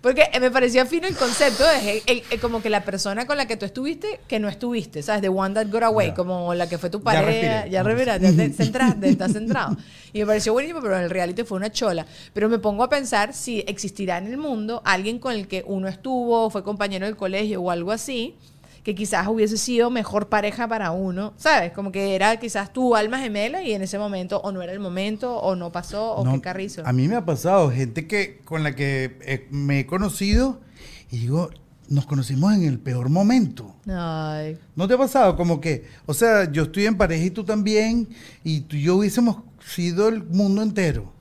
Porque 0.00 0.22
me 0.40 0.50
parecía 0.50 0.86
fino 0.86 1.06
el 1.06 1.14
concepto 1.14 1.62
de 1.62 1.98
el- 1.98 2.02
el- 2.06 2.22
el- 2.30 2.40
como 2.40 2.62
que 2.62 2.70
la 2.70 2.84
persona 2.84 3.26
con 3.26 3.36
la 3.36 3.46
que 3.46 3.58
tú 3.58 3.66
estuviste, 3.66 4.18
que 4.26 4.38
no 4.38 4.48
estuviste, 4.48 5.02
¿sabes? 5.02 5.20
The 5.20 5.28
one 5.28 5.54
that 5.54 5.66
got 5.70 5.82
away, 5.82 6.12
como 6.14 6.54
la 6.54 6.68
que 6.70 6.78
fue 6.78 6.88
tu 6.88 7.02
pareja. 7.02 7.66
Ya 7.66 7.82
respiraste, 7.82 8.24
ya 8.32 8.36
te 8.36 8.50
centraste, 8.54 9.08
estás 9.10 9.32
centrado. 9.32 9.76
Y 10.14 10.20
me 10.20 10.26
pareció 10.26 10.54
buenísimo, 10.54 10.80
pero 10.80 10.98
el 10.98 11.10
reality 11.10 11.42
fue 11.44 11.58
una 11.58 11.70
chola. 11.70 12.06
Pero 12.32 12.48
me 12.48 12.58
pongo 12.58 12.82
a 12.82 12.88
pensar 12.88 13.34
si 13.34 13.60
existirá 13.66 14.16
en 14.16 14.28
el 14.28 14.38
mundo 14.38 14.80
alguien 14.86 15.18
con 15.18 15.34
el 15.34 15.46
que 15.46 15.64
uno 15.66 15.86
estuvo, 15.86 16.48
fue 16.48 16.64
compañero 16.64 17.04
del 17.04 17.16
colegio 17.16 17.60
o 17.60 17.70
algo 17.70 17.92
así, 17.92 18.36
que 18.82 18.94
quizás 18.94 19.28
hubiese 19.28 19.56
sido 19.56 19.90
mejor 19.90 20.28
pareja 20.28 20.66
para 20.66 20.90
uno, 20.90 21.34
¿sabes? 21.36 21.72
Como 21.72 21.92
que 21.92 22.14
era 22.14 22.38
quizás 22.38 22.72
tu 22.72 22.96
alma 22.96 23.18
gemela 23.18 23.62
y 23.62 23.72
en 23.72 23.82
ese 23.82 23.98
momento 23.98 24.40
o 24.40 24.52
no 24.52 24.62
era 24.62 24.72
el 24.72 24.80
momento 24.80 25.36
o 25.36 25.54
no 25.54 25.70
pasó 25.70 26.12
o 26.12 26.24
No, 26.24 26.32
qué 26.34 26.40
carrizo. 26.40 26.82
A 26.86 26.92
mí 26.92 27.08
me 27.08 27.16
ha 27.16 27.24
pasado 27.24 27.70
gente 27.70 28.06
que 28.06 28.40
con 28.44 28.62
la 28.62 28.74
que 28.74 29.18
eh, 29.22 29.46
me 29.50 29.80
he 29.80 29.86
conocido 29.86 30.60
y 31.10 31.18
digo, 31.18 31.50
nos 31.88 32.06
conocimos 32.06 32.54
en 32.54 32.64
el 32.64 32.78
peor 32.78 33.10
momento. 33.10 33.74
Ay. 33.88 34.56
¿No 34.76 34.86
te 34.88 34.94
ha 34.94 34.98
pasado? 34.98 35.36
Como 35.36 35.60
que, 35.60 35.86
o 36.06 36.14
sea, 36.14 36.50
yo 36.50 36.62
estoy 36.62 36.86
en 36.86 36.96
pareja 36.96 37.24
y 37.24 37.30
tú 37.30 37.44
también, 37.44 38.08
y 38.44 38.60
tú 38.62 38.76
y 38.76 38.82
yo 38.82 38.96
hubiésemos 38.96 39.38
sido 39.64 40.08
el 40.08 40.22
mundo 40.24 40.62
entero. 40.62 41.12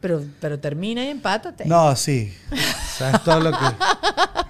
Pero, 0.00 0.22
pero 0.40 0.60
termina 0.60 1.04
y 1.04 1.08
empátate. 1.08 1.64
No, 1.64 1.96
sí. 1.96 2.32
¿Sabes 2.98 3.22
todo 3.22 3.40
lo 3.40 3.52
que 3.52 3.58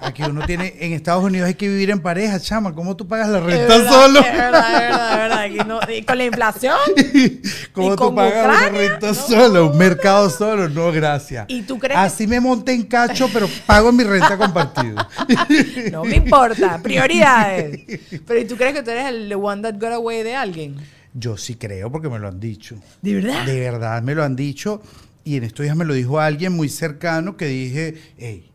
aquí 0.01 0.23
uno 0.23 0.45
tiene 0.47 0.75
en 0.81 0.93
Estados 0.95 1.23
Unidos 1.23 1.49
hay 1.49 1.55
que 1.55 1.69
vivir 1.69 1.91
en 1.91 2.01
pareja, 2.01 2.41
chama, 2.41 2.75
¿cómo 2.75 2.97
tú 2.97 3.07
pagas 3.07 3.29
la 3.29 3.41
renta 3.41 3.63
Es 3.63 3.69
verdad, 3.69 3.91
solo? 3.93 4.21
Es 4.21 4.33
verdad, 4.33 4.75
es 4.75 4.81
verdad, 4.81 5.11
es 5.13 5.17
verdad. 5.19 5.39
Aquí 5.41 5.59
no- 5.69 5.81
y 5.93 6.03
con 6.03 6.19
la 6.19 6.25
inflación. 6.25 6.77
¿Cómo 7.73 7.93
¿Y 7.93 7.97
tú 7.97 8.15
pagas 8.15 8.47
la 8.47 8.55
Ucrania? 8.69 8.89
renta 8.91 9.15
solo? 9.15 9.71
Un 9.71 9.79
mercado 9.79 10.31
solo, 10.31 10.69
no, 10.69 10.91
gracias. 10.93 11.45
¿Y 11.49 11.63
tú 11.63 11.79
crees 11.79 11.95
que- 11.99 12.07
Así 12.07 12.27
me 12.27 12.41
monté 12.41 12.73
en 12.73 12.85
cacho, 12.85 13.29
pero 13.33 13.49
pago 13.67 13.93
mi 13.93 14.03
renta 14.05 14.37
compartida. 14.39 15.09
No 15.93 16.05
me 16.05 16.17
importa. 16.17 16.79
Prioridades. 16.83 17.81
Pero 18.27 18.41
¿y 18.41 18.45
tú 18.47 18.57
crees 18.57 18.75
que 18.75 18.83
tú 18.83 18.91
eres 18.91 19.07
el 19.07 19.33
one 19.35 19.63
that 19.63 19.75
got 19.81 19.93
away 19.93 20.23
de 20.23 20.35
alguien? 20.37 20.77
Yo 21.15 21.37
sí 21.37 21.55
creo 21.55 21.91
porque 21.91 22.09
me 22.09 22.19
lo 22.19 22.29
han 22.29 22.39
dicho. 22.41 22.77
¿De 23.03 23.15
verdad? 23.15 23.45
De 23.45 23.61
verdad 23.61 24.03
me 24.03 24.15
lo 24.15 24.23
han 24.25 24.37
dicho. 24.37 24.83
Y 25.25 25.37
en 25.37 25.45
estos 25.45 25.65
días 25.65 25.77
me 25.77 25.85
lo 25.85 25.95
dijo 25.95 26.19
alguien 26.21 26.55
muy 26.55 26.69
cercano 26.69 27.37
que 27.37 27.47
dije, 27.47 27.95
hey, 28.19 28.51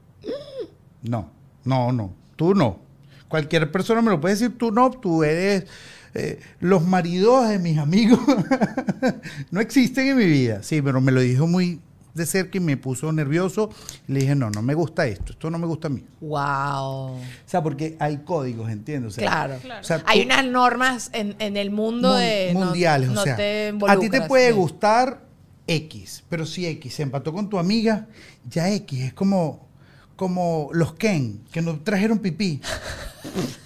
no, 1.02 1.30
no, 1.66 1.92
no, 1.92 2.14
tú 2.36 2.56
no. 2.56 2.80
Cualquier 3.28 3.72
persona 3.72 4.02
me 4.02 4.12
lo 4.12 4.22
puede 4.22 4.36
decir, 4.36 4.58
tú 4.58 4.72
no, 4.72 4.90
tú 4.92 5.24
eres... 5.24 5.66
eh, 6.14 6.40
los 6.60 6.86
maridos 6.86 7.50
de 7.50 7.58
mis 7.60 7.78
amigos 7.78 8.20
no 9.52 9.60
existen 9.60 10.08
en 10.08 10.18
mi 10.18 10.26
vida. 10.26 10.62
Sí, 10.64 10.82
pero 10.82 11.02
me 11.02 11.12
lo 11.12 11.22
dijo 11.22 11.48
muy 11.48 11.80
de 12.14 12.28
cerca 12.28 12.58
y 12.58 12.62
me 12.62 12.78
puso 12.78 13.12
nervioso. 13.12 13.70
Y 14.08 14.14
le 14.14 14.20
dije, 14.22 14.36
no, 14.36 14.52
no 14.52 14.62
me 14.62 14.76
gusta 14.76 15.08
esto, 15.08 15.34
esto 15.34 15.50
no 15.50 15.58
me 15.58 15.66
gusta 15.66 15.88
a 15.88 15.92
mí. 15.92 16.04
Wow. 16.22 16.38
O 17.16 17.20
sea, 17.48 17.64
porque 17.64 17.98
hay 18.00 18.18
códigos, 18.20 18.70
¿entiendes? 18.70 19.14
O 19.14 19.16
sea, 19.16 19.28
Claro. 19.28 19.80
o 19.82 19.84
sea, 19.84 20.04
Hay 20.06 20.22
unas 20.22 20.46
normas 20.46 21.10
en, 21.14 21.36
en 21.40 21.58
el 21.58 21.72
mundo 21.72 22.10
mun- 22.10 22.20
de. 22.20 22.52
no- 22.54 22.60
mundiales, 22.66 23.10
no 23.10 23.22
o 23.22 23.24
sea, 23.24 23.36
te 23.36 23.74
a 23.88 23.98
ti 24.00 24.10
te 24.10 24.22
puede 24.22 24.50
sí. 24.50 24.54
gustar 24.56 25.22
X, 25.68 26.24
pero 26.30 26.46
si 26.46 26.66
X 26.66 26.96
se 26.96 27.04
empató 27.04 27.34
con 27.34 27.50
tu 27.50 27.58
amiga, 27.58 28.08
ya 28.50 28.70
X 28.72 29.02
es 29.02 29.14
como 29.14 29.72
como 30.16 30.70
los 30.74 30.94
Ken 30.94 31.44
que 31.52 31.62
no 31.62 31.80
trajeron 31.80 32.20
pipí. 32.20 32.62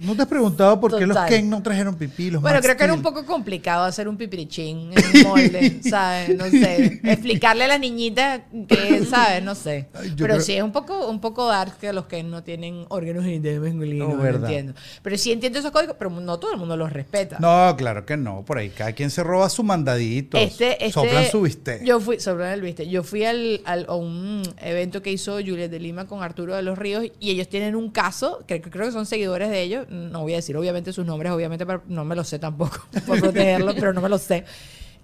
¿No 0.00 0.14
te 0.16 0.22
has 0.22 0.28
preguntado 0.28 0.80
por 0.80 0.96
qué 0.98 1.06
los. 1.06 1.16
Ken 1.28 1.48
no 1.48 1.62
trajeron 1.62 1.94
pipí? 1.96 2.30
Los 2.30 2.42
Bueno, 2.42 2.56
Max 2.56 2.66
creo 2.66 2.76
que 2.76 2.84
era 2.84 2.94
un 2.94 3.02
poco 3.02 3.24
complicado 3.24 3.84
hacer 3.84 4.08
un 4.08 4.16
pipirichín 4.16 4.90
en 4.92 5.16
un 5.16 5.22
molde, 5.28 5.80
¿sabes? 5.88 6.36
No 6.36 6.44
sé. 6.46 7.00
Explicarle 7.04 7.64
a 7.64 7.68
las 7.68 7.80
niñitas 7.80 8.40
que, 8.68 9.04
¿sabes? 9.04 9.42
No 9.42 9.54
sé. 9.54 9.88
Ay, 9.94 10.12
Pero 10.16 10.34
creo- 10.34 10.40
sí 10.40 10.52
es 10.54 10.62
un 10.62 10.72
poco, 10.72 11.08
un 11.08 11.20
poco 11.20 11.46
dark 11.46 11.78
que 11.78 11.92
los 11.92 12.06
que 12.06 12.22
no 12.22 12.42
tienen 12.42 12.86
órganos 12.88 13.24
genitales 13.24 13.60
masculinos, 13.60 14.08
No, 14.10 14.16
no 14.16 14.26
entiendo. 14.28 14.74
Pero 15.02 15.18
sí 15.18 15.32
entiendo 15.32 15.58
esos 15.58 15.70
códigos, 15.70 15.96
pero 15.98 16.10
no 16.10 16.38
todo 16.38 16.52
el 16.52 16.58
mundo 16.58 16.76
los 16.76 16.92
respeta. 16.92 17.38
No, 17.40 17.74
claro 17.76 18.04
que 18.06 18.16
no. 18.16 18.44
Por 18.44 18.58
ahí 18.58 18.70
cada 18.70 18.92
quien 18.92 19.10
se 19.10 19.22
roba 19.22 19.48
su 19.48 19.62
mandadito. 19.62 20.36
Este, 20.38 20.72
este, 20.72 20.92
Soplan 20.92 21.26
su 21.30 21.42
bistec. 21.42 21.84
Yo 21.84 22.00
fui, 22.00 22.20
soplan 22.20 22.52
el 22.52 22.60
bistec. 22.62 22.88
Yo 22.88 23.02
fui 23.02 23.24
al, 23.24 23.60
al- 23.64 23.86
a 23.88 23.94
un 23.94 24.42
evento 24.60 25.02
que 25.02 25.10
hizo 25.12 25.34
Juliet 25.34 25.70
de 25.70 25.78
Lima 25.80 26.06
con 26.06 26.22
Arturo 26.22 26.54
de 26.56 26.62
los 26.62 26.78
Ríos 26.78 27.04
y 27.20 27.30
ellos 27.30 27.48
tienen 27.48 27.74
un 27.76 27.90
caso, 27.90 28.42
que 28.46 28.60
que 28.60 28.70
creo 28.70 28.86
que 28.86 28.92
son 28.92 29.04
seguidores 29.04 29.33
de 29.50 29.62
ellos, 29.62 29.86
no 29.90 30.22
voy 30.22 30.32
a 30.34 30.36
decir 30.36 30.56
obviamente 30.56 30.92
sus 30.92 31.04
nombres, 31.06 31.32
obviamente 31.32 31.64
para- 31.66 31.82
no 31.88 32.04
me 32.04 32.14
lo 32.16 32.24
sé 32.24 32.38
tampoco, 32.38 32.86
por 33.06 33.20
protegerlos, 33.20 33.74
pero 33.74 33.92
no 33.92 34.00
me 34.00 34.08
lo 34.08 34.18
sé, 34.18 34.44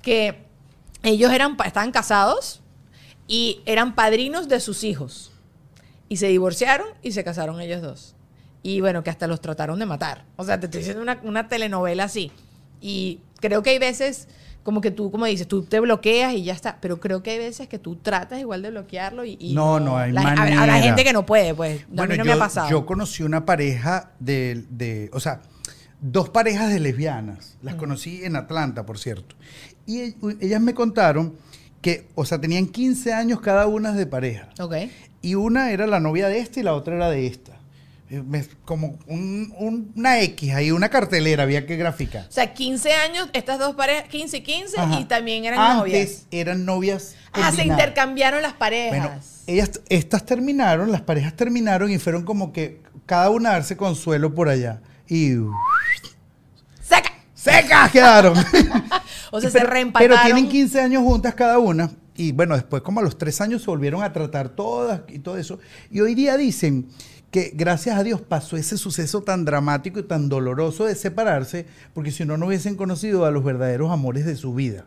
que 0.02 0.44
ellos 1.02 1.32
eran, 1.32 1.56
estaban 1.64 1.90
casados 1.92 2.60
y 3.26 3.60
eran 3.66 3.94
padrinos 3.94 4.48
de 4.48 4.60
sus 4.60 4.84
hijos 4.84 5.32
y 6.08 6.16
se 6.16 6.28
divorciaron 6.28 6.88
y 7.02 7.12
se 7.12 7.22
casaron 7.24 7.60
ellos 7.60 7.82
dos. 7.82 8.14
Y 8.62 8.80
bueno, 8.80 9.02
que 9.02 9.10
hasta 9.10 9.26
los 9.26 9.40
trataron 9.40 9.78
de 9.78 9.86
matar. 9.86 10.24
O 10.36 10.44
sea, 10.44 10.60
te 10.60 10.66
estoy 10.66 10.80
diciendo 10.80 11.00
una, 11.02 11.18
una 11.22 11.48
telenovela 11.48 12.04
así. 12.04 12.30
Y 12.80 13.20
creo 13.40 13.62
que 13.62 13.70
hay 13.70 13.78
veces, 13.78 14.28
como 14.70 14.80
que 14.80 14.90
tú, 14.90 15.10
como 15.10 15.26
dices, 15.26 15.46
tú 15.48 15.62
te 15.64 15.80
bloqueas 15.80 16.32
y 16.34 16.44
ya 16.44 16.52
está. 16.54 16.78
Pero 16.80 17.00
creo 17.00 17.22
que 17.22 17.32
hay 17.32 17.38
veces 17.38 17.68
que 17.68 17.78
tú 17.78 17.96
tratas 17.96 18.38
igual 18.38 18.62
de 18.62 18.70
bloquearlo 18.70 19.24
y. 19.24 19.36
y 19.40 19.52
No, 19.52 19.80
no 19.80 19.98
hay 19.98 20.12
la- 20.12 20.22
manera. 20.22 20.60
Habrá 20.62 20.80
gente 20.80 21.02
que 21.04 21.12
no 21.12 21.26
puede, 21.26 21.54
pues. 21.54 21.82
a 21.82 21.86
Bueno, 21.88 22.12
mí 22.12 22.18
no 22.18 22.24
yo, 22.24 22.30
me 22.30 22.32
ha 22.32 22.38
pasado. 22.38 22.70
yo 22.70 22.86
conocí 22.86 23.22
una 23.22 23.44
pareja 23.44 24.12
de, 24.20 24.64
de- 24.70 25.10
o 25.12 25.18
sea, 25.20 25.42
dos 26.00 26.28
parejas 26.30 26.72
de 26.72 26.78
lesbianas. 26.80 27.56
Mm. 27.60 27.66
Las 27.66 27.74
conocí 27.74 28.24
en 28.24 28.36
Atlanta, 28.36 28.86
por 28.86 28.98
cierto. 28.98 29.34
Y 29.86 30.14
ellas 30.40 30.60
me 30.60 30.72
contaron 30.72 31.34
que, 31.82 32.06
o 32.14 32.24
sea, 32.24 32.40
tenían 32.40 32.66
15 32.66 33.12
años 33.12 33.40
cada 33.40 33.66
una 33.66 33.92
de 33.92 34.06
pareja. 34.06 34.48
Ok. 34.60 34.74
Y 35.22 35.34
una 35.34 35.72
era 35.72 35.86
la 35.86 35.98
novia 36.00 36.28
de 36.28 36.38
esta 36.38 36.60
y 36.60 36.62
la 36.62 36.74
otra 36.74 36.94
era 36.96 37.10
de 37.10 37.26
esta. 37.26 37.59
Me- 38.11 38.44
Como 38.64 38.98
un- 39.06 39.54
un- 39.56 39.92
una 39.94 40.20
X 40.20 40.52
ahí, 40.54 40.72
una 40.72 40.88
cartelera, 40.88 41.44
había 41.44 41.64
que 41.64 41.76
graficar. 41.76 42.26
O 42.28 42.32
sea, 42.32 42.52
15 42.52 42.92
años, 42.92 43.28
estas 43.32 43.58
dos 43.61 43.76
parejas, 43.76 44.08
15 44.08 44.38
y 44.38 44.40
15, 44.42 44.80
Ajá. 44.80 44.98
y 45.00 45.04
también 45.04 45.44
eran 45.44 45.61
Antes 45.61 45.76
novias. 45.78 46.26
eran 46.32 46.64
novias. 46.64 47.14
Ah, 47.32 47.52
se 47.52 47.64
intercambiaron 47.64 48.42
las 48.42 48.54
parejas. 48.54 48.98
Bueno, 48.98 49.20
ellas, 49.46 49.80
estas 49.88 50.26
terminaron, 50.26 50.90
las 50.90 51.02
parejas 51.02 51.36
terminaron 51.36 51.90
y 51.92 51.98
fueron 51.98 52.24
como 52.24 52.52
que 52.52 52.80
cada 53.06 53.30
una 53.30 53.50
a 53.50 53.52
darse 53.52 53.76
consuelo 53.76 54.34
por 54.34 54.48
allá. 54.48 54.82
Y 55.08 55.34
¡Saca! 56.82 57.11
secas 57.34 57.90
quedaron. 57.92 58.36
O 59.30 59.40
sea, 59.40 59.50
pero, 59.50 59.50
se 59.50 59.61
reempataron. 59.61 60.16
Pero 60.18 60.22
tienen 60.34 60.48
15 60.50 60.80
años 60.80 61.02
juntas 61.02 61.34
cada 61.34 61.58
una. 61.58 61.90
Y 62.16 62.32
bueno, 62.32 62.54
después 62.54 62.82
como 62.82 63.00
a 63.00 63.02
los 63.02 63.16
tres 63.16 63.40
años 63.40 63.62
se 63.62 63.70
volvieron 63.70 64.02
a 64.02 64.12
tratar 64.12 64.50
todas 64.50 65.02
y 65.08 65.20
todo 65.20 65.38
eso. 65.38 65.58
Y 65.90 66.00
hoy 66.00 66.14
día 66.14 66.36
dicen 66.36 66.88
que 67.30 67.52
gracias 67.54 67.96
a 67.96 68.02
Dios 68.02 68.20
pasó 68.20 68.56
ese 68.56 68.76
suceso 68.76 69.22
tan 69.22 69.44
dramático 69.44 70.00
y 70.00 70.02
tan 70.02 70.28
doloroso 70.28 70.84
de 70.86 70.94
separarse, 70.96 71.66
porque 71.94 72.10
si 72.10 72.24
no, 72.24 72.36
no 72.36 72.46
hubiesen 72.46 72.74
conocido 72.76 73.24
a 73.24 73.30
los 73.30 73.44
verdaderos 73.44 73.90
amores 73.92 74.26
de 74.26 74.34
su 74.36 74.52
vida. 74.54 74.84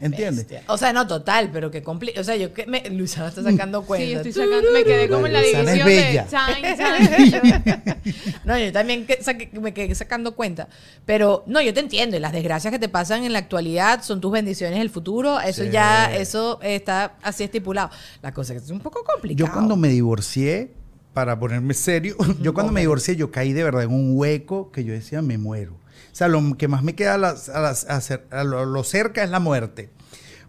¿Entiendes? 0.00 0.48
Bestia. 0.48 0.64
O 0.66 0.76
sea, 0.76 0.92
no 0.92 1.06
total, 1.06 1.50
pero 1.52 1.70
que 1.70 1.84
compli 1.84 2.12
O 2.18 2.24
sea, 2.24 2.34
yo 2.34 2.52
que 2.52 2.66
me. 2.66 2.82
Luisana 2.90 3.28
está 3.28 3.44
sacando 3.44 3.82
cuenta. 3.84 4.04
Sí, 4.04 4.12
estoy 4.12 4.32
sacando, 4.32 4.72
me 4.72 4.82
quedé 4.82 5.08
como 5.08 5.28
en 5.28 5.32
la 5.32 5.40
división 5.40 5.66
de 5.66 5.84
bella. 5.84 6.26
time, 6.26 6.76
time. 6.76 8.02
No, 8.44 8.58
yo 8.58 8.72
también 8.72 9.06
que- 9.06 9.20
me 9.60 9.72
quedé 9.72 9.94
sacando 9.94 10.34
cuenta. 10.34 10.68
Pero 11.06 11.44
no, 11.46 11.62
yo 11.62 11.72
te 11.72 11.78
entiendo. 11.80 12.16
y 12.16 12.20
Las 12.20 12.32
desgracias 12.32 12.72
que 12.72 12.80
te 12.80 12.88
pasan 12.88 13.22
en 13.22 13.32
la 13.32 13.38
actualidad 13.38 14.02
son 14.02 14.20
tus 14.20 14.32
bendiciones 14.32 14.80
del 14.80 14.90
futuro. 14.90 15.40
Eso 15.40 15.62
Sí. 15.62 15.70
ya, 15.70 16.12
eso 16.14 16.58
está 16.60 17.14
así 17.22 17.44
estipulado. 17.44 17.90
La 18.20 18.34
cosa 18.34 18.52
es 18.52 18.60
que 18.60 18.64
es 18.66 18.70
un 18.72 18.80
poco 18.80 19.04
complicado. 19.04 19.46
Yo 19.46 19.52
cuando 19.52 19.76
me 19.76 19.88
divorcié, 19.88 20.72
para 21.14 21.38
ponerme 21.38 21.72
serio, 21.74 22.16
yo 22.42 22.52
cuando 22.52 22.72
me 22.72 22.80
divorcié, 22.80 23.16
yo 23.16 23.30
caí 23.30 23.52
de 23.52 23.64
verdad 23.64 23.84
en 23.84 23.92
un 23.92 24.12
hueco 24.18 24.70
que 24.72 24.84
yo 24.84 24.92
decía, 24.92 25.22
me 25.22 25.38
muero. 25.38 25.72
O 25.74 26.16
sea, 26.16 26.28
lo 26.28 26.56
que 26.56 26.68
más 26.68 26.82
me 26.82 26.94
queda 26.94 27.14
a, 27.14 27.18
las- 27.18 27.48
a 27.48 27.60
las- 27.60 27.86
a 28.30 28.44
lo, 28.44 28.64
lo 28.66 28.84
cerca 28.84 29.24
es 29.24 29.30
la 29.30 29.40
muerte. 29.40 29.90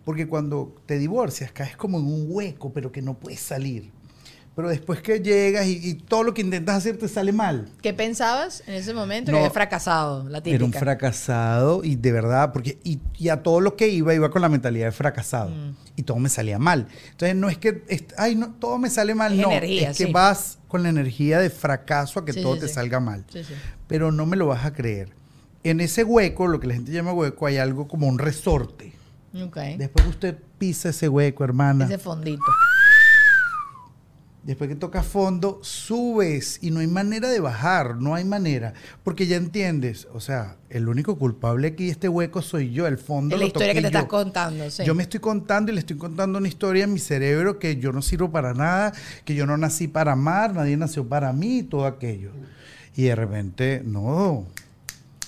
Porque 0.03 0.27
cuando 0.27 0.75
te 0.85 0.99
divorcias, 0.99 1.51
caes 1.51 1.75
como 1.77 1.99
en 1.99 2.05
un 2.05 2.25
hueco, 2.29 2.71
pero 2.73 2.91
que 2.91 3.01
no 3.01 3.15
puedes 3.15 3.39
salir. 3.39 3.91
Pero 4.55 4.69
después 4.69 5.01
que 5.01 5.19
llegas 5.19 5.65
y, 5.65 5.79
y 5.89 5.93
todo 5.95 6.23
lo 6.23 6.33
que 6.33 6.41
intentas 6.41 6.77
hacer 6.77 6.97
te 6.97 7.09
sale 7.09 7.33
mal. 7.33 7.67
¿Qué 7.81 7.93
pensabas 7.93 8.63
en 8.67 8.75
ese 8.75 8.93
momento? 8.93 9.31
No. 9.31 9.37
que 9.37 9.43
había 9.43 9.51
fracasado, 9.53 10.29
la 10.29 10.39
típica. 10.41 10.55
Era 10.55 10.63
un 10.65 10.71
fracasado 10.71 11.83
y 11.83 11.97
de 11.97 12.11
verdad, 12.13 12.53
porque 12.53 12.77
y, 12.85 12.99
y 13.17 13.27
a 13.29 13.43
todo 13.43 13.59
lo 13.59 13.75
que 13.75 13.89
iba, 13.89 14.13
iba 14.13 14.31
con 14.31 14.41
la 14.41 14.47
mentalidad 14.47 14.85
de 14.85 14.91
fracasado. 14.93 15.49
Mm. 15.49 15.75
Y 15.97 16.03
todo 16.03 16.19
me 16.19 16.29
salía 16.29 16.57
mal. 16.57 16.87
Entonces 17.11 17.35
no 17.35 17.49
es 17.49 17.57
que, 17.57 17.83
est- 17.89 18.13
ay, 18.17 18.35
no, 18.35 18.53
todo 18.53 18.77
me 18.77 18.89
sale 18.89 19.13
mal, 19.13 19.33
Es 19.33 19.39
no. 19.41 19.51
energía, 19.51 19.89
es 19.91 19.97
que 19.97 20.05
sí. 20.05 20.11
vas 20.13 20.57
con 20.69 20.83
la 20.83 20.89
energía 20.89 21.39
de 21.39 21.49
fracaso 21.49 22.19
a 22.19 22.25
que 22.25 22.31
Sí, 22.33 22.41
todo 22.41 22.55
sí, 22.55 22.61
te 22.61 22.67
salga 22.69 23.01
mal. 23.01 23.25
Pero 23.87 24.13
no 24.13 24.25
me 24.25 24.37
lo 24.37 24.47
vas 24.47 24.63
a 24.65 24.71
creer. 24.73 25.09
En 25.65 25.81
ese 25.81 26.03
hueco, 26.05 26.47
lo 26.47 26.61
que 26.61 26.67
la 26.67 26.75
gente 26.75 26.91
llama 26.93 27.11
hueco, 27.11 27.45
hay 27.47 27.57
algo 27.57 27.87
como 27.89 28.07
un 28.07 28.19
resorte. 28.19 28.93
Ok. 29.43 29.57
Después 29.77 30.03
que 30.05 30.09
usted 30.11 30.37
pisa 30.57 30.89
ese 30.89 31.09
hueco, 31.09 31.43
hermana, 31.43 31.85
Ese 31.85 31.97
fondito. 31.97 32.41
Después 34.45 34.69
que 34.69 34.75
tocas 34.75 35.05
fondo, 35.05 35.59
subes 35.63 36.59
y 36.61 36.69
no 36.71 36.79
hay 36.79 36.87
manera 36.87 37.29
de 37.29 37.39
bajar, 37.39 37.97
no 37.97 38.13
hay 38.15 38.23
manera. 38.23 38.73
Porque 39.03 39.25
ya 39.27 39.37
entiendes, 39.37 40.07
o 40.13 40.19
sea, 40.19 40.57
el 40.69 40.87
único 40.87 41.17
culpable 41.17 41.67
aquí 41.69 41.85
de 41.85 41.91
este 41.91 42.07
hueco 42.07 42.41
soy 42.41 42.71
yo, 42.71 42.85
el 42.87 42.97
fondo 42.97 43.35
Es 43.35 43.39
la 43.39 43.43
lo 43.43 43.47
historia 43.47 43.73
que 43.73 43.81
te 43.81 43.87
estás 43.87 44.03
yo. 44.03 44.07
contando, 44.07 44.69
sí. 44.69 44.83
Yo 44.85 44.93
me 44.93 45.03
estoy 45.03 45.19
contando 45.19 45.71
y 45.71 45.75
le 45.75 45.79
estoy 45.79 45.97
contando 45.97 46.37
una 46.37 46.47
historia 46.47 46.83
en 46.83 46.93
mi 46.93 46.99
cerebro 46.99 47.57
que 47.57 47.77
yo 47.77 47.91
no 47.91 48.01
sirvo 48.01 48.31
para 48.31 48.53
nada, 48.53 48.93
que 49.25 49.33
yo 49.33 49.45
no 49.47 49.57
nací 49.57 49.87
para 49.87 50.11
amar, 50.11 50.53
nadie 50.53 50.77
nació 50.77 51.07
para 51.07 51.33
mí 51.33 51.63
todo 51.63 51.85
aquello. 51.85 52.29
Y 52.95 53.03
de 53.03 53.15
repente, 53.15 53.81
no, 53.83 54.45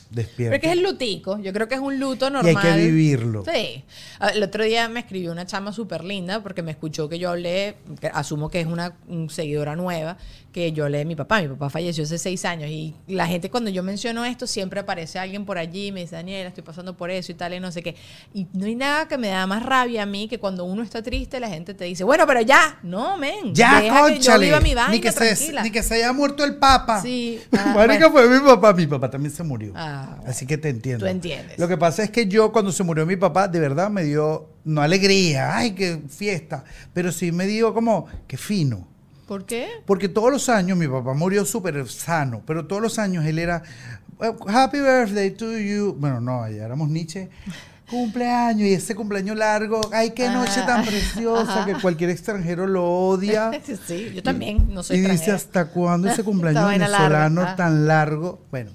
despierto. 0.09 0.57
Pero 0.59 0.71
es 0.71 0.77
el 0.77 0.83
lutico. 0.83 1.39
Yo 1.39 1.53
creo 1.53 1.67
que 1.67 1.75
es 1.75 1.81
un 1.81 1.99
luto 1.99 2.27
y 2.27 2.31
normal. 2.31 2.57
hay 2.57 2.73
que 2.73 2.77
vivirlo. 2.85 3.43
Sí. 3.43 3.83
Ah, 4.19 4.29
El 4.29 4.43
otro 4.43 4.63
día 4.63 4.87
me 4.89 4.99
escribió 5.01 5.31
una 5.31 5.45
chama 5.45 5.73
súper 5.73 6.03
linda 6.03 6.41
porque 6.41 6.61
me 6.61 6.71
escuchó 6.71 7.09
que 7.09 7.19
yo 7.19 7.29
hablé, 7.29 7.75
que 7.99 8.07
asumo 8.07 8.49
que 8.49 8.61
es 8.61 8.67
una 8.67 8.95
un 9.07 9.29
seguidora 9.29 9.75
nueva, 9.75 10.17
que 10.51 10.71
yo 10.71 10.85
hablé 10.85 10.99
de 10.99 11.05
mi 11.05 11.15
papá. 11.15 11.41
Mi 11.41 11.47
papá 11.49 11.69
falleció 11.69 12.03
hace 12.03 12.17
seis 12.17 12.45
años 12.45 12.69
y 12.69 12.95
la 13.07 13.27
gente 13.27 13.49
cuando 13.49 13.69
yo 13.69 13.83
menciono 13.83 14.25
esto 14.25 14.47
siempre 14.47 14.79
aparece 14.79 15.19
alguien 15.19 15.45
por 15.45 15.57
allí 15.57 15.87
y 15.87 15.91
me 15.91 16.01
dice, 16.01 16.15
Daniela, 16.15 16.49
estoy 16.49 16.63
pasando 16.63 16.95
por 16.97 17.11
eso 17.11 17.31
y 17.31 17.35
tal 17.35 17.53
y 17.53 17.59
no 17.59 17.71
sé 17.71 17.83
qué. 17.83 17.95
Y 18.33 18.47
no 18.53 18.65
hay 18.65 18.75
nada 18.75 19.07
que 19.07 19.17
me 19.17 19.27
da 19.27 19.45
más 19.45 19.63
rabia 19.63 20.03
a 20.03 20.05
mí 20.05 20.27
que 20.27 20.39
cuando 20.39 20.63
uno 20.65 20.83
está 20.83 21.01
triste 21.01 21.39
la 21.39 21.49
gente 21.49 21.73
te 21.73 21.85
dice, 21.85 22.03
bueno, 22.03 22.25
pero 22.25 22.41
ya, 22.41 22.79
no, 22.83 23.17
men. 23.17 23.53
Ya, 23.53 23.81
deja 23.81 24.07
que 24.07 24.19
yo 24.19 24.39
viva 24.39 24.59
mi 24.59 24.73
vaina 24.73 24.91
ni, 24.91 24.99
que 24.99 25.11
se, 25.11 25.17
tranquila. 25.35 25.63
ni 25.63 25.71
que 25.71 25.83
se 25.83 25.95
haya 25.95 26.13
muerto 26.13 26.43
el 26.43 26.55
papa. 26.55 27.01
Sí. 27.01 27.39
Ah, 27.57 27.73
Marica, 27.75 28.07
bueno. 28.07 28.29
fue 28.29 28.39
mi 28.39 28.45
papá. 28.45 28.73
Mi 28.73 28.85
papá 28.85 29.09
también 29.09 29.33
se 29.33 29.41
murió. 29.41 29.71
Ah, 29.75 29.96
Ah, 30.05 30.19
Así 30.27 30.45
que 30.45 30.57
te 30.57 30.69
entiendo. 30.69 31.05
Tú 31.05 31.09
entiendes. 31.09 31.57
Lo 31.57 31.67
que 31.67 31.77
pasa 31.77 32.03
es 32.03 32.11
que 32.11 32.27
yo 32.27 32.51
cuando 32.51 32.71
se 32.71 32.83
murió 32.83 33.05
mi 33.05 33.15
papá, 33.15 33.47
de 33.47 33.59
verdad 33.59 33.89
me 33.89 34.03
dio, 34.03 34.49
no 34.63 34.81
alegría, 34.81 35.55
ay, 35.55 35.71
qué 35.71 36.01
fiesta, 36.09 36.63
pero 36.93 37.11
sí 37.11 37.31
me 37.31 37.45
dio 37.45 37.73
como, 37.73 38.07
qué 38.27 38.37
fino. 38.37 38.87
¿Por 39.27 39.45
qué? 39.45 39.67
Porque 39.85 40.07
todos 40.07 40.31
los 40.31 40.47
años, 40.47 40.77
mi 40.77 40.87
papá 40.87 41.13
murió 41.13 41.43
súper 41.43 41.87
sano, 41.89 42.41
pero 42.45 42.65
todos 42.65 42.81
los 42.81 42.97
años 42.97 43.25
él 43.25 43.39
era, 43.39 43.61
Happy 44.19 44.79
birthday 44.79 45.31
to 45.31 45.57
you. 45.57 45.95
Bueno, 45.97 46.19
no, 46.19 46.49
ya 46.49 46.65
éramos 46.65 46.89
Nietzsche. 46.89 47.29
Cumpleaños 47.89 48.67
y 48.67 48.73
ese 48.73 48.95
cumpleaños 48.95 49.37
largo, 49.37 49.79
ay, 49.93 50.09
qué 50.09 50.27
noche 50.27 50.61
tan 50.65 50.83
preciosa 50.83 51.65
que 51.65 51.73
cualquier 51.75 52.09
extranjero 52.09 52.67
lo 52.67 52.83
odia. 52.83 53.49
sí, 53.87 54.11
yo 54.13 54.21
también 54.21 54.73
no 54.73 54.83
soy 54.83 54.97
y 54.97 55.01
dice. 55.01 55.31
¿hasta 55.31 55.69
cuándo 55.69 56.09
ese 56.09 56.21
cumpleaños 56.25 56.63
larga, 56.63 56.85
venezolano 56.85 57.41
ah. 57.43 57.55
tan 57.55 57.87
largo? 57.87 58.41
Bueno, 58.51 58.71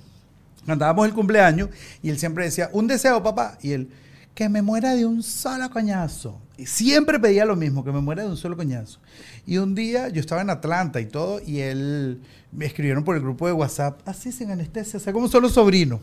cantábamos 0.67 1.07
el 1.07 1.15
cumpleaños 1.15 1.69
y 2.03 2.11
él 2.11 2.19
siempre 2.19 2.45
decía, 2.45 2.71
un 2.73 2.87
deseo, 2.87 3.23
papá. 3.23 3.59
Y 3.63 3.73
él, 3.73 3.89
que 4.35 4.49
me 4.49 4.63
muera 4.63 4.95
de 4.95 5.05
un 5.07 5.23
solo 5.23 5.71
coñazo. 5.71 6.41
Y 6.57 6.67
siempre 6.67 7.19
pedía 7.19 7.45
lo 7.45 7.57
mismo, 7.57 7.85
que 7.85 7.93
me 7.93 8.01
muera 8.01 8.23
de 8.23 8.29
un 8.31 8.37
solo 8.37 8.57
coñazo. 8.57 8.99
Y 9.47 9.59
un 9.59 9.75
día 9.75 10.09
yo 10.09 10.21
estaba 10.21 10.43
en 10.43 10.51
Atlanta 10.51 11.01
y 11.01 11.07
todo, 11.07 11.41
y 11.45 11.61
él 11.61 12.21
me 12.53 12.67
escribieron 12.67 13.03
por 13.05 13.17
el 13.17 13.23
grupo 13.23 13.47
de 13.47 13.53
WhatsApp, 13.53 14.01
así 14.07 14.31
sin 14.33 14.51
anestesia, 14.51 14.99
o 14.99 15.01
sea, 15.01 15.13
como 15.13 15.29
solo 15.29 15.49
sobrino. 15.49 16.01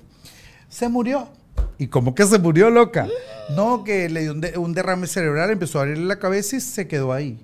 Se 0.68 0.90
murió. 0.90 1.30
¿Y 1.78 1.88
cómo 1.88 2.14
que 2.14 2.26
se 2.26 2.40
murió, 2.40 2.70
loca? 2.70 3.08
No, 3.56 3.84
que 3.84 4.10
le 4.10 4.22
dio 4.22 4.32
un, 4.34 4.42
de- 4.42 4.58
un 4.58 4.74
derrame 4.74 5.08
cerebral, 5.08 5.50
empezó 5.50 5.80
a 5.80 5.84
abrirle 5.84 6.06
la 6.06 6.20
cabeza 6.20 6.56
y 6.58 6.62
se 6.62 6.88
quedó 6.88 7.14
ahí. 7.14 7.40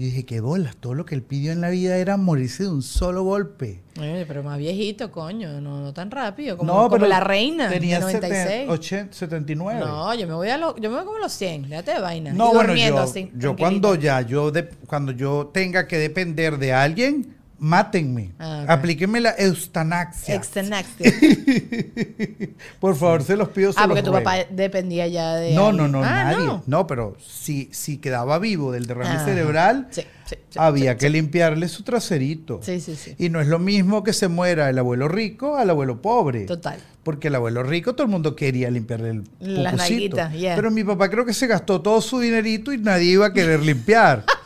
Y 0.00 0.04
dije, 0.04 0.24
qué 0.24 0.40
bolas, 0.40 0.76
todo 0.78 0.94
lo 0.94 1.04
que 1.04 1.14
él 1.14 1.20
pidió 1.22 1.52
en 1.52 1.60
la 1.60 1.68
vida 1.68 1.98
era 1.98 2.16
morirse 2.16 2.62
de 2.62 2.70
un 2.70 2.80
solo 2.80 3.22
golpe. 3.22 3.82
Oye, 3.98 4.24
pero 4.26 4.42
más 4.42 4.56
viejito, 4.56 5.10
coño, 5.12 5.60
no, 5.60 5.82
no 5.82 5.92
tan 5.92 6.10
rápido, 6.10 6.56
como, 6.56 6.72
no, 6.72 6.78
como 6.84 6.90
pero 6.92 7.06
la 7.06 7.20
reina 7.20 7.68
tenía 7.68 7.96
de 7.96 8.00
96. 8.06 8.42
70, 8.44 8.72
80, 8.72 9.12
79. 9.12 9.78
No, 9.80 10.14
yo 10.14 10.26
me 10.26 10.32
voy 10.32 10.48
a 10.48 10.56
lo- 10.56 10.74
yo 10.78 10.88
me 10.88 10.96
voy 10.96 11.04
como 11.04 11.18
a 11.18 11.20
los 11.20 11.32
100, 11.32 11.68
déjate 11.68 11.90
de 11.92 12.00
vaina. 12.00 12.32
No, 12.32 12.50
y 12.50 12.54
bueno, 12.54 12.74
yo, 12.74 12.98
así, 12.98 13.30
yo 13.36 13.54
cuando 13.54 13.94
ya, 13.94 14.22
yo 14.22 14.50
de- 14.50 14.70
cuando 14.86 15.12
yo 15.12 15.50
tenga 15.52 15.86
que 15.86 15.98
depender 15.98 16.56
de 16.56 16.72
alguien, 16.72 17.36
mátenme. 17.60 18.32
Ah. 18.38 18.64
Aplíquenme 18.68 19.20
la 19.20 19.34
eutanasia. 19.38 20.34
Extenaxia. 20.34 21.12
Por 22.80 22.96
favor, 22.96 23.22
se 23.22 23.36
los 23.36 23.48
pido. 23.50 23.72
se 23.72 23.80
ah, 23.80 23.84
porque 23.86 24.00
los 24.00 24.04
tu 24.06 24.10
ruego. 24.10 24.24
papá 24.24 24.38
dependía 24.50 25.06
ya 25.06 25.34
de 25.36 25.54
No, 25.54 25.70
no, 25.72 25.86
no, 25.86 26.02
Ah, 26.02 26.24
nadie. 26.32 26.46
no. 26.46 26.62
No, 26.66 26.86
pero 26.86 27.16
si, 27.24 27.68
si 27.72 27.98
quedaba 27.98 28.38
vivo 28.38 28.72
del 28.72 28.86
derrame 28.86 29.24
cerebral, 29.24 29.88
Sí, 29.90 30.02
sí, 30.26 30.36
sí, 30.48 30.58
había 30.58 30.96
que 30.96 31.10
limpiarle 31.10 31.68
su 31.68 31.82
traserito. 31.82 32.60
Sí, 32.62 32.80
sí, 32.80 32.96
sí. 32.96 33.14
Y 33.18 33.28
no 33.28 33.40
es 33.40 33.46
lo 33.46 33.58
mismo 33.58 34.02
que 34.02 34.12
se 34.12 34.28
muera 34.28 34.70
el 34.70 34.78
abuelo 34.78 35.08
rico 35.08 35.56
al 35.56 35.70
abuelo 35.70 36.00
pobre. 36.00 36.46
Total. 36.46 36.78
Porque 37.02 37.28
el 37.28 37.34
abuelo 37.34 37.62
rico 37.62 37.94
todo 37.94 38.04
el 38.04 38.10
mundo 38.10 38.36
quería 38.36 38.70
limpiarle 38.70 39.10
el 39.10 39.24
Las 39.40 39.88
yeah. 39.88 40.54
Pero 40.56 40.70
mi 40.70 40.84
papá 40.84 41.08
creo 41.08 41.24
que 41.24 41.32
se 41.32 41.46
gastó 41.46 41.80
todo 41.80 42.00
su 42.00 42.20
dinerito 42.20 42.72
y 42.72 42.78
nadie 42.78 43.12
iba 43.12 43.26
a 43.26 43.32
querer 43.32 43.60
limpiar. 43.60 44.24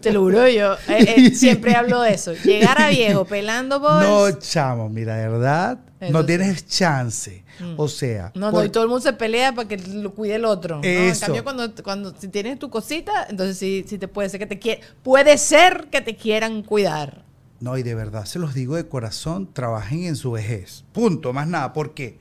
Te 0.00 0.12
lo 0.12 0.20
juro 0.20 0.48
yo. 0.48 0.74
eh, 0.88 1.14
eh, 1.16 1.30
siempre 1.34 1.74
hablo 1.74 2.00
de 2.02 2.14
eso. 2.14 2.32
Llegar 2.44 2.80
a 2.80 2.88
viejo 2.88 3.24
pelando 3.24 3.80
bols. 3.80 4.02
no, 4.34 4.38
chamo, 4.38 4.88
mira, 4.88 5.16
de 5.16 5.28
verdad, 5.28 5.78
Eso 6.00 6.12
no 6.12 6.18
sí. 6.20 6.24
Mm. 6.24 6.26
tienes 6.26 6.66
chance. 6.66 7.44
O 7.76 7.86
sea, 7.86 8.32
No, 8.34 8.50
no, 8.50 8.64
y 8.64 8.70
todo 8.70 8.82
el 8.84 8.88
mundo 8.88 9.02
se 9.02 9.12
pelea 9.12 9.54
para 9.54 9.68
que 9.68 9.76
lo 9.76 10.12
cuide 10.14 10.36
el 10.36 10.44
otro. 10.44 10.76
¿no? 10.78 10.84
En 10.84 11.14
cambio, 11.16 11.44
cuando, 11.44 11.72
cuando 11.82 12.14
si 12.18 12.28
tienes 12.28 12.58
tu 12.58 12.70
cosita, 12.70 13.26
entonces 13.28 13.56
sí, 13.58 13.84
sí 13.86 13.98
te 13.98 14.08
puede 14.08 14.28
ser 14.28 14.40
que 14.40 14.46
te 14.46 14.58
quie- 14.58 14.80
puede 15.02 15.38
ser 15.38 15.88
que 15.90 16.00
te 16.00 16.16
quieran 16.16 16.62
cuidar. 16.62 17.24
No, 17.60 17.78
y 17.78 17.84
de 17.84 17.94
verdad 17.94 18.24
se 18.24 18.40
los 18.40 18.54
digo 18.54 18.74
de 18.74 18.88
corazón, 18.88 19.48
trabajen 19.52 20.04
en 20.04 20.16
su 20.16 20.32
vejez. 20.32 20.84
Punto, 20.92 21.32
más 21.32 21.46
nada, 21.46 21.72
porque 21.72 22.18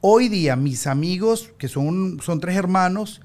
hoy 0.00 0.28
día 0.28 0.56
mis 0.56 0.88
amigos, 0.88 1.50
que 1.58 1.68
son, 1.68 2.18
son 2.20 2.40
tres 2.40 2.56
hermanos, 2.56 3.20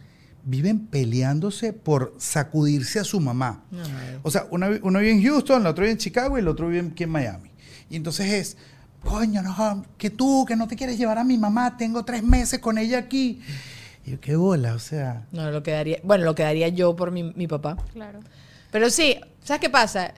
viven 0.46 0.88
peleándose 0.88 1.74
por 1.74 2.16
sacudirse 2.18 3.00
a 3.00 3.04
su 3.04 3.20
mamá. 3.20 3.66
Ay. 3.74 4.20
O 4.24 4.32
sea, 4.32 4.48
uno 4.52 4.70
vive 4.70 5.12
en 5.12 5.24
Houston, 5.24 5.62
el 5.62 5.68
otro 5.68 5.82
vive 5.82 5.94
en 5.94 5.98
Chicago 5.98 6.38
y 6.38 6.42
el 6.42 6.48
otro 6.48 6.68
vive 6.70 6.88
aquí 6.92 7.04
en 7.04 7.10
Miami. 7.10 7.52
Y 7.90 7.96
entonces 7.96 8.32
es, 8.32 8.58
coño, 9.04 9.42
no, 9.42 9.86
que 9.98 10.10
tú, 10.10 10.46
que 10.48 10.56
no 10.56 10.68
te 10.68 10.76
quieres 10.76 10.98
llevar 10.98 11.18
a 11.18 11.24
mi 11.24 11.38
mamá, 11.38 11.78
tengo 11.78 12.06
tres 12.06 12.24
meses 12.24 12.60
con 12.60 12.78
ella 12.78 13.00
aquí. 13.00 13.42
Y 14.06 14.12
yo, 14.12 14.20
qué 14.20 14.36
bola, 14.36 14.76
o 14.76 14.80
sea. 14.80 15.26
No, 15.32 15.50
lo 15.52 15.64
quedaría, 15.64 16.00
bueno, 16.04 16.26
lo 16.26 16.36
quedaría 16.36 16.70
yo 16.70 16.96
por 16.96 17.12
mi, 17.12 17.24
mi 17.34 17.48
papá. 17.48 17.78
Claro. 17.94 18.20
Pero 18.72 18.90
sí, 18.90 19.18
¿sabes 19.44 19.62
qué 19.62 19.70
pasa? 19.70 20.14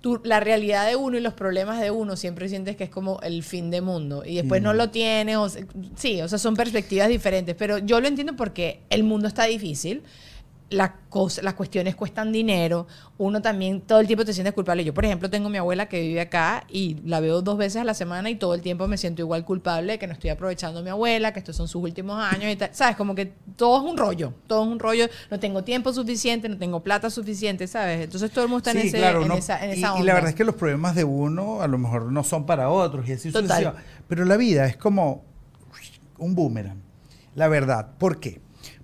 Tú, 0.00 0.20
la 0.24 0.40
realidad 0.40 0.86
de 0.88 0.96
uno 0.96 1.18
y 1.18 1.20
los 1.20 1.34
problemas 1.34 1.80
de 1.80 1.90
uno 1.90 2.16
siempre 2.16 2.48
sientes 2.48 2.74
que 2.76 2.84
es 2.84 2.90
como 2.90 3.20
el 3.20 3.42
fin 3.42 3.70
de 3.70 3.80
mundo 3.82 4.22
y 4.24 4.36
después 4.36 4.60
Mm. 4.62 4.64
no 4.64 4.72
lo 4.72 4.88
tienes. 4.90 5.36
O 5.36 5.48
sí, 5.96 6.22
o 6.22 6.28
sea, 6.28 6.38
son 6.38 6.54
perspectivas 6.56 7.08
diferentes, 7.08 7.54
pero 7.54 7.78
yo 7.78 8.00
lo 8.00 8.08
entiendo 8.08 8.34
porque 8.36 8.80
el 8.88 9.02
mundo 9.04 9.28
está 9.28 9.44
difícil. 9.44 10.02
Las, 10.70 10.92
cosas, 11.08 11.42
las 11.42 11.54
cuestiones 11.54 11.96
cuestan 11.96 12.30
dinero, 12.30 12.86
uno 13.18 13.42
también 13.42 13.80
todo 13.80 13.98
el 13.98 14.06
tiempo 14.06 14.24
te 14.24 14.32
sientes 14.32 14.54
culpable. 14.54 14.84
Yo, 14.84 14.94
por 14.94 15.04
ejemplo, 15.04 15.28
tengo 15.28 15.48
mi 15.48 15.58
abuela 15.58 15.86
que 15.88 16.00
vive 16.00 16.20
acá 16.20 16.62
y 16.68 16.96
la 17.04 17.18
veo 17.18 17.42
dos 17.42 17.58
veces 17.58 17.82
a 17.82 17.84
la 17.84 17.92
semana 17.94 18.30
y 18.30 18.36
todo 18.36 18.54
el 18.54 18.62
tiempo 18.62 18.86
me 18.86 18.96
siento 18.96 19.20
igual 19.20 19.44
culpable 19.44 19.94
de 19.94 19.98
que 19.98 20.06
no 20.06 20.12
estoy 20.12 20.30
aprovechando 20.30 20.78
a 20.78 20.82
mi 20.84 20.90
abuela, 20.90 21.32
que 21.32 21.40
estos 21.40 21.56
son 21.56 21.66
sus 21.66 21.82
últimos 21.82 22.22
años 22.22 22.52
y 22.52 22.56
tal. 22.56 22.70
¿Sabes? 22.72 22.94
Como 22.96 23.16
que 23.16 23.32
todo 23.56 23.84
es 23.84 23.90
un 23.90 23.98
rollo, 23.98 24.32
todo 24.46 24.62
es 24.62 24.68
un 24.68 24.78
rollo. 24.78 25.08
No 25.28 25.40
tengo 25.40 25.64
tiempo 25.64 25.92
suficiente, 25.92 26.48
no 26.48 26.56
tengo 26.56 26.80
plata 26.84 27.10
suficiente, 27.10 27.66
¿sabes? 27.66 28.02
Entonces 28.04 28.30
todo 28.30 28.44
el 28.44 28.50
mundo 28.50 28.58
está 28.68 28.70
en, 28.80 28.86
ese, 28.86 28.98
claro, 28.98 29.22
en 29.22 29.28
no- 29.28 29.34
esa, 29.34 29.64
en 29.64 29.70
y, 29.70 29.72
esa 29.72 29.88
y 29.88 29.90
onda. 29.90 30.04
la 30.04 30.14
verdad 30.14 30.30
es 30.30 30.36
que 30.36 30.44
los 30.44 30.54
problemas 30.54 30.94
de 30.94 31.02
uno 31.02 31.62
a 31.62 31.66
lo 31.66 31.78
mejor 31.78 32.12
no 32.12 32.22
son 32.22 32.46
para 32.46 32.70
otros 32.70 33.08
y 33.08 33.12
así 33.14 33.32
Total. 33.32 33.74
Pero 34.06 34.24
la 34.24 34.36
vida 34.36 34.66
es 34.66 34.76
como 34.76 35.24
un 36.18 36.36
boomerang. 36.36 36.80
La 37.34 37.48
verdad. 37.48 37.88
¿Por 37.98 38.20
qué? 38.20 38.40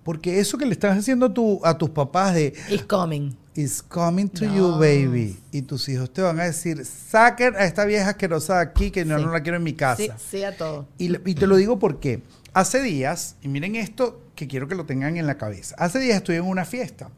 Porque 0.06 0.38
eso 0.38 0.56
que 0.56 0.64
le 0.66 0.72
estás 0.72 0.96
haciendo 0.96 1.26
a, 1.26 1.34
tu, 1.34 1.60
a 1.64 1.76
tus 1.76 1.90
papás 1.90 2.32
de 2.32 2.54
It's 2.70 2.84
coming. 2.84 3.32
It's 3.56 3.82
coming 3.82 4.28
to 4.28 4.44
No. 4.44 4.54
you, 4.54 4.70
baby. 4.78 5.36
Y 5.50 5.62
tus 5.62 5.88
hijos 5.88 6.12
te 6.12 6.22
van 6.22 6.38
a 6.38 6.44
decir, 6.44 6.84
saquen 6.84 7.56
a 7.56 7.64
esta 7.64 7.84
vieja 7.84 8.10
asquerosa 8.10 8.54
de 8.58 8.62
aquí 8.62 8.92
que 8.92 9.04
no, 9.04 9.18
Sí. 9.18 9.24
no 9.24 9.32
la 9.32 9.42
quiero 9.42 9.56
en 9.56 9.64
mi 9.64 9.72
casa. 9.72 9.96
Sí, 9.96 10.08
sí 10.30 10.44
a 10.44 10.56
todo. 10.56 10.86
Y, 10.96 11.08
te 11.34 11.46
lo 11.48 11.56
digo 11.56 11.80
porque 11.80 12.22
hace 12.52 12.80
días, 12.82 13.34
y 13.42 13.48
miren 13.48 13.74
esto 13.74 14.22
que 14.36 14.46
quiero 14.46 14.68
que 14.68 14.76
lo 14.76 14.86
tengan 14.86 15.16
en 15.16 15.26
la 15.26 15.36
cabeza, 15.38 15.74
hace 15.76 15.98
días 15.98 16.18
estoy 16.18 16.36
en 16.36 16.44
una 16.44 16.64
fiesta 16.64 17.10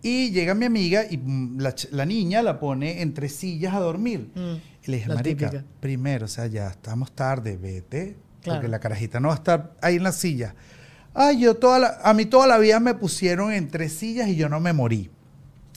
y 0.00 0.30
llega 0.30 0.54
mi 0.54 0.64
amiga 0.64 1.04
y 1.10 1.18
mm, 1.18 1.58
la, 1.90 2.06
niña 2.06 2.40
la 2.40 2.58
pone 2.58 3.02
entre 3.02 3.28
sillas 3.28 3.74
a 3.74 3.80
dormir. 3.80 4.30
Mm, 4.34 4.54
Y 4.86 4.90
le 4.90 4.96
dije, 4.96 5.08
la 5.10 5.16
marica, 5.16 5.50
típica. 5.50 5.64
primero, 5.80 6.24
o 6.24 6.28
sea, 6.28 6.46
ya 6.46 6.68
estamos 6.68 7.12
tarde, 7.12 7.58
vete, 7.58 8.16
Claro. 8.40 8.58
porque 8.60 8.68
la 8.68 8.80
carajita 8.80 9.20
no 9.20 9.28
va 9.28 9.34
a 9.34 9.36
estar 9.36 9.74
ahí 9.82 9.96
en 9.96 10.02
la 10.04 10.12
silla. 10.12 10.54
Ay, 11.14 11.40
yo 11.40 11.54
toda 11.56 11.78
la, 11.78 11.98
a 12.02 12.14
mí 12.14 12.24
toda 12.24 12.46
la 12.46 12.58
vida 12.58 12.80
me 12.80 12.94
pusieron 12.94 13.52
en 13.52 13.68
tres 13.68 13.92
sillas 13.92 14.28
y 14.28 14.36
yo 14.36 14.48
no 14.48 14.60
me 14.60 14.72
morí. 14.72 15.10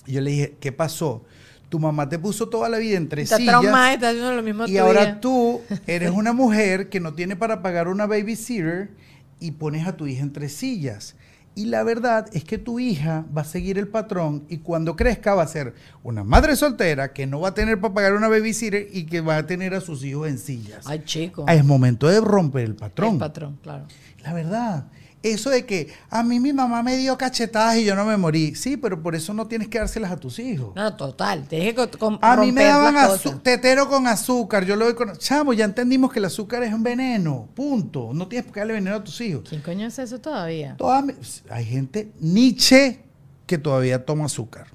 Y 0.05 0.13
yo 0.13 0.21
le 0.21 0.31
dije, 0.31 0.55
¿qué 0.59 0.71
pasó? 0.71 1.23
Tu 1.69 1.79
mamá 1.79 2.07
te 2.07 2.19
puso 2.19 2.47
toda 2.47 2.69
la 2.69 2.77
vida 2.77 2.95
en 2.97 3.09
tres 3.09 3.25
Está 3.25 3.37
sillas. 3.37 3.59
traumada, 3.59 3.93
está 3.93 4.09
haciendo 4.09 4.33
lo 4.33 4.43
mismo 4.43 4.67
Y 4.67 4.77
ahora 4.77 5.19
tú 5.19 5.61
eres 5.87 6.11
una 6.11 6.31
mujer 6.31 6.89
que 6.89 6.99
no 6.99 7.13
tiene 7.13 7.35
para 7.35 7.61
pagar 7.61 7.87
una 7.87 8.05
babysitter 8.05 8.91
y 9.39 9.51
pones 9.51 9.85
a 9.87 9.97
tu 9.97 10.07
hija 10.07 10.23
en 10.23 10.31
tres 10.31 10.53
sillas. 10.53 11.15
Y 11.57 11.65
la 11.65 11.83
verdad 11.83 12.27
es 12.33 12.43
que 12.43 12.57
tu 12.57 12.79
hija 12.79 13.25
va 13.35 13.41
a 13.41 13.45
seguir 13.45 13.77
el 13.77 13.87
patrón 13.87 14.43
y 14.49 14.57
cuando 14.57 14.97
crezca 14.97 15.35
va 15.35 15.43
a 15.43 15.47
ser 15.47 15.73
una 16.03 16.23
madre 16.25 16.57
soltera 16.57 17.13
que 17.13 17.27
no 17.27 17.39
va 17.39 17.49
a 17.49 17.53
tener 17.53 17.79
para 17.79 17.93
pagar 17.93 18.13
una 18.13 18.27
babysitter 18.27 18.89
y 18.91 19.05
que 19.05 19.21
va 19.21 19.37
a 19.37 19.47
tener 19.47 19.73
a 19.73 19.79
sus 19.79 20.03
hijos 20.03 20.27
en 20.27 20.37
sillas. 20.37 20.85
Ay, 20.85 21.03
chico. 21.05 21.45
Es 21.47 21.63
momento 21.63 22.07
de 22.07 22.19
romper 22.19 22.65
el 22.65 22.75
patrón. 22.75 23.13
El 23.13 23.19
patrón, 23.19 23.57
claro. 23.63 23.85
La 24.21 24.33
verdad. 24.33 24.85
Eso 25.25 25.49
de 25.49 25.65
que 25.65 25.91
a 26.11 26.21
mí 26.21 26.39
mi 26.39 26.53
mamá 26.53 26.83
me 26.83 26.95
dio 26.97 27.17
cachetadas 27.17 27.77
y 27.77 27.83
yo 27.83 27.95
no 27.95 28.05
me 28.05 28.15
morí. 28.15 28.53
Sí, 28.53 28.77
pero 28.77 29.01
por 29.01 29.15
eso 29.15 29.33
no 29.33 29.47
tienes 29.47 29.69
que 29.69 29.79
dárselas 29.79 30.11
a 30.11 30.17
tus 30.17 30.37
hijos. 30.37 30.75
No, 30.75 30.95
total. 30.95 31.47
Tienes 31.47 31.73
que 31.73 31.89
A 32.21 32.37
mí 32.37 32.51
me 32.51 32.65
daban 32.65 32.95
tetero 33.41 33.89
con 33.89 34.05
azúcar. 34.05 34.65
Yo 34.65 34.75
lo 34.75 34.85
doy 34.85 34.93
con. 34.93 35.17
Chamo, 35.17 35.53
ya 35.53 35.65
entendimos 35.65 36.13
que 36.13 36.19
el 36.19 36.25
azúcar 36.25 36.61
es 36.61 36.71
un 36.71 36.83
veneno. 36.83 37.49
Punto. 37.55 38.11
No 38.13 38.27
tienes 38.27 38.45
por 38.45 38.53
qué 38.53 38.59
darle 38.59 38.75
veneno 38.75 38.97
a 38.97 39.03
tus 39.03 39.19
hijos. 39.21 39.49
¿Quién 39.49 39.61
coño 39.61 39.87
es 39.87 39.97
eso 39.97 40.19
todavía? 40.21 40.75
Toda 40.77 41.03
hay 41.49 41.65
gente 41.65 42.11
Nietzsche 42.19 42.99
que 43.47 43.57
todavía 43.57 44.05
toma 44.05 44.25
azúcar. 44.25 44.74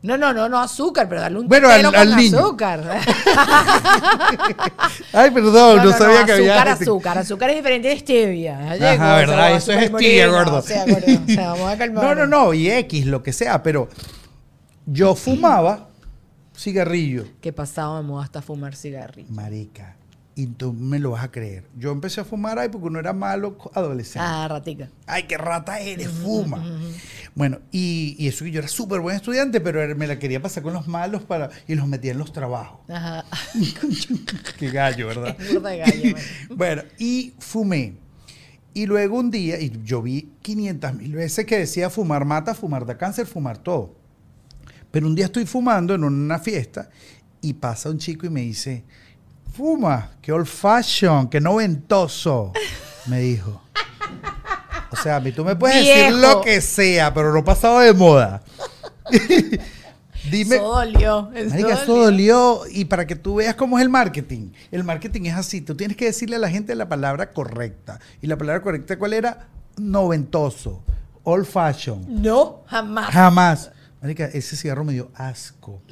No, 0.00 0.16
no, 0.16 0.32
no, 0.32 0.48
no 0.48 0.58
azúcar, 0.60 1.08
pero 1.08 1.20
dale 1.22 1.38
un 1.40 1.48
Bueno, 1.48 1.68
al- 1.68 1.82
con 1.82 1.96
al 1.96 2.14
niño. 2.16 2.38
azúcar. 2.38 3.00
Ay, 5.12 5.30
perdón, 5.30 5.78
no, 5.84 5.92
sabía 5.92 6.24
que 6.24 6.32
había. 6.32 6.52
azúcar, 6.54 6.68
gente- 6.68 6.84
azúcar. 6.84 7.18
Azúcar 7.18 7.50
es 7.50 7.56
diferente 7.56 7.88
de 7.88 7.98
stevia. 7.98 8.58
Ajá, 8.60 8.74
llegó, 8.76 8.92
o 8.92 8.96
sea, 8.96 9.16
¿verdad? 9.16 9.56
Eso 9.56 9.72
es 9.72 9.90
stevia, 9.90 10.28
gordo. 10.28 10.56
O 10.58 10.62
sea, 10.62 10.84
gordo, 10.86 11.06
o 11.26 11.26
sea, 11.32 11.50
vamos 11.50 11.72
a 11.72 11.78
calmar. 11.78 12.04
No, 12.04 12.14
no, 12.14 12.26
no, 12.26 12.54
y 12.54 12.70
X, 12.70 13.06
lo 13.06 13.22
que 13.22 13.32
sea, 13.32 13.62
pero 13.62 13.88
yo 14.86 15.14
fumaba 15.14 15.88
cigarrillo. 16.56 17.24
Que 17.40 17.52
pasaba 17.52 17.96
de 17.98 18.04
moda 18.04 18.24
hasta 18.24 18.40
fumar 18.42 18.74
cigarrillo. 18.76 19.30
Marica. 19.32 19.96
Y 20.38 20.46
tú 20.46 20.72
me 20.72 21.00
lo 21.00 21.10
vas 21.10 21.24
a 21.24 21.32
creer. 21.32 21.64
Yo 21.76 21.90
empecé 21.90 22.20
a 22.20 22.24
fumar 22.24 22.60
ahí 22.60 22.68
porque 22.68 22.86
uno 22.86 23.00
era 23.00 23.12
malo 23.12 23.58
adolescente. 23.74 24.20
Ah, 24.20 24.46
ratica. 24.46 24.88
Ay, 25.04 25.24
qué 25.24 25.36
rata 25.36 25.80
eres, 25.80 26.08
fuma. 26.08 26.64
Bueno, 27.34 27.58
y, 27.72 28.14
y 28.20 28.28
eso 28.28 28.44
que 28.44 28.52
yo 28.52 28.60
era 28.60 28.68
súper 28.68 29.00
buen 29.00 29.16
estudiante, 29.16 29.60
pero 29.60 29.96
me 29.96 30.06
la 30.06 30.20
quería 30.20 30.40
pasar 30.40 30.62
con 30.62 30.74
los 30.74 30.86
malos 30.86 31.24
para 31.24 31.50
y 31.66 31.74
los 31.74 31.88
metía 31.88 32.12
en 32.12 32.18
los 32.18 32.32
trabajos. 32.32 32.88
Ajá. 32.88 33.24
Qué 34.60 34.70
gallo, 34.70 35.08
¿verdad? 35.08 35.36
Es 35.40 35.54
burda 35.54 35.70
de 35.70 35.78
gallo, 35.78 36.16
bueno, 36.50 36.82
y 36.98 37.34
fumé. 37.40 37.96
Y 38.74 38.86
luego 38.86 39.18
un 39.18 39.32
día, 39.32 39.60
y 39.60 39.72
yo 39.82 40.02
vi 40.02 40.34
500 40.42 40.94
mil 40.94 41.14
veces 41.14 41.46
que 41.46 41.58
decía 41.58 41.90
fumar 41.90 42.24
mata, 42.24 42.54
fumar 42.54 42.86
da 42.86 42.96
cáncer, 42.96 43.26
fumar 43.26 43.58
todo. 43.58 43.96
Pero 44.92 45.08
un 45.08 45.16
día 45.16 45.24
estoy 45.24 45.46
fumando 45.46 45.96
en 45.96 46.04
una 46.04 46.38
fiesta 46.38 46.90
y 47.40 47.54
pasa 47.54 47.90
un 47.90 47.98
chico 47.98 48.24
y 48.24 48.30
me 48.30 48.42
dice, 48.42 48.84
fuma, 49.58 50.10
qué 50.22 50.30
old 50.30 50.46
fashion, 50.46 51.28
qué 51.28 51.40
noventoso, 51.40 52.52
me 53.06 53.18
dijo. 53.18 53.60
O 54.92 54.96
sea, 54.96 55.16
a 55.16 55.20
mí 55.20 55.32
tú 55.32 55.44
me 55.44 55.56
puedes 55.56 55.84
decir 55.84 56.14
lo 56.14 56.40
que 56.42 56.60
sea, 56.60 57.12
pero 57.12 57.32
no 57.32 57.44
pasado 57.44 57.80
de 57.80 57.92
moda. 57.92 58.40
Dime, 60.30 60.56
Eso 60.56 60.74
dolió. 60.74 61.30
Eso 61.34 61.50
Marica, 61.50 61.74
esto 61.74 61.96
dolió. 61.96 62.62
Y 62.70 62.84
para 62.84 63.04
que 63.06 63.16
tú 63.16 63.36
veas 63.36 63.56
cómo 63.56 63.78
es 63.78 63.82
el 63.82 63.88
marketing. 63.88 64.52
El 64.70 64.84
marketing 64.84 65.22
es 65.22 65.34
así. 65.34 65.60
Tú 65.60 65.74
tienes 65.74 65.96
que 65.96 66.04
decirle 66.04 66.36
a 66.36 66.38
la 66.38 66.50
gente 66.50 66.74
la 66.76 66.88
palabra 66.88 67.32
correcta. 67.32 67.98
Y 68.22 68.28
la 68.28 68.38
palabra 68.38 68.62
correcta, 68.62 68.96
¿cuál 68.96 69.12
era? 69.12 69.48
Noventoso. 69.76 70.84
Old 71.24 71.46
fashion. 71.46 72.04
No, 72.08 72.62
jamás. 72.66 73.10
Jamás. 73.10 73.70
Marica, 74.02 74.26
ese 74.26 74.56
cigarro 74.56 74.84
me 74.84 74.92
dio 74.92 75.10
asco. 75.14 75.82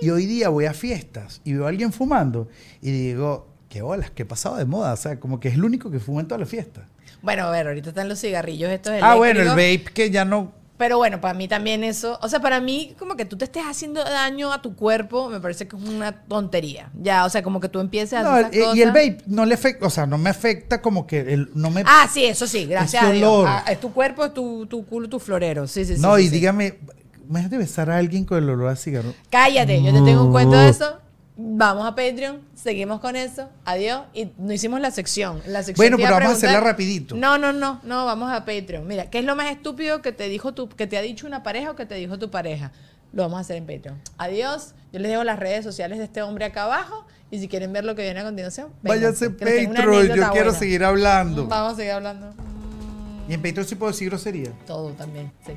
Y 0.00 0.10
hoy 0.10 0.26
día 0.26 0.48
voy 0.50 0.66
a 0.66 0.74
fiestas 0.74 1.40
y 1.44 1.54
veo 1.54 1.66
a 1.66 1.68
alguien 1.68 1.92
fumando 1.92 2.48
y 2.82 2.90
digo, 2.90 3.48
qué 3.68 3.80
bolas, 3.82 4.10
qué 4.10 4.24
pasado 4.24 4.56
de 4.56 4.64
moda. 4.66 4.92
O 4.92 4.96
sea, 4.96 5.18
como 5.18 5.40
que 5.40 5.48
es 5.48 5.54
el 5.54 5.64
único 5.64 5.90
que 5.90 5.98
fuma 6.00 6.20
en 6.20 6.28
toda 6.28 6.38
la 6.40 6.46
fiesta. 6.46 6.86
Bueno, 7.22 7.44
a 7.44 7.50
ver, 7.50 7.66
ahorita 7.68 7.88
están 7.90 8.08
los 8.08 8.20
cigarrillos 8.20 8.70
estos 8.70 8.92
Ah, 9.00 9.14
bueno, 9.14 9.40
el 9.40 9.46
eléctricos. 9.48 9.84
vape 9.84 9.94
que 9.94 10.10
ya 10.10 10.24
no. 10.26 10.52
Pero 10.76 10.98
bueno, 10.98 11.20
para 11.20 11.34
mí 11.34 11.46
también 11.46 11.84
eso, 11.84 12.18
o 12.20 12.28
sea, 12.28 12.40
para 12.40 12.60
mí 12.60 12.96
como 12.98 13.16
que 13.16 13.24
tú 13.24 13.38
te 13.38 13.44
estés 13.44 13.62
haciendo 13.64 14.02
daño 14.02 14.52
a 14.52 14.60
tu 14.60 14.74
cuerpo, 14.74 15.28
me 15.30 15.38
parece 15.40 15.68
que 15.68 15.76
es 15.76 15.82
una 15.82 16.24
tontería. 16.24 16.90
Ya, 17.00 17.24
o 17.24 17.30
sea, 17.30 17.44
como 17.44 17.60
que 17.60 17.68
tú 17.68 17.78
empieces 17.78 18.14
a 18.14 18.22
No, 18.24 18.30
hacer 18.30 18.54
esas 18.56 18.76
y 18.76 18.82
el 18.82 18.88
vape 18.88 19.18
no 19.26 19.46
le 19.46 19.54
afecta, 19.54 19.86
o 19.86 19.90
sea, 19.90 20.04
no 20.04 20.18
me 20.18 20.30
afecta 20.30 20.82
como 20.82 21.06
que 21.06 21.20
el, 21.20 21.48
no 21.54 21.70
me 21.70 21.84
Ah, 21.86 22.08
sí, 22.12 22.24
eso 22.24 22.48
sí, 22.48 22.66
gracias 22.66 23.04
a 23.04 23.12
Dios. 23.12 23.22
olor. 23.28 23.46
Ah, 23.48 23.64
es 23.70 23.78
tu 23.80 23.92
cuerpo, 23.92 24.24
es 24.24 24.34
tu, 24.34 24.66
tu 24.66 24.84
culo, 24.84 25.08
tu 25.08 25.20
florero. 25.20 25.68
Sí, 25.68 25.84
sí, 25.84 25.94
sí. 25.94 26.02
no, 26.02 26.16
sí, 26.16 26.22
y 26.24 26.28
sí. 26.28 26.30
dígame, 26.34 26.80
imagínate 27.28 27.58
besar 27.58 27.90
a 27.90 27.96
alguien 27.96 28.24
con 28.24 28.38
el 28.38 28.48
olor 28.48 28.68
a 28.68 28.76
cigarro. 28.76 29.14
Cállate, 29.30 29.82
yo 29.82 29.92
te 29.92 30.00
tengo 30.02 30.24
un 30.24 30.32
cuento 30.32 30.56
de 30.56 30.68
eso. 30.68 30.98
Vamos 31.36 31.84
a 31.84 31.96
Patreon, 31.96 32.42
seguimos 32.54 33.00
con 33.00 33.16
eso. 33.16 33.48
Adiós. 33.64 34.02
Y 34.14 34.28
no 34.38 34.52
hicimos 34.52 34.80
la 34.80 34.92
sección. 34.92 35.40
La 35.46 35.64
sección 35.64 35.76
Bueno, 35.76 35.96
pero 35.96 36.10
vamos 36.10 36.30
a 36.30 36.32
hacerla 36.36 36.60
rapidito. 36.60 37.16
No, 37.16 37.38
no, 37.38 37.52
no, 37.52 37.80
no, 37.82 38.06
vamos 38.06 38.32
a 38.32 38.44
Patreon. 38.44 38.86
Mira, 38.86 39.10
¿qué 39.10 39.18
es 39.18 39.24
lo 39.24 39.34
más 39.34 39.50
estúpido 39.50 40.00
que 40.00 40.12
te 40.12 40.28
dijo 40.28 40.54
tu, 40.54 40.68
que 40.68 40.86
te 40.86 40.96
ha 40.96 41.02
dicho 41.02 41.26
una 41.26 41.42
pareja 41.42 41.72
o 41.72 41.76
que 41.76 41.86
te 41.86 41.96
dijo 41.96 42.18
tu 42.20 42.30
pareja? 42.30 42.70
Lo 43.12 43.22
vamos 43.22 43.38
a 43.38 43.40
hacer 43.40 43.56
en 43.56 43.66
Patreon. 43.66 44.00
Adiós. 44.16 44.74
Yo 44.92 45.00
les 45.00 45.10
dejo 45.10 45.24
las 45.24 45.40
redes 45.40 45.64
sociales 45.64 45.98
de 45.98 46.04
este 46.04 46.22
hombre 46.22 46.44
acá 46.44 46.64
abajo. 46.64 47.04
Y 47.32 47.40
si 47.40 47.48
quieren 47.48 47.72
ver 47.72 47.84
lo 47.84 47.96
que 47.96 48.02
viene 48.02 48.20
a 48.20 48.24
continuación, 48.24 48.68
Váyanse 48.82 49.26
a 49.26 49.30
Patreon, 49.30 49.74
yo 49.74 50.14
quiero 50.30 50.30
buena. 50.30 50.52
seguir 50.52 50.84
hablando. 50.84 51.48
Vamos 51.48 51.72
a 51.72 51.76
seguir 51.76 51.92
hablando. 51.92 52.32
Y 53.28 53.34
en 53.34 53.42
Patreon 53.42 53.66
sí 53.66 53.74
puedo 53.74 53.92
decir 53.92 54.08
grosería. 54.08 54.52
Todo 54.66 54.90
también, 54.92 55.32
sí. 55.46 55.52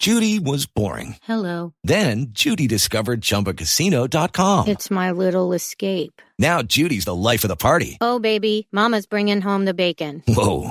Judy 0.00 0.38
was 0.38 0.64
boring. 0.64 1.16
Hello. 1.24 1.74
Then 1.84 2.28
Judy 2.32 2.66
discovered 2.66 3.20
ChumbaCasino.com. 3.20 4.68
It's 4.68 4.90
my 4.90 5.10
little 5.10 5.52
escape. 5.52 6.22
Now 6.38 6.62
Judy's 6.62 7.04
the 7.04 7.14
life 7.14 7.44
of 7.44 7.48
the 7.48 7.56
party. 7.56 7.98
Oh, 8.00 8.18
baby, 8.18 8.66
Mama's 8.72 9.04
bringing 9.04 9.42
home 9.42 9.66
the 9.66 9.74
bacon. 9.74 10.22
Whoa, 10.26 10.70